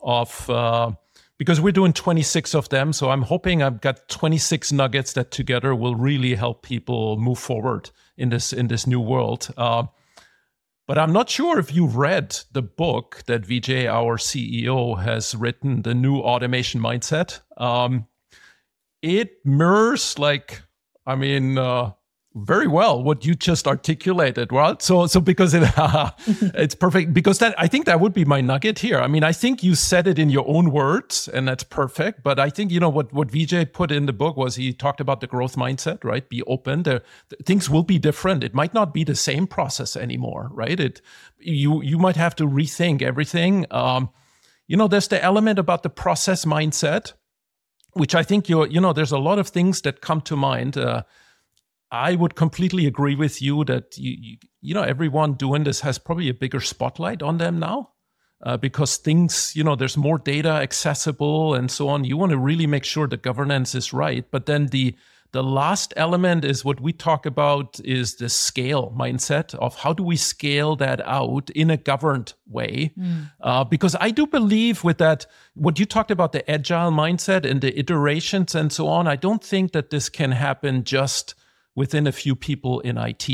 of 0.00 0.48
uh, 0.50 0.90
because 1.38 1.60
we're 1.60 1.72
doing 1.72 1.92
26 1.92 2.54
of 2.54 2.68
them 2.68 2.92
so 2.92 3.10
i'm 3.10 3.22
hoping 3.22 3.62
i've 3.62 3.80
got 3.80 4.08
26 4.08 4.72
nuggets 4.72 5.12
that 5.14 5.30
together 5.30 5.74
will 5.74 5.94
really 5.94 6.34
help 6.34 6.62
people 6.62 7.16
move 7.18 7.38
forward 7.38 7.90
in 8.18 8.28
this 8.28 8.52
in 8.52 8.66
this 8.66 8.86
new 8.86 9.00
world. 9.00 9.48
Uh, 9.56 9.84
but 10.86 10.98
I'm 10.98 11.12
not 11.12 11.30
sure 11.30 11.58
if 11.58 11.74
you've 11.74 11.96
read 11.96 12.38
the 12.52 12.62
book 12.62 13.22
that 13.26 13.42
Vijay, 13.42 13.86
our 13.86 14.16
CEO, 14.16 15.02
has 15.02 15.34
written, 15.34 15.82
the 15.82 15.94
new 15.94 16.18
automation 16.18 16.80
mindset. 16.80 17.40
Um, 17.58 18.06
it 19.02 19.44
mirrors 19.44 20.18
like, 20.18 20.62
I 21.06 21.14
mean, 21.14 21.58
uh, 21.58 21.92
very 22.44 22.66
well 22.66 23.02
what 23.02 23.24
you 23.24 23.34
just 23.34 23.66
articulated 23.66 24.52
right? 24.52 24.80
So 24.82 25.06
so 25.06 25.20
because 25.20 25.54
it 25.54 25.62
it's 26.54 26.74
perfect 26.74 27.12
because 27.12 27.38
that 27.38 27.54
i 27.58 27.66
think 27.66 27.86
that 27.86 28.00
would 28.00 28.12
be 28.12 28.24
my 28.24 28.40
nugget 28.40 28.78
here. 28.78 28.98
I 28.98 29.06
mean 29.06 29.24
i 29.24 29.32
think 29.32 29.62
you 29.62 29.74
said 29.74 30.06
it 30.06 30.18
in 30.18 30.30
your 30.30 30.46
own 30.48 30.70
words 30.70 31.28
and 31.28 31.46
that's 31.48 31.64
perfect 31.64 32.22
but 32.22 32.38
i 32.38 32.50
think 32.50 32.70
you 32.70 32.80
know 32.80 32.88
what 32.88 33.12
what 33.12 33.28
vijay 33.28 33.70
put 33.72 33.90
in 33.90 34.06
the 34.06 34.12
book 34.12 34.36
was 34.36 34.56
he 34.56 34.72
talked 34.72 35.00
about 35.00 35.20
the 35.20 35.26
growth 35.26 35.56
mindset 35.56 36.04
right? 36.04 36.28
Be 36.28 36.42
open. 36.44 36.82
There 36.82 37.02
things 37.44 37.68
will 37.70 37.82
be 37.82 37.98
different. 37.98 38.44
It 38.44 38.54
might 38.54 38.74
not 38.74 38.94
be 38.94 39.04
the 39.04 39.16
same 39.16 39.46
process 39.46 39.96
anymore 39.96 40.50
right? 40.52 40.78
It 40.78 41.00
you 41.38 41.82
you 41.82 41.98
might 41.98 42.16
have 42.16 42.34
to 42.36 42.44
rethink 42.46 43.02
everything. 43.02 43.66
Um 43.70 44.10
you 44.66 44.76
know 44.76 44.88
there's 44.88 45.08
the 45.08 45.22
element 45.22 45.58
about 45.58 45.82
the 45.82 45.90
process 45.90 46.44
mindset 46.44 47.14
which 47.94 48.14
i 48.14 48.22
think 48.22 48.48
you're 48.48 48.66
you 48.66 48.80
know 48.80 48.92
there's 48.92 49.12
a 49.12 49.18
lot 49.18 49.38
of 49.38 49.48
things 49.48 49.80
that 49.82 50.00
come 50.00 50.20
to 50.20 50.36
mind. 50.36 50.76
Uh, 50.76 51.02
I 51.90 52.14
would 52.14 52.34
completely 52.34 52.86
agree 52.86 53.14
with 53.14 53.40
you 53.40 53.64
that 53.64 53.96
you, 53.96 54.16
you, 54.20 54.36
you 54.60 54.74
know 54.74 54.82
everyone 54.82 55.34
doing 55.34 55.64
this 55.64 55.80
has 55.80 55.98
probably 55.98 56.28
a 56.28 56.34
bigger 56.34 56.60
spotlight 56.60 57.22
on 57.22 57.38
them 57.38 57.58
now 57.58 57.90
uh, 58.42 58.56
because 58.56 58.96
things 58.96 59.52
you 59.54 59.64
know 59.64 59.76
there's 59.76 59.96
more 59.96 60.18
data 60.18 60.50
accessible 60.50 61.54
and 61.54 61.70
so 61.70 61.88
on. 61.88 62.04
You 62.04 62.16
want 62.16 62.30
to 62.30 62.38
really 62.38 62.66
make 62.66 62.84
sure 62.84 63.06
the 63.06 63.16
governance 63.16 63.74
is 63.74 63.92
right, 63.92 64.24
but 64.30 64.46
then 64.46 64.66
the 64.66 64.94
the 65.32 65.42
last 65.42 65.92
element 65.96 66.42
is 66.42 66.64
what 66.64 66.80
we 66.80 66.90
talk 66.90 67.26
about 67.26 67.78
is 67.84 68.14
the 68.16 68.30
scale 68.30 68.94
mindset 68.96 69.54
of 69.56 69.76
how 69.76 69.92
do 69.92 70.02
we 70.02 70.16
scale 70.16 70.74
that 70.76 71.06
out 71.06 71.50
in 71.50 71.70
a 71.70 71.76
governed 71.76 72.32
way 72.46 72.92
mm. 72.98 73.30
uh, 73.42 73.62
because 73.62 73.94
i 74.00 74.10
do 74.10 74.26
believe 74.26 74.84
with 74.84 74.96
that 74.96 75.26
what 75.54 75.78
you 75.78 75.84
talked 75.84 76.10
about 76.10 76.32
the 76.32 76.50
agile 76.50 76.90
mindset 76.90 77.44
and 77.44 77.60
the 77.60 77.78
iterations 77.78 78.54
and 78.54 78.72
so 78.72 78.88
on 78.88 79.06
i 79.06 79.16
don't 79.16 79.44
think 79.44 79.72
that 79.72 79.90
this 79.90 80.08
can 80.08 80.32
happen 80.32 80.82
just 80.82 81.34
within 81.74 82.06
a 82.06 82.12
few 82.12 82.34
people 82.34 82.80
in 82.80 82.98
IT. 82.98 83.28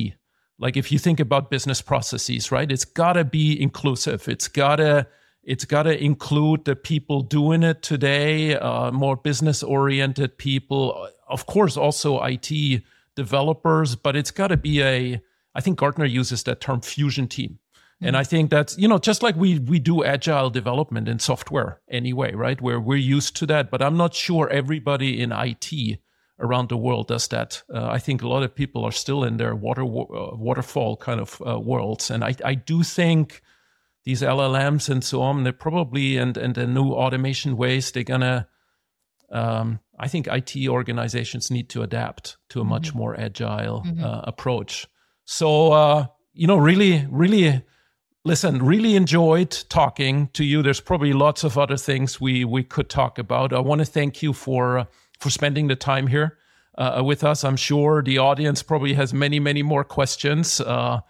Like 0.58 0.76
if 0.76 0.92
you 0.92 0.98
think 0.98 1.20
about 1.20 1.50
business 1.50 1.82
processes, 1.82 2.52
right? 2.52 2.70
It's 2.70 2.84
got 2.84 3.14
to 3.14 3.24
be 3.24 3.60
inclusive. 3.60 4.28
It's 4.28 4.48
got 4.48 4.76
to 4.76 5.06
it's 5.46 5.64
got 5.64 5.82
to 5.82 6.02
include 6.02 6.64
the 6.64 6.74
people 6.74 7.20
doing 7.20 7.62
it 7.62 7.82
today, 7.82 8.56
uh, 8.56 8.90
more 8.90 9.16
business 9.16 9.62
oriented 9.62 10.38
people. 10.38 11.08
Of 11.28 11.46
course, 11.46 11.76
also 11.76 12.22
IT 12.22 12.82
developers, 13.14 13.94
but 13.94 14.16
it's 14.16 14.30
got 14.30 14.48
to 14.48 14.56
be 14.56 14.82
a. 14.82 15.20
I 15.54 15.60
think 15.60 15.78
Gartner 15.78 16.06
uses 16.06 16.42
that 16.44 16.60
term 16.60 16.80
fusion 16.80 17.28
team. 17.28 17.58
And 18.00 18.16
I 18.16 18.24
think 18.24 18.50
that's, 18.50 18.76
you 18.76 18.88
know, 18.88 18.98
just 18.98 19.22
like 19.22 19.36
we 19.36 19.58
we 19.58 19.78
do 19.78 20.04
agile 20.04 20.50
development 20.50 21.08
in 21.08 21.18
software 21.18 21.80
anyway, 21.88 22.34
right? 22.34 22.60
Where 22.60 22.80
we're 22.80 22.96
used 22.96 23.36
to 23.36 23.46
that, 23.46 23.70
but 23.70 23.82
I'm 23.82 23.96
not 23.96 24.14
sure 24.14 24.48
everybody 24.50 25.20
in 25.20 25.32
IT 25.32 26.00
around 26.38 26.68
the 26.68 26.76
world 26.76 27.08
does 27.08 27.28
that. 27.28 27.62
Uh, 27.72 27.86
I 27.86 27.98
think 27.98 28.22
a 28.22 28.28
lot 28.28 28.42
of 28.42 28.54
people 28.54 28.84
are 28.84 28.92
still 28.92 29.24
in 29.24 29.36
their 29.36 29.54
water 29.54 29.82
uh, 29.82 30.36
waterfall 30.36 30.96
kind 30.96 31.20
of 31.20 31.40
uh, 31.46 31.58
worlds, 31.58 32.10
and 32.10 32.24
I, 32.24 32.34
I 32.44 32.54
do 32.54 32.82
think 32.82 33.42
these 34.04 34.20
LLMs 34.20 34.88
and 34.88 35.02
so 35.02 35.22
on, 35.22 35.44
they're 35.44 35.52
probably 35.52 36.16
and 36.16 36.36
and 36.36 36.54
the 36.54 36.66
new 36.66 36.92
automation 36.92 37.56
ways 37.56 37.90
they're 37.90 38.04
gonna. 38.04 38.48
Um, 39.30 39.80
I 39.98 40.08
think 40.08 40.26
IT 40.26 40.68
organizations 40.68 41.50
need 41.50 41.68
to 41.70 41.82
adapt 41.82 42.36
to 42.50 42.60
a 42.60 42.64
much 42.64 42.88
mm-hmm. 42.88 42.98
more 42.98 43.20
agile 43.20 43.82
mm-hmm. 43.82 44.04
Uh, 44.04 44.20
approach. 44.24 44.86
So 45.24 45.72
uh, 45.72 46.06
you 46.32 46.46
know, 46.46 46.56
really, 46.56 47.06
really. 47.10 47.62
Listen, 48.26 48.62
really 48.62 48.96
enjoyed 48.96 49.50
talking 49.68 50.28
to 50.28 50.44
you. 50.44 50.62
There's 50.62 50.80
probably 50.80 51.12
lots 51.12 51.44
of 51.44 51.58
other 51.58 51.76
things 51.76 52.18
we 52.18 52.42
we 52.42 52.62
could 52.62 52.88
talk 52.88 53.18
about. 53.18 53.52
I 53.52 53.60
want 53.60 53.80
to 53.80 53.84
thank 53.84 54.22
you 54.22 54.32
for 54.32 54.88
for 55.24 55.30
spending 55.30 55.68
the 55.68 55.74
time 55.74 56.06
here 56.06 56.36
uh, 56.76 57.02
with 57.02 57.24
us. 57.24 57.44
I'm 57.44 57.56
sure 57.56 58.02
the 58.02 58.18
audience 58.18 58.62
probably 58.62 58.92
has 58.92 59.14
many, 59.14 59.40
many 59.40 59.62
more 59.62 59.82
questions, 59.82 60.60
uh, 60.60 61.00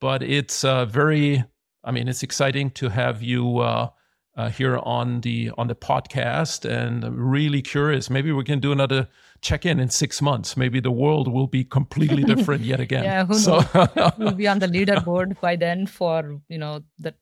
but 0.00 0.22
it's 0.22 0.62
uh, 0.64 0.84
very, 0.84 1.44
I 1.82 1.90
mean, 1.90 2.06
it's 2.06 2.22
exciting 2.22 2.70
to 2.72 2.88
have 2.88 3.20
you 3.20 3.58
uh, 3.58 3.88
uh, 4.36 4.48
here 4.48 4.78
on 4.78 5.22
the 5.22 5.50
on 5.58 5.66
the 5.66 5.74
podcast, 5.74 6.64
and 6.68 7.04
I'm 7.04 7.18
really 7.18 7.62
curious. 7.62 8.10
Maybe 8.10 8.30
we 8.30 8.44
can 8.44 8.60
do 8.60 8.70
another 8.70 9.08
check 9.40 9.66
in 9.66 9.80
in 9.80 9.88
six 9.90 10.22
months. 10.22 10.56
Maybe 10.56 10.78
the 10.78 10.92
world 10.92 11.26
will 11.26 11.48
be 11.48 11.64
completely 11.64 12.22
different 12.32 12.62
yet 12.62 12.78
again. 12.78 13.02
yeah, 13.04 13.24
who 13.24 13.34
so 13.34 13.60
knows? 13.74 14.12
we'll 14.18 14.32
be 14.32 14.46
on 14.46 14.60
the 14.60 14.68
leaderboard 14.68 15.40
by 15.40 15.56
then 15.56 15.86
for 15.86 16.40
you 16.48 16.58
know 16.58 16.82
the 16.98 17.14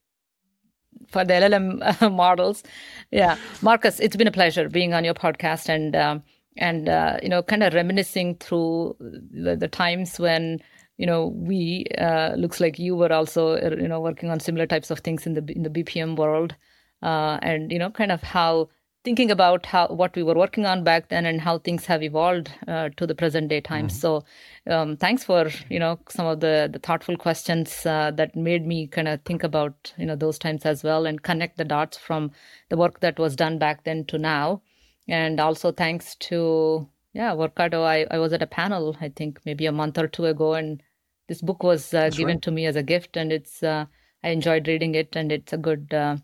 for 1.09 1.25
the 1.25 1.35
LLM 1.35 2.13
models. 2.25 2.63
Yeah, 3.11 3.37
Markus, 3.63 4.01
it's 4.01 4.17
been 4.17 4.27
a 4.27 4.33
pleasure 4.33 4.69
being 4.69 4.93
on 4.95 5.05
your 5.05 5.15
podcast 5.15 5.69
and 5.69 5.95
um, 5.97 6.23
and 6.57 6.89
uh, 6.89 7.19
you 7.23 7.29
know, 7.29 7.43
kind 7.43 7.63
of 7.63 7.75
reminiscing 7.75 8.37
through 8.37 8.97
the, 9.01 9.57
the 9.57 9.69
times 9.69 10.19
when 10.19 10.61
you 10.99 11.07
know 11.07 11.29
we 11.29 11.87
uh, 11.99 12.35
looks 12.37 12.61
like 12.61 12.79
you 12.79 12.95
were 12.95 13.13
also 13.13 13.57
uh, 13.57 13.77
you 13.79 13.89
know 13.89 14.01
working 14.01 14.31
on 14.31 14.41
similar 14.41 14.67
types 14.67 14.91
of 14.91 15.01
things 15.01 15.27
in 15.27 15.35
the 15.35 15.53
in 15.53 15.63
the 15.63 15.71
BPM 15.71 16.17
world, 16.17 16.55
uh, 17.03 17.39
and 17.43 17.73
you 17.73 17.79
know, 17.79 17.91
kind 17.91 18.13
of 18.13 18.23
how 18.23 18.69
thinking 19.05 19.31
about 19.31 19.67
how 19.67 19.89
what 19.89 20.15
we 20.15 20.23
were 20.23 20.35
working 20.35 20.65
on 20.65 20.85
back 20.85 21.09
then 21.09 21.27
and 21.27 21.41
how 21.41 21.59
things 21.59 21.87
have 21.87 22.03
evolved 22.03 22.53
uh, 22.69 22.89
to 22.97 23.07
the 23.07 23.15
present 23.15 23.49
day 23.49 23.61
times. 23.61 23.95
Mm-hmm. 23.95 24.01
So, 24.01 24.25
um, 24.73 24.97
thanks 24.97 25.25
for 25.25 25.51
you 25.69 25.79
know 25.79 25.99
some 26.09 26.27
of 26.27 26.41
the 26.41 26.69
the 26.73 26.79
thoughtful 26.79 27.17
questions 27.17 27.85
uh, 27.87 28.11
that 28.13 28.37
made 28.37 28.67
me 28.67 28.87
kind 28.87 29.09
of 29.09 29.21
think 29.23 29.43
about 29.43 29.93
you 29.97 30.07
know 30.07 30.17
those 30.17 30.39
times 30.39 30.65
as 30.65 30.85
well 30.85 31.07
and 31.07 31.23
connect 31.23 31.57
the 31.57 31.65
dots 31.65 31.99
from 31.99 32.31
the 32.69 32.77
work 32.77 33.01
that 33.01 33.19
was 33.19 33.37
done 33.37 33.59
back 33.59 33.85
then 33.85 34.05
to 34.07 34.19
now. 34.19 34.63
And 35.09 35.41
also 35.41 35.73
thanks 35.73 36.15
to 36.17 36.89
yeah, 37.13 37.33
Workato. 37.33 37.85
I, 37.85 38.07
I 38.11 38.19
was 38.19 38.33
at 38.33 38.43
a 38.43 38.47
panel, 38.47 38.97
I 39.01 39.11
think 39.11 39.41
maybe 39.45 39.67
a 39.67 39.73
month 39.73 39.99
or 39.99 40.09
two 40.09 40.27
ago, 40.27 40.55
and 40.55 40.83
this 41.29 41.43
book 41.43 41.63
was 41.63 41.93
uh, 41.93 42.09
given 42.11 42.37
right. 42.37 42.43
to 42.43 42.51
me 42.51 42.67
as 42.67 42.77
a 42.77 42.83
gift, 42.83 43.17
and 43.17 43.33
it's 43.33 43.63
uh, 43.63 43.85
I 44.25 44.31
enjoyed 44.31 44.67
reading 44.67 44.95
it, 44.95 45.15
and 45.15 45.31
it's 45.31 45.53
a 45.53 45.59
good 45.59 45.93
uh, 45.93 46.17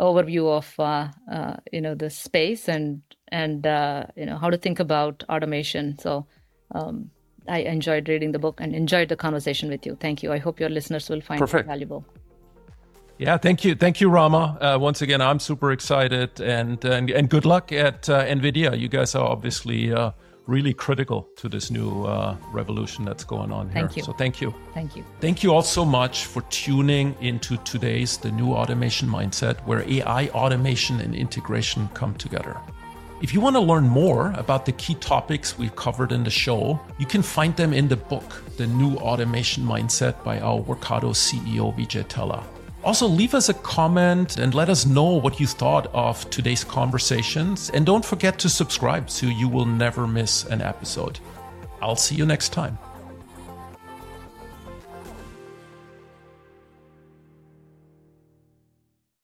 overview 0.00 0.48
of 0.50 0.74
uh, 0.78 1.08
uh, 1.30 1.56
you 1.72 1.80
know 1.80 1.94
the 1.94 2.10
space 2.10 2.68
and 2.68 3.02
and 3.28 3.66
uh, 3.66 4.06
you 4.16 4.24
know 4.24 4.38
how 4.38 4.48
to 4.48 4.56
think 4.56 4.80
about 4.80 5.24
automation. 5.28 5.98
So 5.98 6.26
um, 6.74 7.10
I 7.46 7.58
enjoyed 7.60 8.08
reading 8.08 8.32
the 8.32 8.38
book 8.38 8.60
and 8.60 8.74
enjoyed 8.74 9.10
the 9.10 9.16
conversation 9.16 9.68
with 9.68 9.84
you. 9.84 9.96
Thank 10.00 10.22
you. 10.22 10.32
I 10.32 10.38
hope 10.38 10.58
your 10.58 10.70
listeners 10.70 11.10
will 11.10 11.20
find 11.20 11.40
Perfect. 11.40 11.66
it 11.66 11.68
valuable. 11.68 12.06
Yeah, 13.18 13.38
thank 13.38 13.64
you, 13.64 13.74
thank 13.76 14.00
you, 14.00 14.10
Rama. 14.10 14.58
Uh, 14.60 14.78
once 14.78 15.00
again, 15.00 15.20
I'm 15.20 15.38
super 15.38 15.70
excited, 15.70 16.40
and 16.40 16.84
and, 16.84 17.10
and 17.10 17.28
good 17.28 17.44
luck 17.44 17.70
at 17.70 18.08
uh, 18.08 18.24
Nvidia. 18.24 18.78
You 18.78 18.88
guys 18.88 19.14
are 19.14 19.24
obviously 19.24 19.92
uh, 19.92 20.10
really 20.46 20.74
critical 20.74 21.28
to 21.36 21.48
this 21.48 21.70
new 21.70 22.04
uh, 22.04 22.36
revolution 22.52 23.04
that's 23.04 23.24
going 23.24 23.52
on 23.52 23.70
here. 23.70 23.82
Thank 23.82 23.96
you. 23.96 24.02
So 24.02 24.12
thank 24.12 24.40
you. 24.40 24.54
Thank 24.74 24.96
you. 24.96 25.04
Thank 25.20 25.42
you 25.42 25.54
all 25.54 25.62
so 25.62 25.84
much 25.84 26.26
for 26.26 26.42
tuning 26.42 27.14
into 27.20 27.56
today's 27.58 28.18
The 28.18 28.32
New 28.32 28.52
Automation 28.52 29.08
Mindset, 29.08 29.64
where 29.64 29.88
AI, 29.88 30.28
automation, 30.28 31.00
and 31.00 31.14
integration 31.14 31.88
come 31.94 32.14
together. 32.14 32.56
If 33.22 33.32
you 33.32 33.40
want 33.40 33.56
to 33.56 33.60
learn 33.60 33.84
more 33.84 34.32
about 34.36 34.66
the 34.66 34.72
key 34.72 34.96
topics 34.96 35.56
we've 35.56 35.74
covered 35.76 36.12
in 36.12 36.24
the 36.24 36.30
show, 36.30 36.78
you 36.98 37.06
can 37.06 37.22
find 37.22 37.56
them 37.56 37.72
in 37.72 37.88
the 37.88 37.96
book, 37.96 38.42
The 38.58 38.66
New 38.66 38.96
Automation 38.96 39.64
Mindset 39.64 40.22
by 40.24 40.40
our 40.40 40.60
Workato 40.60 41.14
CEO, 41.14 41.74
Vijay 41.74 42.04
Tella. 42.08 42.44
Also, 42.84 43.08
leave 43.08 43.32
us 43.32 43.48
a 43.48 43.54
comment 43.54 44.36
and 44.36 44.54
let 44.54 44.68
us 44.68 44.84
know 44.84 45.04
what 45.04 45.40
you 45.40 45.46
thought 45.46 45.86
of 45.94 46.28
today's 46.28 46.64
conversations. 46.64 47.70
And 47.70 47.86
don't 47.86 48.04
forget 48.04 48.38
to 48.40 48.50
subscribe 48.50 49.08
so 49.08 49.26
you 49.26 49.48
will 49.48 49.64
never 49.64 50.06
miss 50.06 50.44
an 50.44 50.60
episode. 50.60 51.18
I'll 51.80 51.96
see 51.96 52.14
you 52.14 52.26
next 52.26 52.52
time. 52.52 52.78